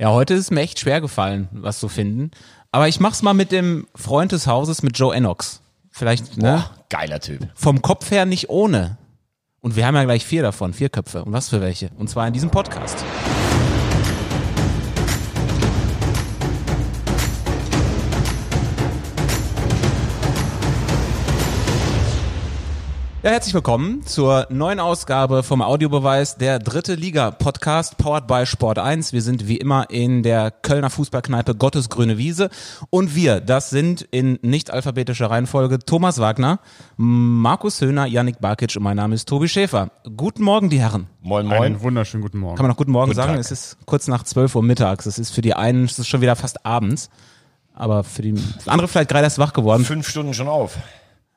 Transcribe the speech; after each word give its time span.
Ja, 0.00 0.12
heute 0.12 0.32
ist 0.32 0.40
es 0.40 0.50
mir 0.50 0.62
echt 0.62 0.80
schwer 0.80 1.02
gefallen, 1.02 1.50
was 1.52 1.78
zu 1.78 1.86
finden. 1.86 2.30
Aber 2.72 2.88
ich 2.88 3.00
mach's 3.00 3.20
mal 3.20 3.34
mit 3.34 3.52
dem 3.52 3.86
Freund 3.94 4.32
des 4.32 4.46
Hauses, 4.46 4.82
mit 4.82 4.98
Joe 4.98 5.14
Ennox. 5.14 5.60
Vielleicht, 5.90 6.38
ne? 6.38 6.64
Boah, 6.64 6.70
geiler 6.88 7.20
Typ. 7.20 7.46
Vom 7.54 7.82
Kopf 7.82 8.10
her 8.10 8.24
nicht 8.24 8.48
ohne. 8.48 8.96
Und 9.60 9.76
wir 9.76 9.86
haben 9.86 9.96
ja 9.96 10.04
gleich 10.04 10.24
vier 10.24 10.40
davon, 10.40 10.72
vier 10.72 10.88
Köpfe. 10.88 11.22
Und 11.22 11.34
was 11.34 11.50
für 11.50 11.60
welche? 11.60 11.90
Und 11.98 12.08
zwar 12.08 12.26
in 12.26 12.32
diesem 12.32 12.48
Podcast. 12.48 12.96
Ja, 23.22 23.32
herzlich 23.32 23.52
willkommen 23.52 24.06
zur 24.06 24.46
neuen 24.48 24.80
Ausgabe 24.80 25.42
vom 25.42 25.60
Audiobeweis, 25.60 26.36
der 26.36 26.58
dritte 26.58 26.94
Liga 26.94 27.30
Podcast, 27.30 27.98
powered 27.98 28.26
by 28.26 28.46
Sport 28.46 28.78
1. 28.78 29.12
Wir 29.12 29.20
sind 29.20 29.46
wie 29.46 29.58
immer 29.58 29.90
in 29.90 30.22
der 30.22 30.50
Kölner 30.50 30.88
Fußballkneipe 30.88 31.54
Gottesgrüne 31.54 32.16
Wiese. 32.16 32.48
Und 32.88 33.14
wir, 33.14 33.42
das 33.42 33.68
sind 33.68 34.00
in 34.10 34.38
nicht 34.40 34.70
alphabetischer 34.70 35.28
Reihenfolge 35.28 35.80
Thomas 35.80 36.18
Wagner, 36.18 36.60
Markus 36.96 37.82
Höhner, 37.82 38.06
Yannick 38.06 38.40
Barkic 38.40 38.74
und 38.76 38.84
mein 38.84 38.96
Name 38.96 39.14
ist 39.14 39.28
Tobi 39.28 39.50
Schäfer. 39.50 39.90
Guten 40.16 40.42
Morgen, 40.42 40.70
die 40.70 40.80
Herren. 40.80 41.06
Moin, 41.20 41.44
moin. 41.44 41.62
Einen 41.62 41.82
wunderschönen 41.82 42.22
guten 42.22 42.38
Morgen. 42.38 42.56
Kann 42.56 42.64
man 42.64 42.70
noch 42.70 42.78
guten 42.78 42.92
Morgen 42.92 43.10
Guten 43.10 43.16
sagen? 43.16 43.32
Tag. 43.32 43.40
Es 43.40 43.50
ist 43.50 43.76
kurz 43.84 44.08
nach 44.08 44.22
12 44.22 44.56
Uhr 44.56 44.62
mittags. 44.62 45.04
Es 45.04 45.18
ist 45.18 45.34
für 45.34 45.42
die 45.42 45.52
einen, 45.52 45.84
es 45.84 45.98
ist 45.98 46.08
schon 46.08 46.22
wieder 46.22 46.36
fast 46.36 46.64
abends. 46.64 47.10
Aber 47.74 48.02
für 48.02 48.22
die 48.22 48.34
andere 48.64 48.88
vielleicht 48.88 49.10
gerade 49.10 49.24
erst 49.24 49.38
wach 49.38 49.52
geworden. 49.52 49.84
Fünf 49.84 50.08
Stunden 50.08 50.32
schon 50.32 50.48
auf. 50.48 50.78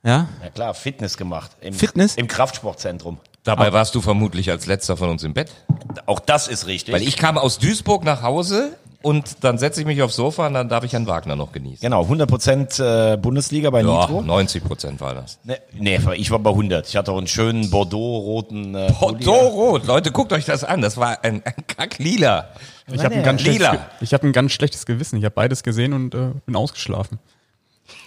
Ja? 0.03 0.27
Ja 0.43 0.49
klar, 0.53 0.73
Fitness 0.73 1.17
gemacht. 1.17 1.51
Im, 1.61 1.73
Fitness? 1.73 2.15
Im 2.15 2.27
Kraftsportzentrum. 2.27 3.17
Dabei 3.43 3.73
warst 3.73 3.93
du 3.95 4.01
vermutlich 4.01 4.49
als 4.49 4.67
letzter 4.67 4.95
von 4.95 5.09
uns 5.09 5.23
im 5.23 5.33
Bett. 5.33 5.51
Auch 6.05 6.19
das 6.19 6.47
ist 6.47 6.65
richtig. 6.67 6.93
Weil 6.93 7.01
ich 7.01 7.17
kam 7.17 7.37
aus 7.37 7.57
Duisburg 7.59 8.05
nach 8.05 8.21
Hause 8.21 8.77
und 9.01 9.43
dann 9.43 9.57
setze 9.57 9.81
ich 9.81 9.85
mich 9.85 10.01
aufs 10.01 10.15
Sofa 10.15 10.47
und 10.47 10.53
dann 10.53 10.69
darf 10.69 10.85
ich 10.85 10.93
Herrn 10.93 11.07
Wagner 11.07 11.35
noch 11.35 11.51
genießen. 11.51 11.79
Genau, 11.81 12.03
100% 12.03 13.13
äh, 13.13 13.17
Bundesliga 13.17 13.69
bei 13.69 13.81
Ja, 13.81 14.01
Nitro. 14.01 14.21
90 14.21 14.63
Prozent 14.63 15.01
war 15.01 15.13
das. 15.13 15.39
Nee, 15.43 15.57
nee, 15.73 15.99
ich 16.15 16.31
war 16.31 16.39
bei 16.39 16.51
100. 16.51 16.87
Ich 16.87 16.95
hatte 16.95 17.11
auch 17.11 17.17
einen 17.17 17.27
schönen 17.27 17.69
Bordeaux-roten 17.69 18.75
äh. 18.75 18.93
Bordeaux-Rot, 18.97 19.85
Leute, 19.87 20.11
guckt 20.13 20.31
euch 20.31 20.45
das 20.45 20.63
an. 20.63 20.79
Das 20.81 20.95
war 20.95 21.21
ein, 21.25 21.41
ein 21.43 21.67
Kacklila. 21.67 22.47
ich 22.93 23.03
habe 23.03 23.15
ein, 23.15 23.23
ganz 23.23 23.41
ich 23.43 24.13
hab 24.13 24.23
ein 24.23 24.31
ganz 24.31 24.53
schlechtes 24.53 24.85
Gewissen. 24.85 25.17
Ich 25.17 25.25
habe 25.25 25.35
beides 25.35 25.63
gesehen 25.63 25.91
und 25.91 26.15
äh, 26.15 26.29
bin 26.45 26.55
ausgeschlafen. 26.55 27.19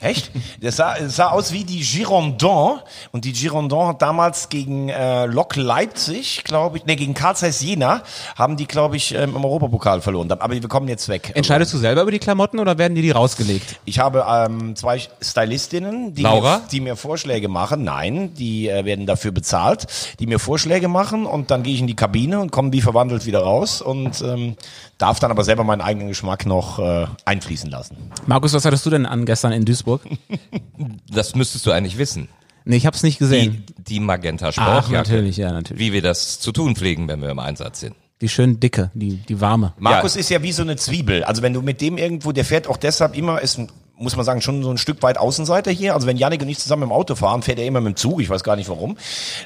Echt? 0.00 0.30
Das 0.61 0.77
sah, 0.77 0.98
das 0.98 1.16
sah 1.16 1.30
aus 1.30 1.52
wie 1.52 1.64
die 1.64 1.80
Girondins. 1.80 2.80
Und 3.12 3.25
die 3.25 3.33
Girondins 3.33 3.89
hat 3.89 4.03
damals 4.03 4.48
gegen 4.48 4.88
äh, 4.88 5.27
Lok 5.27 5.56
Leipzig, 5.56 6.44
glaube 6.44 6.78
ich, 6.78 6.86
nee, 6.86 6.97
gegen 6.97 7.14
Karl 7.14 7.36
Zeiss 7.36 7.61
Jena, 7.61 8.03
haben 8.36 8.56
die, 8.56 8.66
glaube 8.66 8.97
ich, 8.97 9.14
ähm, 9.14 9.34
im 9.34 9.44
Europapokal 9.44 10.00
verloren. 10.00 10.30
Aber 10.30 10.53
wir 10.53 10.69
kommen 10.69 10.88
jetzt 10.88 11.08
weg. 11.08 11.33
Entscheidest 11.34 11.72
du 11.72 11.78
selber 11.78 12.03
über 12.03 12.11
die 12.11 12.19
Klamotten 12.19 12.58
oder 12.58 12.78
werden 12.78 12.94
dir 12.94 13.03
die 13.03 13.11
rausgelegt? 13.11 13.80
Ich 13.84 13.98
habe 13.98 14.25
ähm, 14.28 14.77
zwei 14.77 15.00
Stylistinnen, 15.20 16.14
die, 16.14 16.22
Laura? 16.22 16.58
Mir, 16.58 16.64
die 16.70 16.81
mir 16.81 16.97
Vorschläge 16.97 17.48
machen. 17.48 17.84
Nein, 17.84 18.34
die 18.34 18.69
äh, 18.69 18.84
werden 18.84 19.06
dafür 19.06 19.33
bezahlt, 19.33 19.86
die 20.20 20.27
mir 20.27 20.38
Vorschläge 20.38 20.88
machen 20.88 21.27
und 21.27 21.50
dann 21.50 21.62
gehe 21.62 21.75
ich 21.75 21.81
in 21.81 21.86
die 21.86 21.97
Kabine 21.97 22.41
und 22.41 22.53
komme 22.53 22.72
wie 22.72 22.83
verwandelt 22.83 23.27
wieder 23.27 23.41
raus 23.41 23.81
und 23.81 24.20
ähm, 24.22 24.56
darf 24.98 25.20
dann 25.20 25.31
aber 25.31 25.44
selber 25.44 25.64
meinen 25.64 25.81
eigenen 25.81 26.08
Geschmack 26.08 26.47
noch 26.47 26.78
äh, 26.78 27.06
einfließen 27.25 27.70
lassen. 27.70 27.97
Markus, 28.27 28.53
was 28.53 28.64
hattest 28.64 28.84
du 28.86 28.91
denn 28.91 29.06
an 29.06 29.25
gestern 29.25 29.53
in 29.53 29.64
Duisburg? 29.64 29.85
Das 31.10 31.34
müsstest 31.34 31.66
du 31.66 31.70
eigentlich 31.72 31.98
wissen. 31.98 32.28
Nee, 32.64 32.76
ich 32.76 32.86
hab's 32.86 33.02
nicht 33.04 33.16
Die, 33.20 33.24
gesehen. 33.24 33.64
die 33.78 34.00
Magenta 34.00 34.48
Ach, 34.48 34.52
Sportjacke. 34.52 34.92
natürlich, 34.92 35.36
ja, 35.36 35.52
natürlich. 35.52 35.80
Wie 35.80 35.92
wir 35.92 36.02
das 36.02 36.40
zu 36.40 36.50
tun 36.52 36.74
pflegen, 36.74 37.06
wenn 37.08 37.20
wir 37.22 37.30
im 37.30 37.38
Einsatz 37.38 37.80
sind. 37.80 37.94
Die 38.20 38.28
schön 38.28 38.58
dicke, 38.58 38.90
die, 38.94 39.16
die 39.18 39.40
warme. 39.40 39.74
Markus 39.78 40.16
ist 40.16 40.30
ja 40.30 40.42
wie 40.42 40.50
so 40.50 40.62
eine 40.62 40.76
Zwiebel. 40.76 41.22
Also 41.22 41.42
wenn 41.42 41.52
du 41.52 41.62
mit 41.62 41.80
dem 41.80 41.98
irgendwo, 41.98 42.32
der 42.32 42.44
fährt 42.44 42.66
auch 42.66 42.78
deshalb 42.78 43.14
immer, 43.16 43.40
ist 43.42 43.58
ein, 43.58 43.70
muss 43.98 44.14
man 44.16 44.25
sagen, 44.25 44.41
schon 44.42 44.62
so 44.62 44.70
ein 44.70 44.78
Stück 44.78 45.02
weit 45.02 45.19
Außenseiter 45.19 45.70
hier. 45.70 45.94
Also 45.94 46.06
wenn 46.06 46.16
Janik 46.16 46.42
und 46.42 46.48
ich 46.48 46.58
zusammen 46.58 46.84
im 46.84 46.92
Auto 46.92 47.14
fahren, 47.14 47.42
fährt 47.42 47.58
er 47.58 47.66
immer 47.66 47.80
mit 47.80 47.94
dem 47.94 47.97
Zug, 47.97 48.20
ich 48.20 48.28
weiß 48.28 48.44
gar 48.44 48.56
nicht 48.56 48.69
warum. 48.69 48.97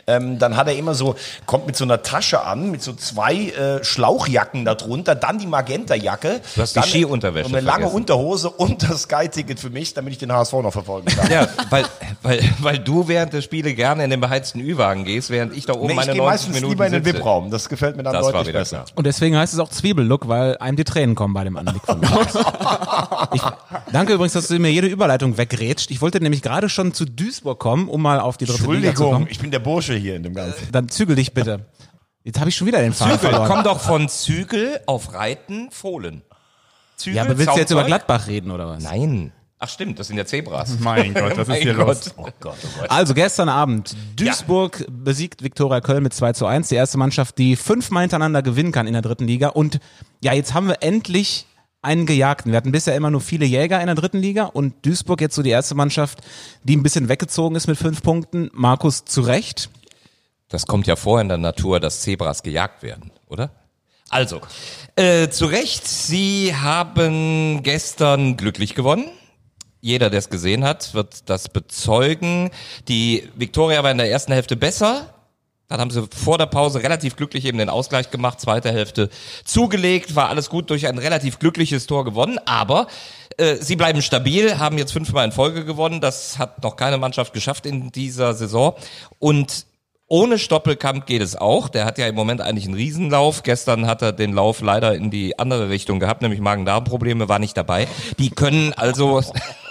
Ähm, 0.06 0.38
dann 0.38 0.56
hat 0.56 0.66
er 0.66 0.76
immer 0.76 0.94
so, 0.94 1.14
kommt 1.46 1.66
mit 1.66 1.76
so 1.76 1.84
einer 1.84 2.02
Tasche 2.02 2.42
an, 2.44 2.70
mit 2.70 2.82
so 2.82 2.92
zwei 2.92 3.34
äh, 3.34 3.84
Schlauchjacken 3.84 4.64
darunter, 4.64 5.14
dann 5.14 5.38
die 5.38 5.46
Magenta-Jacke. 5.46 6.40
Du 6.54 6.62
hast 6.62 6.74
die 6.76 6.82
Skiunterwäsche 6.82 7.46
und 7.46 7.54
Eine 7.54 7.64
lange 7.64 7.82
vergessen. 7.82 7.96
Unterhose 7.96 8.50
und 8.50 8.82
das 8.90 9.02
Sky-Ticket 9.02 9.60
für 9.60 9.70
mich, 9.70 9.94
damit 9.94 10.12
ich 10.12 10.18
den 10.18 10.32
HSV 10.32 10.52
noch 10.54 10.72
verfolgen 10.72 11.06
kann. 11.06 11.30
Ja, 11.30 11.46
weil, 11.70 11.84
weil, 12.22 12.40
weil 12.58 12.78
du 12.78 13.06
während 13.08 13.32
der 13.32 13.42
Spiele 13.42 13.74
gerne 13.74 14.04
in 14.04 14.10
den 14.10 14.20
beheizten 14.20 14.60
Ü-Wagen 14.60 15.04
gehst, 15.04 15.30
während 15.30 15.56
ich 15.56 15.66
da 15.66 15.74
oben 15.74 15.86
Nee, 15.86 15.92
ich 15.92 15.96
meine 15.96 16.12
gehe 16.12 16.22
90 16.22 16.30
meistens 16.30 16.54
Minuten 16.54 16.70
lieber 16.72 16.86
in 16.86 16.92
den. 16.92 17.04
VIP-Raum. 17.04 17.50
Das 17.50 17.68
gefällt 17.68 17.96
mir 17.96 18.02
dann 18.02 18.14
Das 18.14 18.26
deutlich 18.26 18.52
besser. 18.52 18.78
klar. 18.78 18.86
Und 18.96 19.06
deswegen 19.06 19.36
heißt 19.36 19.52
es 19.52 19.58
auch 19.60 19.68
Zwiebellook, 19.68 20.28
weil 20.28 20.56
einem 20.58 20.76
die 20.76 20.84
Tränen 20.84 21.14
kommen 21.14 21.34
bei 21.34 21.44
dem 21.44 21.56
Anblick 21.56 21.82
von 21.84 22.00
Markus. 22.00 22.34
ich, 23.34 23.42
danke 23.92 24.14
übrigens, 24.14 24.32
dass 24.32 24.39
du 24.48 24.58
mir 24.58 24.70
jede 24.72 24.86
Überleitung 24.86 25.36
wegrätscht. 25.36 25.90
Ich 25.90 26.00
wollte 26.00 26.20
nämlich 26.20 26.42
gerade 26.42 26.68
schon 26.68 26.94
zu 26.94 27.04
Duisburg 27.04 27.58
kommen, 27.58 27.88
um 27.88 28.00
mal 28.00 28.20
auf 28.20 28.36
die 28.36 28.46
dritte 28.46 28.62
Liga 28.62 28.70
zu 28.70 28.72
Entschuldigung, 28.72 29.12
kommen. 29.12 29.26
ich 29.30 29.38
bin 29.40 29.50
der 29.50 29.58
Bursche 29.58 29.94
hier 29.94 30.16
in 30.16 30.22
dem 30.22 30.34
Ganzen. 30.34 30.68
Dann 30.72 30.88
zügel 30.88 31.16
dich 31.16 31.34
bitte. 31.34 31.66
Jetzt 32.22 32.38
habe 32.38 32.48
ich 32.50 32.56
schon 32.56 32.66
wieder 32.66 32.80
den 32.80 32.92
Faden 32.92 33.18
Zügel, 33.18 33.30
verloren. 33.30 33.48
komm 33.50 33.64
doch 33.64 33.80
von 33.80 34.08
Zügel 34.08 34.80
auf 34.86 35.14
Reiten, 35.14 35.70
Fohlen. 35.70 36.22
Zügel, 36.96 37.16
ja, 37.16 37.22
aber 37.22 37.38
willst 37.38 37.54
du 37.54 37.58
jetzt 37.58 37.70
über? 37.70 37.84
Gladbach 37.84 38.26
reden 38.26 38.50
oder 38.50 38.66
was? 38.68 38.82
Nein. 38.82 39.32
Ach 39.62 39.68
stimmt, 39.68 39.98
das 39.98 40.06
sind 40.08 40.16
ja 40.16 40.24
Zebras. 40.24 40.78
Mein 40.80 41.12
Gott, 41.12 41.36
was 41.36 41.48
ist 41.54 41.56
hier 41.56 41.74
Gott. 41.74 41.86
los? 41.86 42.14
Oh 42.16 42.22
Gott, 42.40 42.56
oh 42.62 42.68
Gott. 42.80 42.90
Also 42.90 43.12
gestern 43.12 43.50
Abend, 43.50 43.94
Duisburg 44.16 44.86
besiegt 44.88 45.42
Viktoria 45.42 45.80
Köln 45.82 46.02
mit 46.02 46.14
2 46.14 46.32
zu 46.32 46.46
1. 46.46 46.68
Die 46.68 46.76
erste 46.76 46.96
Mannschaft, 46.96 47.36
die 47.36 47.56
fünfmal 47.56 48.02
hintereinander 48.02 48.42
gewinnen 48.42 48.72
kann 48.72 48.86
in 48.86 48.94
der 48.94 49.02
dritten 49.02 49.26
Liga. 49.26 49.48
Und 49.48 49.78
ja, 50.22 50.32
jetzt 50.32 50.54
haben 50.54 50.68
wir 50.68 50.82
endlich 50.82 51.46
einen 51.82 52.06
Gejagten. 52.06 52.52
Wir 52.52 52.56
hatten 52.56 52.72
bisher 52.72 52.94
immer 52.94 53.10
nur 53.10 53.20
viele 53.20 53.46
Jäger 53.46 53.80
in 53.80 53.86
der 53.86 53.94
dritten 53.94 54.18
Liga 54.18 54.44
und 54.44 54.84
Duisburg 54.84 55.20
jetzt 55.20 55.34
so 55.34 55.42
die 55.42 55.50
erste 55.50 55.74
Mannschaft, 55.74 56.20
die 56.62 56.76
ein 56.76 56.82
bisschen 56.82 57.08
weggezogen 57.08 57.56
ist 57.56 57.66
mit 57.66 57.78
fünf 57.78 58.02
Punkten. 58.02 58.50
Markus 58.52 59.04
zu 59.04 59.22
Recht. 59.22 59.70
Das 60.48 60.66
kommt 60.66 60.86
ja 60.86 60.96
vor 60.96 61.20
in 61.20 61.28
der 61.28 61.38
Natur, 61.38 61.80
dass 61.80 62.00
Zebras 62.00 62.42
gejagt 62.42 62.82
werden, 62.82 63.12
oder? 63.28 63.50
Also, 64.08 64.40
äh, 64.96 65.28
zu 65.28 65.46
Recht, 65.46 65.86
Sie 65.86 66.54
haben 66.54 67.62
gestern 67.62 68.36
glücklich 68.36 68.74
gewonnen. 68.74 69.08
Jeder, 69.80 70.10
der 70.10 70.18
es 70.18 70.28
gesehen 70.28 70.64
hat, 70.64 70.92
wird 70.92 71.30
das 71.30 71.48
bezeugen. 71.48 72.50
Die 72.88 73.30
Viktoria 73.36 73.82
war 73.82 73.90
in 73.92 73.98
der 73.98 74.10
ersten 74.10 74.32
Hälfte 74.32 74.56
besser. 74.56 75.14
Dann 75.70 75.80
haben 75.80 75.90
sie 75.90 76.06
vor 76.12 76.36
der 76.36 76.46
Pause 76.46 76.82
relativ 76.82 77.14
glücklich 77.16 77.44
eben 77.44 77.58
den 77.58 77.70
Ausgleich 77.70 78.10
gemacht, 78.10 78.40
zweite 78.40 78.72
Hälfte 78.72 79.08
zugelegt, 79.44 80.16
war 80.16 80.28
alles 80.28 80.50
gut 80.50 80.68
durch 80.68 80.88
ein 80.88 80.98
relativ 80.98 81.38
glückliches 81.38 81.86
Tor 81.86 82.04
gewonnen, 82.04 82.38
aber 82.44 82.88
äh, 83.38 83.54
sie 83.54 83.76
bleiben 83.76 84.02
stabil, 84.02 84.58
haben 84.58 84.78
jetzt 84.78 84.92
fünfmal 84.92 85.24
in 85.24 85.32
Folge 85.32 85.64
gewonnen, 85.64 86.00
das 86.00 86.38
hat 86.40 86.62
noch 86.64 86.74
keine 86.74 86.98
Mannschaft 86.98 87.32
geschafft 87.32 87.66
in 87.66 87.92
dieser 87.92 88.34
Saison 88.34 88.74
und 89.20 89.64
ohne 90.08 90.40
Stoppelkamp 90.40 91.06
geht 91.06 91.22
es 91.22 91.36
auch. 91.36 91.68
Der 91.68 91.84
hat 91.84 91.96
ja 91.96 92.08
im 92.08 92.16
Moment 92.16 92.40
eigentlich 92.40 92.64
einen 92.64 92.74
Riesenlauf. 92.74 93.44
Gestern 93.44 93.86
hat 93.86 94.02
er 94.02 94.10
den 94.10 94.32
Lauf 94.32 94.60
leider 94.60 94.92
in 94.96 95.12
die 95.12 95.38
andere 95.38 95.68
Richtung 95.68 96.00
gehabt, 96.00 96.20
nämlich 96.20 96.40
Magen-Darm-Probleme, 96.40 97.28
war 97.28 97.38
nicht 97.38 97.56
dabei. 97.56 97.86
Die 98.18 98.30
können 98.30 98.72
also, 98.72 99.22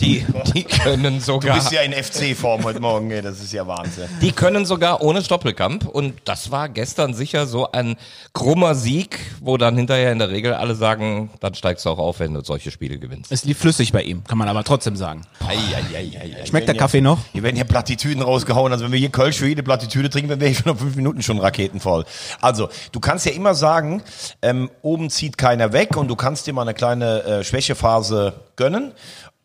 die, 0.00 0.26
die 0.54 0.64
können 0.64 1.18
Du 1.18 1.24
sogar, 1.24 1.54
bist 1.56 1.72
ja 1.72 1.82
in 1.82 1.92
FC-Form 1.92 2.64
heute 2.64 2.80
Morgen, 2.80 3.10
ey, 3.10 3.22
das 3.22 3.40
ist 3.40 3.52
ja 3.52 3.66
Wahnsinn. 3.66 4.08
die 4.20 4.32
können 4.32 4.64
sogar 4.64 5.02
ohne 5.02 5.22
Stoppelkamp. 5.22 5.86
Und 5.86 6.14
das 6.24 6.50
war 6.50 6.68
gestern 6.68 7.14
sicher 7.14 7.46
so 7.46 7.70
ein 7.72 7.96
krummer 8.32 8.74
Sieg, 8.74 9.18
wo 9.40 9.56
dann 9.56 9.76
hinterher 9.76 10.12
in 10.12 10.18
der 10.18 10.30
Regel 10.30 10.54
alle 10.54 10.74
sagen, 10.74 11.30
dann 11.40 11.54
steigst 11.54 11.84
du 11.84 11.90
auch 11.90 11.98
auf, 11.98 12.20
wenn 12.20 12.34
du 12.34 12.42
solche 12.42 12.70
Spiele 12.70 12.98
gewinnst. 12.98 13.30
Es 13.32 13.44
lief 13.44 13.58
flüssig 13.58 13.92
bei 13.92 14.02
ihm, 14.02 14.24
kann 14.24 14.38
man 14.38 14.48
aber 14.48 14.64
trotzdem 14.64 14.96
sagen. 14.96 15.22
Ei, 15.46 15.54
ei, 15.54 15.96
ei. 16.40 16.46
Schmeckt 16.46 16.68
der 16.68 16.76
Kaffee 16.76 17.00
noch? 17.00 17.18
Hier 17.32 17.42
werden 17.42 17.56
hier 17.56 17.64
Plattitüden 17.64 18.22
rausgehauen. 18.22 18.72
Also 18.72 18.84
wenn 18.84 18.92
wir 18.92 18.98
hier 18.98 19.10
Kölsch 19.10 19.36
für 19.38 19.46
jede 19.48 19.62
Plattitüde 19.62 20.10
trinken, 20.10 20.30
dann 20.30 20.40
wäre 20.40 20.50
ich 20.50 20.58
schon 20.58 20.72
nach 20.72 20.78
fünf 20.78 20.96
Minuten 20.96 21.22
schon 21.22 21.38
raketenvoll. 21.38 22.04
Also, 22.40 22.68
du 22.92 23.00
kannst 23.00 23.26
ja 23.26 23.32
immer 23.32 23.54
sagen, 23.54 24.02
ähm, 24.42 24.70
oben 24.82 25.10
zieht 25.10 25.38
keiner 25.38 25.72
weg 25.72 25.96
und 25.96 26.08
du 26.08 26.16
kannst 26.16 26.46
dir 26.46 26.52
mal 26.52 26.62
eine 26.62 26.74
kleine 26.74 27.22
äh, 27.24 27.44
Schwächephase 27.44 28.34
gönnen. 28.56 28.92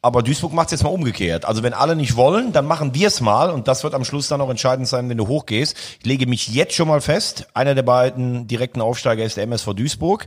Aber 0.01 0.23
Duisburg 0.23 0.53
macht 0.53 0.67
es 0.67 0.71
jetzt 0.71 0.83
mal 0.83 0.91
umgekehrt. 0.91 1.43
Also 1.43 1.61
wenn 1.61 1.73
alle 1.73 1.93
nicht 1.93 2.15
wollen, 2.15 2.53
dann 2.53 2.65
machen 2.65 2.95
wir 2.95 3.09
es 3.09 3.19
mal 3.19 3.49
und 3.49 3.67
das 3.67 3.83
wird 3.83 3.93
am 3.93 4.05
Schluss 4.05 4.29
dann 4.29 4.39
auch 4.39 4.49
entscheidend 4.49 4.87
sein, 4.87 5.09
wenn 5.09 5.17
du 5.17 5.27
hochgehst. 5.27 5.75
Ich 5.99 6.05
lege 6.05 6.25
mich 6.25 6.47
jetzt 6.47 6.73
schon 6.73 6.87
mal 6.87 7.01
fest, 7.01 7.47
einer 7.53 7.75
der 7.75 7.83
beiden 7.83 8.47
direkten 8.47 8.79
Aufsteiger 8.79 9.25
ist 9.25 9.35
der 9.35 9.43
MSV 9.43 9.73
Duisburg. 9.73 10.25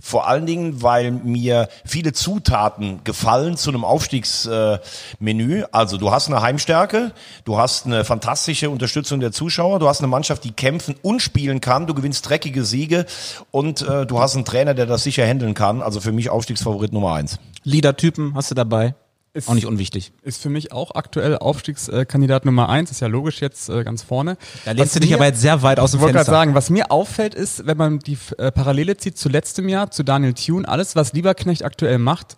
Vor 0.00 0.26
allen 0.26 0.46
Dingen, 0.46 0.80
weil 0.80 1.10
mir 1.10 1.68
viele 1.84 2.14
Zutaten 2.14 3.04
gefallen 3.04 3.58
zu 3.58 3.68
einem 3.68 3.84
Aufstiegsmenü. 3.84 4.78
Menü. 5.18 5.64
also 5.70 5.98
du 5.98 6.10
hast 6.10 6.28
eine 6.28 6.40
Heimstärke, 6.40 7.12
du 7.44 7.58
hast 7.58 7.84
eine 7.84 8.06
fantastische 8.06 8.70
Unterstützung 8.70 9.20
der 9.20 9.32
Zuschauer, 9.32 9.80
du 9.80 9.88
hast 9.88 10.00
eine 10.00 10.08
Mannschaft, 10.08 10.44
die 10.44 10.52
kämpfen 10.52 10.94
und 11.02 11.20
spielen 11.20 11.60
kann, 11.60 11.86
du 11.86 11.92
gewinnst 11.92 12.26
dreckige 12.26 12.64
Siege 12.64 13.04
und 13.50 13.82
äh, 13.82 14.06
du 14.06 14.18
hast 14.18 14.34
einen 14.34 14.46
Trainer, 14.46 14.72
der 14.72 14.86
das 14.86 15.02
sicher 15.02 15.26
handeln 15.26 15.52
kann. 15.52 15.82
Also 15.82 16.00
für 16.00 16.12
mich 16.12 16.30
Aufstiegsfavorit 16.30 16.94
Nummer 16.94 17.12
eins. 17.12 17.38
Liedertypen 17.64 18.34
hast 18.34 18.50
du 18.50 18.54
dabei? 18.54 18.94
Ist- 19.32 19.48
auch 19.48 19.54
nicht 19.54 19.66
unwichtig. 19.66 20.12
Ist 20.22 20.42
für 20.42 20.48
mich 20.50 20.72
auch 20.72 20.94
aktuell 20.96 21.38
Aufstiegskandidat 21.38 22.44
Nummer 22.44 22.68
eins, 22.68 22.90
ist 22.90 23.00
ja 23.00 23.06
logisch 23.06 23.40
jetzt 23.40 23.68
äh, 23.68 23.84
ganz 23.84 24.02
vorne. 24.02 24.36
Da 24.64 24.72
lehnst 24.72 24.86
Was 24.86 24.92
du 24.94 25.00
dich 25.00 25.10
mir- 25.10 25.16
aber 25.16 25.26
jetzt 25.26 25.40
sehr 25.40 25.62
weit 25.62 25.78
aus 25.78 25.92
dem 25.92 25.98
Ich 25.98 26.00
wollte 26.02 26.14
gerade 26.14 26.24
Fenster. 26.24 26.32
sagen, 26.40 26.54
was 26.54 26.68
mir 26.70 26.90
auffällt, 26.90 27.34
ist, 27.36 27.64
wenn 27.66 27.76
man 27.76 27.98
die 28.00 28.18
äh, 28.38 28.50
Parallele 28.50 28.96
zieht 28.96 29.16
zu 29.16 29.28
letztem 29.28 29.68
Jahr, 29.68 29.90
zu 29.92 30.02
Daniel 30.02 30.34
Thune, 30.34 30.66
alles, 30.68 30.96
was 30.96 31.12
Lieberknecht 31.12 31.64
aktuell 31.64 31.98
macht, 31.98 32.36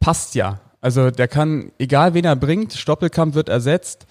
passt 0.00 0.34
ja. 0.34 0.60
Also 0.80 1.10
der 1.10 1.28
kann, 1.28 1.70
egal 1.78 2.14
wen 2.14 2.24
er 2.24 2.36
bringt, 2.36 2.72
Stoppelkamp 2.74 3.34
wird 3.34 3.48
ersetzt 3.48 4.06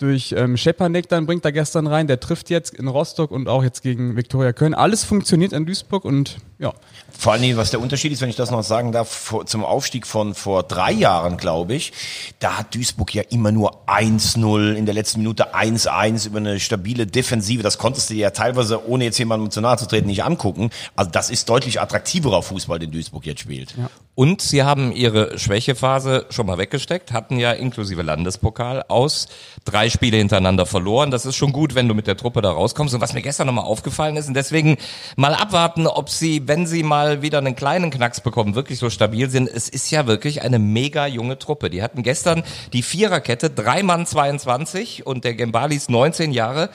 durch 0.00 0.34
ähm, 0.36 0.56
Schepanek, 0.56 1.08
dann 1.08 1.26
bringt 1.26 1.44
er 1.44 1.52
gestern 1.52 1.86
rein, 1.86 2.06
der 2.06 2.20
trifft 2.20 2.50
jetzt 2.50 2.74
in 2.74 2.88
Rostock 2.88 3.30
und 3.30 3.48
auch 3.48 3.62
jetzt 3.62 3.82
gegen 3.82 4.16
Viktoria 4.16 4.52
Köln. 4.52 4.74
Alles 4.74 5.04
funktioniert 5.04 5.52
in 5.52 5.66
Duisburg 5.66 6.04
und 6.04 6.38
ja, 6.58 6.74
Vor 7.18 7.32
allen 7.32 7.42
Dingen, 7.42 7.56
was 7.56 7.70
der 7.70 7.80
Unterschied 7.80 8.12
ist, 8.12 8.20
wenn 8.20 8.28
ich 8.28 8.36
das 8.36 8.50
noch 8.50 8.62
sagen 8.62 8.92
darf, 8.92 9.08
vor, 9.08 9.46
zum 9.46 9.64
Aufstieg 9.64 10.06
von 10.06 10.34
vor 10.34 10.62
drei 10.62 10.92
Jahren, 10.92 11.36
glaube 11.36 11.74
ich, 11.74 11.92
da 12.38 12.58
hat 12.58 12.74
Duisburg 12.74 13.14
ja 13.14 13.22
immer 13.30 13.50
nur 13.50 13.88
1-0, 13.88 14.74
in 14.74 14.84
der 14.86 14.94
letzten 14.94 15.20
Minute 15.20 15.54
1-1 15.54 16.26
über 16.26 16.38
eine 16.38 16.60
stabile 16.60 17.06
Defensive. 17.06 17.62
Das 17.62 17.78
konntest 17.78 18.10
du 18.10 18.14
dir 18.14 18.20
ja 18.20 18.30
teilweise, 18.30 18.86
ohne 18.86 19.04
jetzt 19.04 19.18
jemandem 19.18 19.50
zu 19.50 19.60
nahe 19.60 19.76
zu 19.76 19.86
treten, 19.86 20.06
nicht 20.06 20.24
angucken. 20.24 20.70
Also 20.96 21.10
das 21.10 21.30
ist 21.30 21.48
deutlich 21.48 21.80
attraktiverer 21.80 22.42
Fußball, 22.42 22.78
den 22.78 22.90
Duisburg 22.90 23.26
jetzt 23.26 23.40
spielt. 23.40 23.74
Und 24.14 24.42
sie 24.42 24.62
haben 24.62 24.92
ihre 24.92 25.38
Schwächephase 25.38 26.26
schon 26.30 26.46
mal 26.46 26.58
weggesteckt, 26.58 27.12
hatten 27.12 27.38
ja 27.38 27.52
inklusive 27.52 28.02
Landespokal 28.02 28.84
aus 28.88 29.28
drei 29.64 29.88
Spiele 29.90 30.16
hintereinander 30.16 30.64
verloren. 30.66 31.10
Das 31.10 31.26
ist 31.26 31.36
schon 31.36 31.52
gut, 31.52 31.74
wenn 31.74 31.88
du 31.88 31.94
mit 31.94 32.06
der 32.06 32.16
Truppe 32.16 32.40
da 32.42 32.50
rauskommst. 32.50 32.94
Und 32.94 33.00
was 33.00 33.12
mir 33.12 33.22
gestern 33.22 33.46
nochmal 33.48 33.64
aufgefallen 33.64 34.16
ist, 34.16 34.28
und 34.28 34.34
deswegen 34.34 34.76
mal 35.16 35.34
abwarten, 35.34 35.86
ob 35.86 36.08
sie, 36.08 36.46
wenn 36.48 36.66
sie 36.66 36.82
mal 36.82 37.20
wieder 37.22 37.38
einen 37.38 37.56
kleinen 37.56 37.90
Knacks 37.90 38.20
bekommen, 38.20 38.54
wirklich 38.54 38.78
so 38.78 38.88
stabil 38.90 39.28
sind. 39.28 39.48
Es 39.48 39.68
ist 39.68 39.90
ja 39.90 40.06
wirklich 40.06 40.42
eine 40.42 40.58
mega 40.58 41.06
junge 41.06 41.38
Truppe. 41.38 41.68
Die 41.70 41.82
hatten 41.82 42.02
gestern 42.02 42.42
die 42.72 42.82
Viererkette, 42.82 43.50
drei 43.50 43.82
Mann 43.82 44.06
22 44.06 45.06
und 45.06 45.24
der 45.24 45.34
Gembali 45.34 45.74
ist 45.76 45.90
19 45.90 46.32
Jahre. 46.32 46.70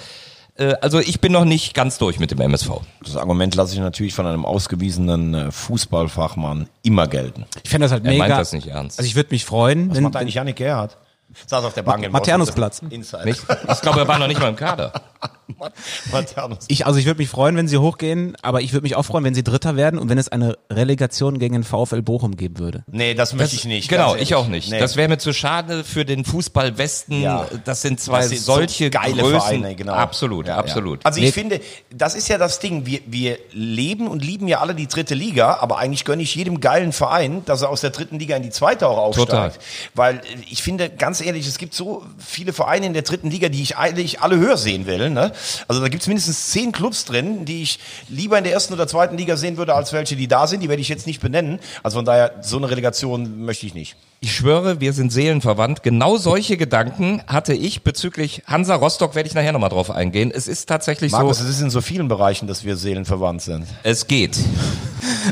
Äh, 0.58 0.74
Also 0.82 1.00
ich 1.00 1.20
bin 1.22 1.32
noch 1.32 1.46
nicht 1.46 1.74
ganz 1.74 1.98
durch 1.98 2.20
mit 2.20 2.32
dem 2.32 2.40
MSV. 2.42 2.70
Das 3.04 3.18
Argument 3.18 3.56
lasse 3.56 3.74
ich 3.74 3.80
natürlich 3.80 4.14
von 4.14 4.26
einem 4.26 4.46
ausgewiesenen 4.46 5.34
äh, 5.34 5.52
Fußballfachmann 5.52 6.68
immer 6.84 7.08
gelten. 7.08 7.46
Ich 7.64 7.70
fände 7.70 7.86
das 7.86 7.92
halt 7.92 8.06
Er 8.06 8.12
mega. 8.12 8.28
meint 8.28 8.40
das 8.40 8.54
nicht 8.54 8.68
ernst. 8.68 9.00
Also 9.00 9.08
ich 9.08 9.16
würde 9.16 9.30
mich 9.32 9.46
freuen, 9.46 9.90
Was 9.90 9.98
wenn, 9.98 10.04
macht 10.04 10.16
eigentlich 10.16 10.36
Yannick 10.36 10.56
Gerhardt? 10.58 10.98
Saß 11.48 11.66
auf 11.66 11.74
der 11.74 11.84
Bank 11.84 12.04
in 12.04 12.12
Maternusplatz. 12.12 12.82
Inside. 12.90 13.26
Nicht? 13.26 13.42
Ich 13.72 13.82
glaube, 13.82 14.00
er 14.00 14.08
war 14.08 14.18
noch 14.20 14.28
nicht 14.28 14.40
mal 14.40 14.50
im 14.50 14.56
Kader. 14.56 14.92
Ich, 16.68 16.86
also 16.86 17.00
ich 17.00 17.06
würde 17.06 17.18
mich 17.20 17.30
freuen, 17.30 17.56
wenn 17.56 17.68
sie 17.68 17.78
hochgehen, 17.78 18.36
aber 18.42 18.62
ich 18.62 18.74
würde 18.74 18.84
mich 18.84 18.96
auch 18.96 19.04
freuen, 19.04 19.24
wenn 19.24 19.36
sie 19.36 19.44
Dritter 19.44 19.76
werden 19.76 20.00
und 20.00 20.10
wenn 20.10 20.18
es 20.18 20.30
eine 20.30 20.58
Relegation 20.72 21.40
gegen 21.40 21.54
den 21.54 21.64
VfL 21.64 22.02
Bochum 22.02 22.36
geben 22.36 22.60
würde. 22.60 22.84
Nee, 22.92 23.14
das 23.14 23.34
möchte 23.34 23.56
ich 23.56 23.66
nicht. 23.66 23.90
Genau, 23.90 24.16
ich 24.16 24.36
auch 24.36 24.48
nicht. 24.48 24.70
Nee. 24.72 24.80
Das 24.80 24.96
wäre 24.96 25.08
mir 25.08 25.18
zu 25.18 25.34
schade 25.34 25.84
für 25.84 26.06
den 26.06 26.26
Fußball 26.26 26.78
Westen. 26.78 27.22
Ja. 27.22 27.48
Das 27.64 27.82
sind 27.82 28.00
zwei 28.00 28.20
Das 28.20 28.30
sind 28.30 28.42
so 28.42 28.54
solche 28.56 28.90
geile 28.90 29.22
Größen. 29.22 29.40
Vereine, 29.40 29.76
genau. 29.76 29.94
Absolut, 29.94 30.48
Ja, 30.48 30.58
absolut. 30.58 31.00
Ja. 31.00 31.06
Also 31.06 31.20
ich 31.20 31.26
Nee. 31.26 31.32
finde, 31.32 31.62
das 31.94 32.16
ist 32.16 32.28
ja 32.28 32.38
das 32.38 32.60
Ding. 32.60 32.86
Wir, 32.86 33.00
wir 33.08 33.38
leben 33.52 34.08
und 34.08 34.24
lieben 34.24 34.48
ja 34.48 34.60
alle 34.60 34.76
die 34.76 34.88
dritte 34.88 35.16
Liga, 35.16 35.58
aber 35.60 35.78
eigentlich 35.78 36.06
gönne 36.06 36.24
ich 36.24 36.36
jedem 36.36 36.60
geilen 36.60 36.92
Verein, 36.92 37.44
dass 37.46 37.62
er 37.62 37.70
aus 37.70 37.82
der 37.82 37.90
dritten 37.92 38.20
Liga 38.20 38.36
in 38.36 38.44
die 38.44 38.50
zweite 38.52 38.88
auch 38.88 38.98
aufsteigt. 38.98 39.30
Total. 39.30 39.52
Weil 39.94 40.16
äh, 40.18 40.22
ich 40.50 40.62
finde, 40.64 40.90
ganz 40.90 41.22
ehrlich, 41.22 41.48
es 41.48 41.58
gibt 41.58 41.74
so 41.74 42.04
viele 42.18 42.54
Vereine 42.54 42.86
in 42.86 42.94
der 42.94 43.02
dritten 43.04 43.30
Liga, 43.30 43.50
die 43.50 43.62
ich 43.62 43.78
eigentlich 43.78 44.22
alle 44.22 44.38
höher 44.38 44.58
sehen 44.58 44.86
will. 44.86 45.10
Ne? 45.16 45.32
Also 45.68 45.82
da 45.82 45.88
gibt 45.88 46.04
es 46.04 46.08
mindestens 46.08 46.52
zehn 46.52 46.72
Clubs 46.72 47.06
drin, 47.06 47.46
die 47.46 47.64
ich 47.64 47.80
lieber 48.10 48.38
in 48.38 48.44
der 48.44 48.54
ersten 48.54 48.74
oder 48.74 48.88
zweiten 48.88 49.18
Liga 49.18 49.38
sehen 49.38 49.58
würde, 49.58 49.74
als 49.74 49.92
welche, 49.94 50.16
die 50.16 50.28
da 50.28 50.46
sind. 50.46 50.62
Die 50.62 50.70
werde 50.70 50.82
ich 50.82 50.90
jetzt 50.90 51.08
nicht 51.08 51.22
benennen. 51.22 51.60
Also 51.82 51.98
von 51.98 52.06
daher, 52.06 52.34
so 52.42 52.58
eine 52.58 52.70
Relegation 52.70 53.44
möchte 53.46 53.66
ich 53.66 53.74
nicht. 53.74 53.96
Ich 54.20 54.36
schwöre, 54.36 54.80
wir 54.80 54.94
sind 54.94 55.12
seelenverwandt. 55.12 55.84
Genau 55.84 56.18
solche 56.18 56.58
Gedanken 56.58 57.22
hatte 57.28 57.54
ich 57.54 57.84
bezüglich 57.84 58.44
Hansa 58.46 58.76
Rostock, 58.76 59.16
werde 59.16 59.28
ich 59.28 59.36
nachher 59.36 59.52
nochmal 59.52 59.70
drauf 59.70 59.90
eingehen. 59.90 60.32
Es 60.36 60.48
ist 60.48 60.68
tatsächlich 60.68 61.12
Markus, 61.12 61.40
so, 61.40 61.44
es 61.46 61.50
ist 61.50 61.62
in 61.62 61.70
so 61.70 61.82
vielen 61.82 62.08
Bereichen, 62.08 62.48
dass 62.48 62.64
wir 62.64 62.76
seelenverwandt 62.76 63.42
sind. 63.42 63.66
es 63.84 64.08
geht. 64.08 64.38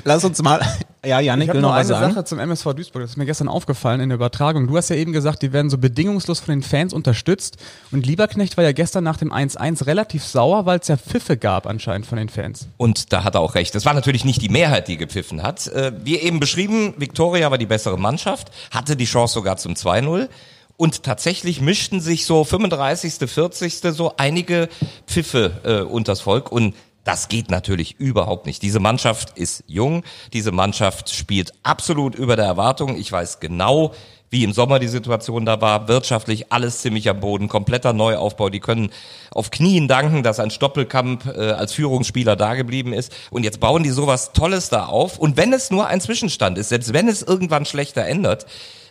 Lass 0.03 0.23
uns 0.23 0.41
mal. 0.41 0.61
Ja, 1.05 1.19
Janik 1.19 1.43
Ich 1.45 1.49
habe 1.49 1.57
will 1.57 1.61
noch 1.61 1.71
noch 1.71 1.75
was 1.75 1.91
eine 1.91 1.99
sagen. 1.99 2.13
Sache 2.13 2.23
zum 2.25 2.39
MSV 2.39 2.73
Duisburg, 2.75 3.01
das 3.01 3.11
ist 3.11 3.17
mir 3.17 3.25
gestern 3.25 3.49
aufgefallen 3.49 3.99
in 3.99 4.07
der 4.07 4.15
Übertragung. 4.15 4.67
Du 4.67 4.77
hast 4.77 4.89
ja 4.89 4.95
eben 4.95 5.11
gesagt, 5.11 5.41
die 5.41 5.51
werden 5.51 5.69
so 5.69 5.77
bedingungslos 5.77 6.39
von 6.39 6.53
den 6.53 6.63
Fans 6.63 6.93
unterstützt. 6.93 7.57
Und 7.91 8.05
Lieberknecht 8.05 8.55
war 8.55 8.63
ja 8.63 8.71
gestern 8.71 9.03
nach 9.03 9.17
dem 9.17 9.33
1-1 9.33 9.85
relativ 9.85 10.23
sauer, 10.23 10.65
weil 10.65 10.79
es 10.79 10.87
ja 10.87 10.95
Pfiffe 10.95 11.35
gab 11.35 11.67
anscheinend 11.67 12.05
von 12.07 12.17
den 12.17 12.29
Fans. 12.29 12.67
Und 12.77 13.11
da 13.11 13.25
hat 13.25 13.35
er 13.35 13.41
auch 13.41 13.55
recht. 13.55 13.75
Das 13.75 13.85
war 13.85 13.93
natürlich 13.93 14.23
nicht 14.23 14.41
die 14.41 14.49
Mehrheit, 14.49 14.87
die 14.87 14.95
gepfiffen 14.95 15.43
hat. 15.43 15.67
Äh, 15.67 15.91
Wie 16.03 16.17
eben 16.17 16.39
beschrieben, 16.39 16.93
Viktoria 16.97 17.51
war 17.51 17.57
die 17.57 17.65
bessere 17.65 17.99
Mannschaft, 17.99 18.51
hatte 18.71 18.95
die 18.95 19.05
Chance 19.05 19.33
sogar 19.33 19.57
zum 19.57 19.73
2-0. 19.73 20.29
Und 20.77 21.03
tatsächlich 21.03 21.61
mischten 21.61 21.99
sich 21.99 22.25
so 22.25 22.43
35., 22.45 23.29
40. 23.29 23.75
so 23.93 24.13
einige 24.17 24.69
Pfiffe 25.05 25.51
äh, 25.63 25.81
unters 25.81 26.21
Volk. 26.21 26.51
Und 26.51 26.75
das 27.03 27.27
geht 27.27 27.51
natürlich 27.51 27.99
überhaupt 27.99 28.45
nicht. 28.45 28.61
Diese 28.61 28.79
Mannschaft 28.79 29.37
ist 29.37 29.63
jung, 29.67 30.03
diese 30.31 30.51
Mannschaft 30.51 31.09
spielt 31.09 31.53
absolut 31.63 32.15
über 32.15 32.35
der 32.35 32.45
Erwartung. 32.45 32.97
Ich 32.97 33.11
weiß 33.11 33.39
genau, 33.39 33.93
wie 34.33 34.43
im 34.43 34.51
Sommer 34.51 34.79
die 34.79 34.87
Situation 34.87 35.45
da 35.45 35.61
war, 35.61 35.87
wirtschaftlich 35.87 36.51
alles 36.51 36.79
ziemlich 36.79 37.07
am 37.07 37.19
Boden, 37.19 37.49
kompletter 37.49 37.93
Neuaufbau. 37.93 38.49
Die 38.49 38.59
können 38.59 38.89
auf 39.29 39.51
Knien 39.51 39.87
danken, 39.87 40.23
dass 40.23 40.39
ein 40.39 40.49
Stoppelkamp 40.49 41.27
äh, 41.27 41.51
als 41.51 41.73
Führungsspieler 41.73 42.35
da 42.35 42.55
geblieben 42.55 42.93
ist. 42.93 43.13
Und 43.29 43.43
jetzt 43.43 43.59
bauen 43.59 43.83
die 43.83 43.91
sowas 43.91 44.33
Tolles 44.33 44.69
da 44.69 44.87
auf. 44.87 45.19
Und 45.19 45.37
wenn 45.37 45.53
es 45.53 45.69
nur 45.69 45.85
ein 45.85 46.01
Zwischenstand 46.01 46.57
ist, 46.57 46.69
selbst 46.69 46.93
wenn 46.93 47.07
es 47.07 47.21
irgendwann 47.21 47.65
schlechter 47.65 48.07
ändert, 48.07 48.47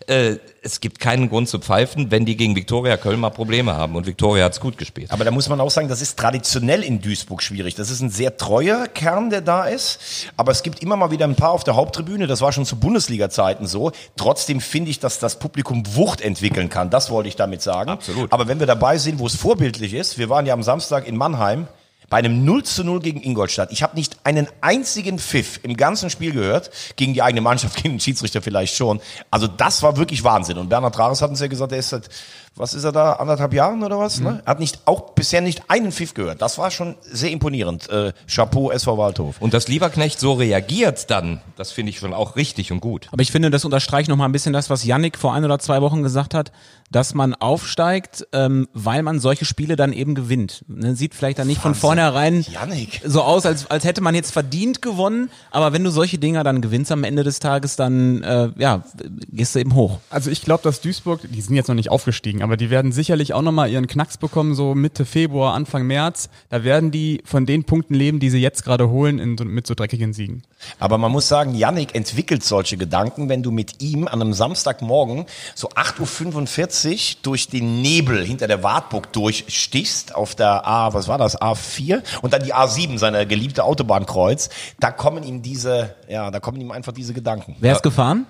äh, 0.07 0.39
es 0.63 0.81
gibt 0.81 1.01
keinen 1.01 1.29
Grund 1.29 1.49
zu 1.49 1.59
pfeifen, 1.59 2.11
wenn 2.11 2.25
die 2.25 2.37
gegen 2.37 2.55
Viktoria 2.55 2.97
Köln 2.97 3.21
mal 3.21 3.31
Probleme 3.31 3.75
haben. 3.75 3.97
Und 3.97 4.07
Viktoria 4.07 4.45
hat's 4.45 4.61
gut 4.61 4.79
gespielt. 4.79 5.11
Aber 5.11 5.25
da 5.25 5.31
muss 5.31 5.49
man 5.49 5.61
auch 5.61 5.71
sagen, 5.71 5.89
das 5.89 6.01
ist 6.01 6.19
traditionell 6.19 6.83
in 6.83 7.01
Duisburg 7.01 7.43
schwierig. 7.43 7.75
Das 7.75 7.91
ist 7.91 8.01
ein 8.01 8.11
sehr 8.11 8.37
treuer 8.37 8.87
Kern, 8.87 9.31
der 9.31 9.41
da 9.41 9.65
ist. 9.65 9.99
Aber 10.37 10.53
es 10.53 10.63
gibt 10.63 10.83
immer 10.83 10.97
mal 10.97 11.11
wieder 11.11 11.27
ein 11.27 11.35
paar 11.35 11.51
auf 11.51 11.65
der 11.65 11.77
Haupttribüne. 11.77 12.27
Das 12.27 12.41
war 12.41 12.53
schon 12.53 12.65
zu 12.65 12.77
Bundesliga-Zeiten 12.77 13.67
so. 13.67 13.93
Trotzdem 14.17 14.61
finde 14.61 14.91
ich, 14.91 15.01
dass 15.01 15.19
das 15.19 15.39
Publikum 15.39 15.83
Wucht 15.95 16.21
entwickeln 16.21 16.69
kann. 16.69 16.91
Das 16.91 17.11
wollte 17.11 17.29
ich 17.29 17.37
damit 17.37 17.63
sagen. 17.63 17.91
Absolut. 17.91 18.33
Aber 18.33 18.49
wenn 18.49 18.61
wir 18.61 18.67
dabei 18.67 18.99
sind, 18.99 19.19
wo 19.19 19.27
es 19.27 19.35
vorbildlich 19.35 19.95
ist, 19.95 20.19
wir 20.19 20.29
waren 20.29 20.47
ja 20.47 20.55
am 20.55 20.63
Samstag 20.63 21.07
in 21.07 21.17
Mannheim 21.17 21.67
bei 22.13 22.19
einem 22.19 22.45
0 22.45 22.63
zu 22.63 22.85
0 22.85 23.01
gegen 23.01 23.23
Ingolstadt. 23.23 23.73
Ich 23.73 23.83
habe 23.83 23.97
nicht 23.97 24.19
einen 24.23 24.47
einzigen 24.61 25.19
Pfiff 25.19 25.61
im 25.63 25.79
ganzen 25.79 26.11
Spiel 26.11 26.33
gehört, 26.33 26.71
gegen 26.97 27.15
die 27.15 27.23
eigene 27.23 27.41
Mannschaft, 27.41 27.75
gegen 27.83 27.95
den 27.95 28.01
Schiedsrichter 28.01 28.43
vielleicht 28.43 28.77
schon. 28.77 29.01
Also 29.31 29.47
das 29.47 29.83
war 29.83 29.97
wirklich 29.97 30.23
Wahnsinn. 30.23 30.59
Und 30.59 30.69
Bernhard 30.69 30.99
Rares 30.99 31.23
hat 31.23 31.31
uns 31.31 31.41
ja 31.41 31.47
gesagt, 31.47 31.73
er 31.73 31.79
ist 31.79 31.89
seit, 31.89 32.11
was 32.57 32.75
ist 32.75 32.85
er 32.85 32.93
da, 32.93 33.15
anderthalb 33.15 33.55
Jahren 33.55 33.83
oder 33.83 33.99
was? 33.99 34.21
Ne? 34.21 34.43
Er 34.45 34.51
hat 34.51 34.61
nicht, 34.61 34.81
auch 34.85 35.13
bisher 35.13 35.41
nicht 35.41 35.63
einen 35.69 35.91
Pfiff 35.91 36.15
gehört. 36.15 36.43
Das 36.43 36.59
war 36.59 36.71
schon 36.71 36.97
sehr 37.01 37.31
imponierend. 37.31 37.89
Äh, 37.89 38.13
Chapeau, 38.27 38.71
SV 38.71 38.99
Waldhof. 38.99 39.41
Und 39.41 39.55
dass 39.55 39.69
Lieberknecht 39.69 40.21
so 40.21 40.35
reagiert 40.35 41.11
dann, 41.11 41.41
das 41.57 41.73
finde 41.73 41.91
ich 41.91 41.99
schon 41.99 42.13
auch 42.13 42.37
richtig 42.37 42.71
und 42.71 42.81
gut. 42.81 43.09
Aber 43.11 43.23
ich 43.23 43.33
finde, 43.33 43.51
das 43.51 43.65
unterstreicht 43.65 44.09
noch 44.09 44.17
mal 44.17 44.27
ein 44.27 44.33
bisschen 44.33 44.53
das, 44.53 44.69
was 44.69 44.85
Yannick 44.85 45.17
vor 45.17 45.33
ein 45.33 45.45
oder 45.45 45.59
zwei 45.59 45.81
Wochen 45.81 46.03
gesagt 46.03 46.35
hat, 46.35 46.53
dass 46.91 47.15
man 47.15 47.35
aufsteigt, 47.35 48.27
ähm, 48.33 48.69
weil 48.75 49.03
man 49.03 49.19
solche 49.19 49.47
Spiele 49.47 49.77
dann 49.77 49.95
eben 49.95 50.15
gewinnt. 50.15 50.63
Ne, 50.69 50.95
Sieht 50.95 51.15
vielleicht 51.15 51.39
dann 51.39 51.47
nicht 51.47 51.63
von 51.63 51.75
vornherein 51.75 52.43
Yannick. 52.43 53.01
so 53.05 53.23
aus, 53.23 53.47
als, 53.47 53.71
als 53.71 53.85
hätte 53.85 54.03
man 54.03 54.15
jetzt 54.15 54.31
verdient 54.31 54.83
gewonnen, 54.83 55.31
aber 55.51 55.73
wenn 55.73 55.83
du 55.85 55.91
solche 55.91 56.19
Dinger 56.19 56.45
dann 56.45 56.61
gewinnst 56.61 56.93
am 56.93 57.05
Ende 57.05 57.25
des 57.25 57.39
Tages, 57.39 57.77
dann 57.77 58.23
äh, 58.23 58.51
ja, 58.59 58.83
gehst 59.31 59.55
du 59.55 59.61
eben 59.61 59.75
hoch. 59.75 60.01
Also 60.11 60.31
ich 60.31 60.43
glaube, 60.43 60.63
dass 60.65 60.83
Duisburg, 60.83 61.21
die 61.31 61.41
sind 61.41 61.57
jetzt 61.57 61.69
noch 61.69 61.75
nicht 61.75 61.91
aufgestiegen, 61.91 62.42
aber 62.43 62.57
die 62.57 62.71
werden 62.71 62.93
sicherlich 62.93 63.35
auch 63.35 63.43
nochmal 63.43 63.71
ihren 63.71 63.87
Knacks 63.87 64.17
bekommen, 64.17 64.55
so 64.55 64.75
Mitte 64.75 65.05
Februar, 65.05 65.55
Anfang 65.55 65.87
März. 65.87 66.29
Da 66.49 66.65
werden 66.65 66.91
die 66.91 67.23
von 67.25 67.47
den 67.47 67.65
Punkten 67.65 67.95
leben, 67.95 68.19
die 68.19 68.31
sie 68.31 68.41
jetzt 68.41 68.65
gerade 68.65 68.91
holen, 68.91 69.19
in, 69.19 69.35
mit 69.35 69.67
so 69.67 69.75
dreckigen 69.75 70.13
Siegen. 70.13 70.43
Aber 70.79 70.99
man 70.99 71.13
muss 71.13 71.29
sagen, 71.29 71.55
Yannick 71.55 71.95
entwickelt 71.95 72.43
solche 72.43 72.77
Gedanken, 72.77 73.29
wenn 73.29 73.43
du 73.43 73.51
mit 73.51 73.81
ihm 73.83 74.09
an 74.09 74.21
einem 74.21 74.33
Samstagmorgen 74.33 75.27
so 75.55 75.69
8.45 75.69 76.91
Uhr 76.91 77.19
durch 77.23 77.49
den 77.49 77.81
Nebel 77.81 78.25
hinter 78.25 78.49
der 78.49 78.63
Wartburg 78.63 79.13
durchstichst 79.13 80.15
auf 80.15 80.35
der 80.35 80.67
A, 80.67 80.95
was 80.95 81.09
war 81.09 81.19
das, 81.19 81.41
A4 81.41 82.03
und 82.23 82.33
dann 82.33 82.43
die 82.43 82.55
A7, 82.55 82.99
seine 82.99 83.27
geliebte 83.27 83.65
Autobahnkreuz, 83.65 84.51
da 84.81 84.91
kommen 84.91 85.23
ihm 85.23 85.43
diese, 85.43 85.95
ja, 86.09 86.31
da 86.31 86.41
kommen 86.41 86.61
ihm 86.61 86.73
einfach 86.73 86.93
diese 86.93 87.15
Gedanken. 87.15 87.57
Wer 87.61 87.75
ist 87.75 87.83
gefahren? 87.83 88.27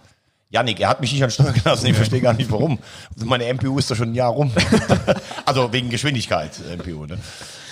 Yannick, 0.52 0.78
er 0.80 0.90
hat 0.90 1.00
mich 1.00 1.12
nicht 1.12 1.25
an 1.25 1.30
Steuer 1.30 1.52
gelassen, 1.52 1.87
ich 1.87 1.97
verstehe 1.97 2.21
gar 2.21 2.35
nicht 2.35 2.50
warum. 2.52 2.78
Meine 3.25 3.52
MPU 3.52 3.78
ist 3.78 3.90
doch 3.90 3.97
schon 3.97 4.11
ein 4.11 4.14
Jahr 4.14 4.30
rum. 4.30 4.52
also 5.47 5.73
wegen 5.73 5.88
Geschwindigkeit, 5.88 6.52
MPU, 6.78 7.06
ne? 7.06 7.18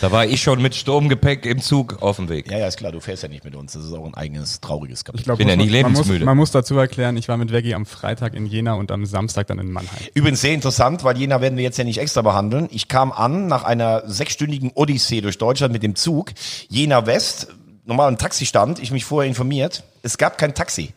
Da 0.01 0.11
war 0.11 0.25
ich 0.25 0.41
schon 0.43 0.63
mit 0.63 0.75
Sturmgepäck 0.75 1.45
im 1.45 1.61
Zug 1.61 2.01
auf 2.01 2.17
dem 2.17 2.31
Weg. 2.31 2.51
Ja, 2.51 2.57
ja, 2.57 2.67
ist 2.67 2.79
klar, 2.79 2.91
du 2.91 3.01
fährst 3.01 3.23
ja 3.23 3.29
nicht 3.29 3.45
mit 3.45 3.55
uns. 3.55 3.75
Das 3.75 3.85
ist 3.85 3.93
auch 3.93 4.07
ein 4.07 4.15
eigenes 4.15 4.63
trauriges 4.63 5.05
Kapitel. 5.05 5.21
Ich 5.21 5.25
glaub, 5.27 5.37
Bin 5.37 5.47
ja 5.47 5.57
nicht 5.57 5.71
man- 5.71 5.83
man 5.83 5.91
muss, 5.93 5.99
lebensmüde. 6.01 6.25
man 6.25 6.37
muss 6.39 6.51
dazu 6.53 6.79
erklären, 6.79 7.19
ich 7.19 7.29
war 7.29 7.37
mit 7.37 7.53
Veggie 7.53 7.75
am 7.75 7.85
Freitag 7.85 8.33
in 8.33 8.47
Jena 8.47 8.73
und 8.73 8.91
am 8.93 9.05
Samstag 9.05 9.49
dann 9.49 9.59
in 9.59 9.71
Mannheim. 9.71 9.99
Übrigens 10.15 10.41
sehr 10.41 10.55
interessant, 10.55 11.05
weil 11.05 11.19
Jena 11.19 11.43
werden 11.43 11.59
wir 11.59 11.65
jetzt 11.65 11.77
ja 11.77 11.85
nicht 11.85 11.99
extra 11.99 12.23
behandeln. 12.23 12.69
Ich 12.73 12.89
kam 12.89 13.13
an 13.13 13.47
nach 13.47 13.65
einer 13.65 14.03
sechsstündigen 14.09 14.71
Odyssee 14.75 15.21
durch 15.21 15.37
Deutschland 15.37 15.75
mit 15.75 15.83
dem 15.83 15.97
Zug. 15.97 16.31
Jena 16.71 17.05
West, 17.05 17.49
normal 17.85 18.09
ein 18.09 18.17
Taxistand, 18.17 18.79
ich 18.79 18.93
mich 18.93 19.05
vorher 19.05 19.29
informiert. 19.29 19.85
Es 20.03 20.17
gab 20.17 20.39
kein 20.39 20.55
Taxi. 20.55 20.95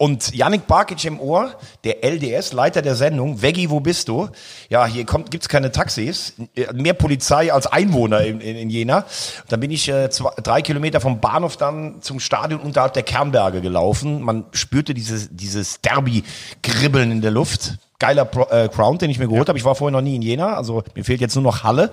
Und 0.00 0.34
Yannick 0.34 0.66
Barkic 0.66 1.04
im 1.04 1.20
Ohr, 1.20 1.56
der 1.84 2.02
LDS, 2.02 2.54
Leiter 2.54 2.80
der 2.80 2.94
Sendung, 2.94 3.42
Veggie, 3.42 3.68
wo 3.68 3.80
bist 3.80 4.08
du? 4.08 4.30
Ja, 4.70 4.86
hier 4.86 5.04
kommt, 5.04 5.30
gibt's 5.30 5.46
keine 5.46 5.72
Taxis, 5.72 6.32
mehr 6.72 6.94
Polizei 6.94 7.52
als 7.52 7.66
Einwohner 7.66 8.22
in, 8.22 8.40
in, 8.40 8.56
in 8.56 8.70
Jena. 8.70 9.04
Dann 9.50 9.60
bin 9.60 9.70
ich 9.70 9.86
äh, 9.90 10.08
zwei, 10.08 10.30
drei 10.42 10.62
Kilometer 10.62 11.02
vom 11.02 11.20
Bahnhof 11.20 11.58
dann 11.58 12.00
zum 12.00 12.18
Stadion 12.18 12.60
unterhalb 12.60 12.94
der 12.94 13.02
Kernberge 13.02 13.60
gelaufen. 13.60 14.22
Man 14.22 14.46
spürte 14.52 14.94
dieses, 14.94 15.28
dieses 15.32 15.82
Derby-Kribbeln 15.82 17.10
in 17.12 17.20
der 17.20 17.32
Luft 17.32 17.74
geiler 17.98 18.24
Pro, 18.24 18.44
äh, 18.44 18.70
Crown, 18.70 18.96
den 18.96 19.10
ich 19.10 19.18
mir 19.18 19.26
geholt 19.26 19.48
ja. 19.48 19.48
habe. 19.48 19.58
Ich 19.58 19.66
war 19.66 19.74
vorher 19.74 19.92
noch 19.92 20.00
nie 20.00 20.16
in 20.16 20.22
Jena, 20.22 20.54
also 20.54 20.82
mir 20.94 21.04
fehlt 21.04 21.20
jetzt 21.20 21.34
nur 21.34 21.44
noch 21.44 21.62
Halle 21.62 21.90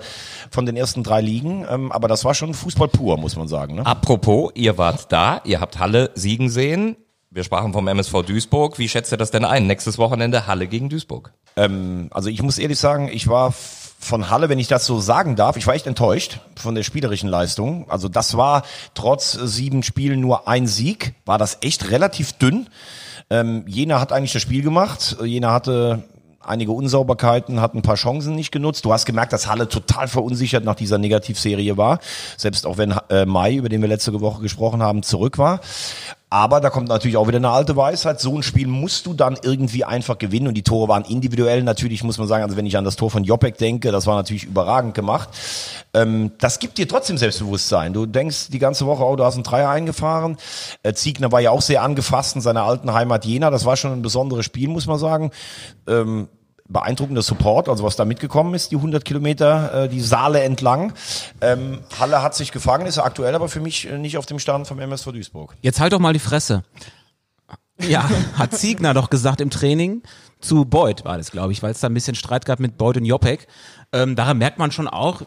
von 0.50 0.64
den 0.64 0.78
ersten 0.78 1.02
drei 1.02 1.20
Ligen. 1.20 1.66
Ähm, 1.70 1.92
aber 1.92 2.08
das 2.08 2.24
war 2.24 2.32
schon 2.32 2.54
Fußball 2.54 2.88
pur, 2.88 3.18
muss 3.18 3.36
man 3.36 3.48
sagen. 3.48 3.74
Ne? 3.74 3.84
Apropos, 3.84 4.50
ihr 4.54 4.78
wart 4.78 5.12
da, 5.12 5.42
ihr 5.44 5.60
habt 5.60 5.78
Halle 5.78 6.10
siegen 6.14 6.48
sehen. 6.48 6.96
Wir 7.30 7.44
sprachen 7.44 7.74
vom 7.74 7.86
MSV 7.86 8.22
Duisburg. 8.22 8.78
Wie 8.78 8.88
schätzt 8.88 9.12
ihr 9.12 9.18
das 9.18 9.30
denn 9.30 9.44
ein? 9.44 9.66
Nächstes 9.66 9.98
Wochenende 9.98 10.46
Halle 10.46 10.66
gegen 10.66 10.88
Duisburg. 10.88 11.34
Ähm, 11.56 12.08
also 12.10 12.30
ich 12.30 12.42
muss 12.42 12.56
ehrlich 12.56 12.78
sagen, 12.78 13.10
ich 13.12 13.28
war 13.28 13.52
von 14.00 14.30
Halle, 14.30 14.48
wenn 14.48 14.58
ich 14.58 14.68
das 14.68 14.86
so 14.86 14.98
sagen 14.98 15.36
darf, 15.36 15.56
ich 15.58 15.66
war 15.66 15.74
echt 15.74 15.86
enttäuscht 15.86 16.40
von 16.56 16.74
der 16.74 16.84
spielerischen 16.84 17.28
Leistung. 17.28 17.90
Also 17.90 18.08
das 18.08 18.38
war 18.38 18.62
trotz 18.94 19.32
sieben 19.32 19.82
Spielen 19.82 20.20
nur 20.20 20.48
ein 20.48 20.66
Sieg, 20.66 21.14
war 21.26 21.36
das 21.36 21.58
echt 21.60 21.90
relativ 21.90 22.32
dünn. 22.32 22.68
Ähm, 23.28 23.64
Jena 23.66 24.00
hat 24.00 24.10
eigentlich 24.12 24.32
das 24.32 24.40
Spiel 24.40 24.62
gemacht. 24.62 25.18
Jena 25.22 25.52
hatte 25.52 26.04
einige 26.40 26.72
Unsauberkeiten, 26.72 27.60
hat 27.60 27.74
ein 27.74 27.82
paar 27.82 27.96
Chancen 27.96 28.34
nicht 28.34 28.52
genutzt. 28.52 28.84
Du 28.84 28.92
hast 28.92 29.04
gemerkt, 29.04 29.32
dass 29.32 29.48
Halle 29.48 29.68
total 29.68 30.08
verunsichert 30.08 30.64
nach 30.64 30.76
dieser 30.76 30.96
Negativserie 30.96 31.76
war, 31.76 31.98
selbst 32.36 32.66
auch 32.66 32.78
wenn 32.78 32.94
äh, 33.10 33.26
Mai, 33.26 33.56
über 33.56 33.68
den 33.68 33.82
wir 33.82 33.88
letzte 33.88 34.18
Woche 34.20 34.40
gesprochen 34.40 34.82
haben, 34.82 35.02
zurück 35.02 35.38
war. 35.38 35.60
Aber 36.30 36.60
da 36.60 36.68
kommt 36.68 36.88
natürlich 36.88 37.16
auch 37.16 37.26
wieder 37.26 37.38
eine 37.38 37.48
alte 37.48 37.74
Weisheit. 37.76 38.20
So 38.20 38.36
ein 38.36 38.42
Spiel 38.42 38.66
musst 38.66 39.06
du 39.06 39.14
dann 39.14 39.38
irgendwie 39.42 39.84
einfach 39.84 40.18
gewinnen. 40.18 40.48
Und 40.48 40.54
die 40.54 40.62
Tore 40.62 40.86
waren 40.88 41.04
individuell 41.04 41.62
natürlich, 41.62 42.04
muss 42.04 42.18
man 42.18 42.28
sagen. 42.28 42.44
Also 42.44 42.56
wenn 42.56 42.66
ich 42.66 42.76
an 42.76 42.84
das 42.84 42.96
Tor 42.96 43.10
von 43.10 43.24
Jopek 43.24 43.56
denke, 43.56 43.92
das 43.92 44.06
war 44.06 44.14
natürlich 44.16 44.44
überragend 44.44 44.94
gemacht. 44.94 45.30
Ähm, 45.94 46.32
das 46.38 46.58
gibt 46.58 46.76
dir 46.76 46.86
trotzdem 46.86 47.16
Selbstbewusstsein. 47.16 47.94
Du 47.94 48.04
denkst 48.04 48.48
die 48.50 48.58
ganze 48.58 48.84
Woche, 48.84 49.04
oh, 49.04 49.16
du 49.16 49.24
hast 49.24 49.34
einen 49.36 49.44
Dreier 49.44 49.70
eingefahren. 49.70 50.36
Äh, 50.82 50.92
Ziegner 50.92 51.32
war 51.32 51.40
ja 51.40 51.50
auch 51.50 51.62
sehr 51.62 51.82
angefasst 51.82 52.36
in 52.36 52.42
seiner 52.42 52.64
alten 52.64 52.92
Heimat 52.92 53.24
Jena. 53.24 53.48
Das 53.50 53.64
war 53.64 53.78
schon 53.78 53.92
ein 53.92 54.02
besonderes 54.02 54.44
Spiel, 54.44 54.68
muss 54.68 54.86
man 54.86 54.98
sagen. 54.98 55.30
Ähm, 55.86 56.28
beeindruckender 56.68 57.22
Support, 57.22 57.68
also 57.68 57.84
was 57.84 57.96
da 57.96 58.04
mitgekommen 58.04 58.54
ist, 58.54 58.70
die 58.70 58.76
100 58.76 59.04
Kilometer, 59.04 59.84
äh, 59.84 59.88
die 59.88 60.00
Saale 60.00 60.42
entlang. 60.42 60.92
Ähm, 61.40 61.80
Halle 61.98 62.22
hat 62.22 62.34
sich 62.34 62.52
gefangen, 62.52 62.86
ist 62.86 62.98
aktuell 62.98 63.34
aber 63.34 63.48
für 63.48 63.60
mich 63.60 63.88
äh, 63.88 63.98
nicht 63.98 64.18
auf 64.18 64.26
dem 64.26 64.38
Stand 64.38 64.66
vom 64.66 64.78
MSV 64.78 65.12
Duisburg. 65.12 65.56
Jetzt 65.62 65.80
halt 65.80 65.92
doch 65.92 65.98
mal 65.98 66.12
die 66.12 66.18
Fresse. 66.18 66.64
Ja, 67.80 68.08
hat 68.34 68.54
Ziegner 68.54 68.94
doch 68.94 69.10
gesagt 69.10 69.40
im 69.40 69.50
Training 69.50 70.02
zu 70.40 70.64
Beuth 70.64 71.04
war 71.04 71.18
das, 71.18 71.30
glaube 71.30 71.52
ich, 71.52 71.62
weil 71.62 71.72
es 71.72 71.80
da 71.80 71.88
ein 71.88 71.94
bisschen 71.94 72.14
Streit 72.14 72.44
gab 72.44 72.60
mit 72.60 72.78
Beuth 72.78 72.96
und 72.96 73.04
Jopek. 73.04 73.48
Ähm, 73.92 74.14
daran 74.14 74.38
merkt 74.38 74.58
man 74.58 74.70
schon 74.70 74.88
auch, 74.88 75.22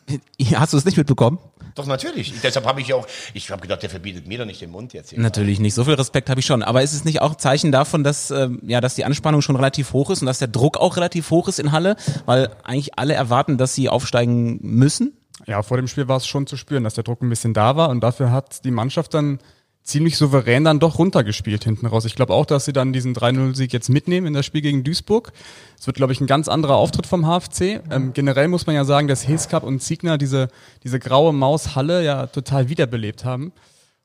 hast 0.54 0.72
du 0.72 0.76
es 0.76 0.84
nicht 0.84 0.96
mitbekommen? 0.96 1.38
Doch, 1.74 1.86
natürlich. 1.86 2.34
Deshalb 2.42 2.66
habe 2.66 2.80
ich 2.80 2.92
auch, 2.92 3.06
ich 3.34 3.50
habe 3.50 3.62
gedacht, 3.62 3.82
der 3.82 3.90
verbietet 3.90 4.26
mir 4.26 4.38
doch 4.38 4.44
nicht 4.44 4.60
den 4.60 4.70
Mund 4.70 4.92
jetzt. 4.92 5.10
Hier. 5.10 5.20
Natürlich 5.20 5.60
nicht. 5.60 5.74
So 5.74 5.84
viel 5.84 5.94
Respekt 5.94 6.28
habe 6.30 6.40
ich 6.40 6.46
schon. 6.46 6.62
Aber 6.62 6.82
ist 6.82 6.92
es 6.92 7.04
nicht 7.04 7.20
auch 7.20 7.32
ein 7.32 7.38
Zeichen 7.38 7.72
davon, 7.72 8.04
dass, 8.04 8.30
äh, 8.30 8.48
ja, 8.62 8.80
dass 8.80 8.94
die 8.94 9.04
Anspannung 9.04 9.42
schon 9.42 9.56
relativ 9.56 9.92
hoch 9.92 10.10
ist 10.10 10.20
und 10.20 10.26
dass 10.26 10.38
der 10.38 10.48
Druck 10.48 10.76
auch 10.76 10.96
relativ 10.96 11.30
hoch 11.30 11.48
ist 11.48 11.58
in 11.58 11.72
Halle? 11.72 11.96
Weil 12.26 12.50
eigentlich 12.62 12.98
alle 12.98 13.14
erwarten, 13.14 13.58
dass 13.58 13.74
sie 13.74 13.88
aufsteigen 13.88 14.58
müssen? 14.62 15.12
Ja, 15.46 15.62
vor 15.62 15.76
dem 15.76 15.88
Spiel 15.88 16.08
war 16.08 16.18
es 16.18 16.26
schon 16.26 16.46
zu 16.46 16.56
spüren, 16.56 16.84
dass 16.84 16.94
der 16.94 17.04
Druck 17.04 17.22
ein 17.22 17.28
bisschen 17.28 17.54
da 17.54 17.76
war 17.76 17.88
und 17.88 18.00
dafür 18.00 18.30
hat 18.30 18.64
die 18.64 18.70
Mannschaft 18.70 19.14
dann 19.14 19.38
ziemlich 19.82 20.16
souverän 20.16 20.64
dann 20.64 20.78
doch 20.78 20.98
runtergespielt 20.98 21.64
hinten 21.64 21.86
raus. 21.86 22.04
Ich 22.04 22.14
glaube 22.14 22.34
auch, 22.34 22.46
dass 22.46 22.64
sie 22.64 22.72
dann 22.72 22.92
diesen 22.92 23.14
3-0-Sieg 23.14 23.72
jetzt 23.72 23.88
mitnehmen 23.88 24.28
in 24.28 24.32
das 24.32 24.46
Spiel 24.46 24.60
gegen 24.60 24.84
Duisburg. 24.84 25.32
Es 25.78 25.86
wird, 25.86 25.96
glaube 25.96 26.12
ich, 26.12 26.20
ein 26.20 26.26
ganz 26.26 26.48
anderer 26.48 26.76
Auftritt 26.76 27.06
vom 27.06 27.26
HFC. 27.26 27.82
Ähm, 27.90 28.12
generell 28.12 28.48
muss 28.48 28.66
man 28.66 28.76
ja 28.76 28.84
sagen, 28.84 29.08
dass 29.08 29.26
Heskap 29.26 29.64
und 29.64 29.80
Ziegner 29.80 30.18
diese, 30.18 30.48
diese 30.84 31.00
graue 31.00 31.32
Maus 31.32 31.74
Halle 31.74 32.04
ja 32.04 32.26
total 32.28 32.68
wiederbelebt 32.68 33.24
haben. 33.24 33.52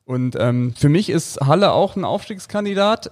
Und 0.04 0.36
ähm, 0.38 0.74
für 0.76 0.88
mich 0.88 1.10
ist 1.10 1.40
Halle 1.40 1.72
auch 1.72 1.94
ein 1.94 2.04
Aufstiegskandidat. 2.04 3.10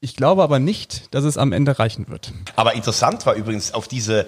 Ich 0.00 0.14
glaube 0.14 0.42
aber 0.44 0.60
nicht, 0.60 1.12
dass 1.12 1.24
es 1.24 1.36
am 1.36 1.52
Ende 1.52 1.78
reichen 1.78 2.08
wird. 2.08 2.32
Aber 2.54 2.74
interessant 2.74 3.26
war 3.26 3.34
übrigens 3.34 3.74
auf 3.74 3.88
diese 3.88 4.26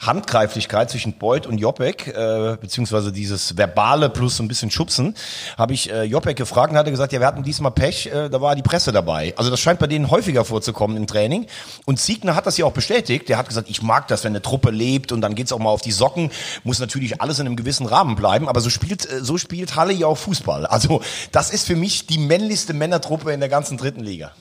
Handgreiflichkeit 0.00 0.90
zwischen 0.90 1.12
Beuth 1.18 1.46
und 1.46 1.58
Jopek, 1.58 2.08
äh, 2.08 2.56
beziehungsweise 2.58 3.12
dieses 3.12 3.56
Verbale 3.56 4.08
plus 4.08 4.38
so 4.38 4.42
ein 4.42 4.48
bisschen 4.48 4.70
Schubsen, 4.70 5.14
habe 5.58 5.74
ich 5.74 5.90
äh, 5.90 6.04
Jopek 6.04 6.36
gefragt 6.36 6.72
und 6.72 6.78
hatte 6.78 6.90
gesagt, 6.90 7.12
ja, 7.12 7.20
wir 7.20 7.26
hatten 7.26 7.42
diesmal 7.42 7.70
Pech, 7.70 8.06
äh, 8.06 8.30
da 8.30 8.40
war 8.40 8.56
die 8.56 8.62
Presse 8.62 8.92
dabei. 8.92 9.34
Also 9.36 9.50
das 9.50 9.60
scheint 9.60 9.78
bei 9.78 9.86
denen 9.86 10.10
häufiger 10.10 10.44
vorzukommen 10.46 10.96
im 10.96 11.06
Training. 11.06 11.46
Und 11.84 12.00
Siegner 12.00 12.34
hat 12.34 12.46
das 12.46 12.56
ja 12.56 12.64
auch 12.64 12.72
bestätigt. 12.72 13.28
Der 13.28 13.36
hat 13.36 13.48
gesagt, 13.48 13.68
ich 13.68 13.82
mag 13.82 14.08
das, 14.08 14.24
wenn 14.24 14.32
eine 14.32 14.42
Truppe 14.42 14.70
lebt 14.70 15.12
und 15.12 15.20
dann 15.20 15.34
geht's 15.34 15.52
auch 15.52 15.58
mal 15.58 15.70
auf 15.70 15.82
die 15.82 15.92
Socken. 15.92 16.30
Muss 16.64 16.78
natürlich 16.78 17.20
alles 17.20 17.38
in 17.38 17.46
einem 17.46 17.56
gewissen 17.56 17.84
Rahmen 17.84 18.16
bleiben, 18.16 18.48
aber 18.48 18.60
so 18.60 18.70
spielt, 18.70 19.10
äh, 19.10 19.22
so 19.22 19.36
spielt 19.36 19.76
Halle 19.76 19.92
ja 19.92 20.06
auch 20.06 20.18
Fußball. 20.18 20.64
Also 20.64 21.02
das 21.30 21.50
ist 21.50 21.66
für 21.66 21.76
mich 21.76 22.06
die 22.06 22.18
männlichste 22.18 22.72
Männertruppe 22.72 23.32
in 23.32 23.40
der 23.40 23.50
ganzen 23.50 23.76
dritten 23.76 24.00
Liga. 24.00 24.32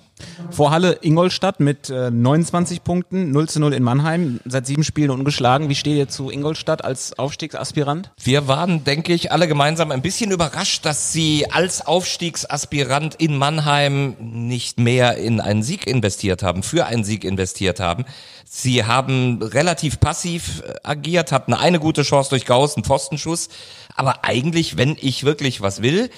Vor 0.51 0.71
Halle 0.71 0.97
Ingolstadt 1.01 1.59
mit 1.59 1.89
äh, 1.89 2.11
29 2.11 2.83
Punkten, 2.83 3.31
0 3.31 3.49
zu 3.49 3.59
0 3.59 3.73
in 3.73 3.83
Mannheim, 3.83 4.39
seit 4.45 4.65
sieben 4.65 4.83
Spielen 4.83 5.11
ungeschlagen. 5.11 5.69
Wie 5.69 5.75
steht 5.75 5.97
ihr 5.97 6.09
zu 6.09 6.29
Ingolstadt 6.29 6.83
als 6.83 7.17
Aufstiegsaspirant? 7.17 8.11
Wir 8.21 8.47
waren, 8.47 8.83
denke 8.83 9.13
ich, 9.13 9.31
alle 9.31 9.47
gemeinsam 9.47 9.91
ein 9.91 10.01
bisschen 10.01 10.31
überrascht, 10.31 10.85
dass 10.85 11.13
sie 11.13 11.45
als 11.51 11.85
Aufstiegsaspirant 11.85 13.15
in 13.15 13.37
Mannheim 13.37 14.15
nicht 14.19 14.79
mehr 14.79 15.17
in 15.17 15.39
einen 15.39 15.63
Sieg 15.63 15.87
investiert 15.87 16.43
haben, 16.43 16.63
für 16.63 16.85
einen 16.85 17.03
Sieg 17.03 17.23
investiert 17.23 17.79
haben. 17.79 18.05
Sie 18.51 18.83
haben 18.83 19.43
relativ 19.43 19.99
passiv 19.99 20.63
äh, 20.65 20.73
agiert, 20.83 21.31
hatten 21.31 21.53
eine 21.53 21.79
gute 21.79 22.01
Chance 22.01 22.31
durch 22.31 22.45
Gauss, 22.45 22.75
einen 22.75 22.83
Pfostenschuss. 22.83 23.49
Aber 23.95 24.23
eigentlich, 24.23 24.77
wenn 24.77 24.97
ich 24.99 25.23
wirklich 25.23 25.61
was 25.61 25.81
will, 25.81 26.09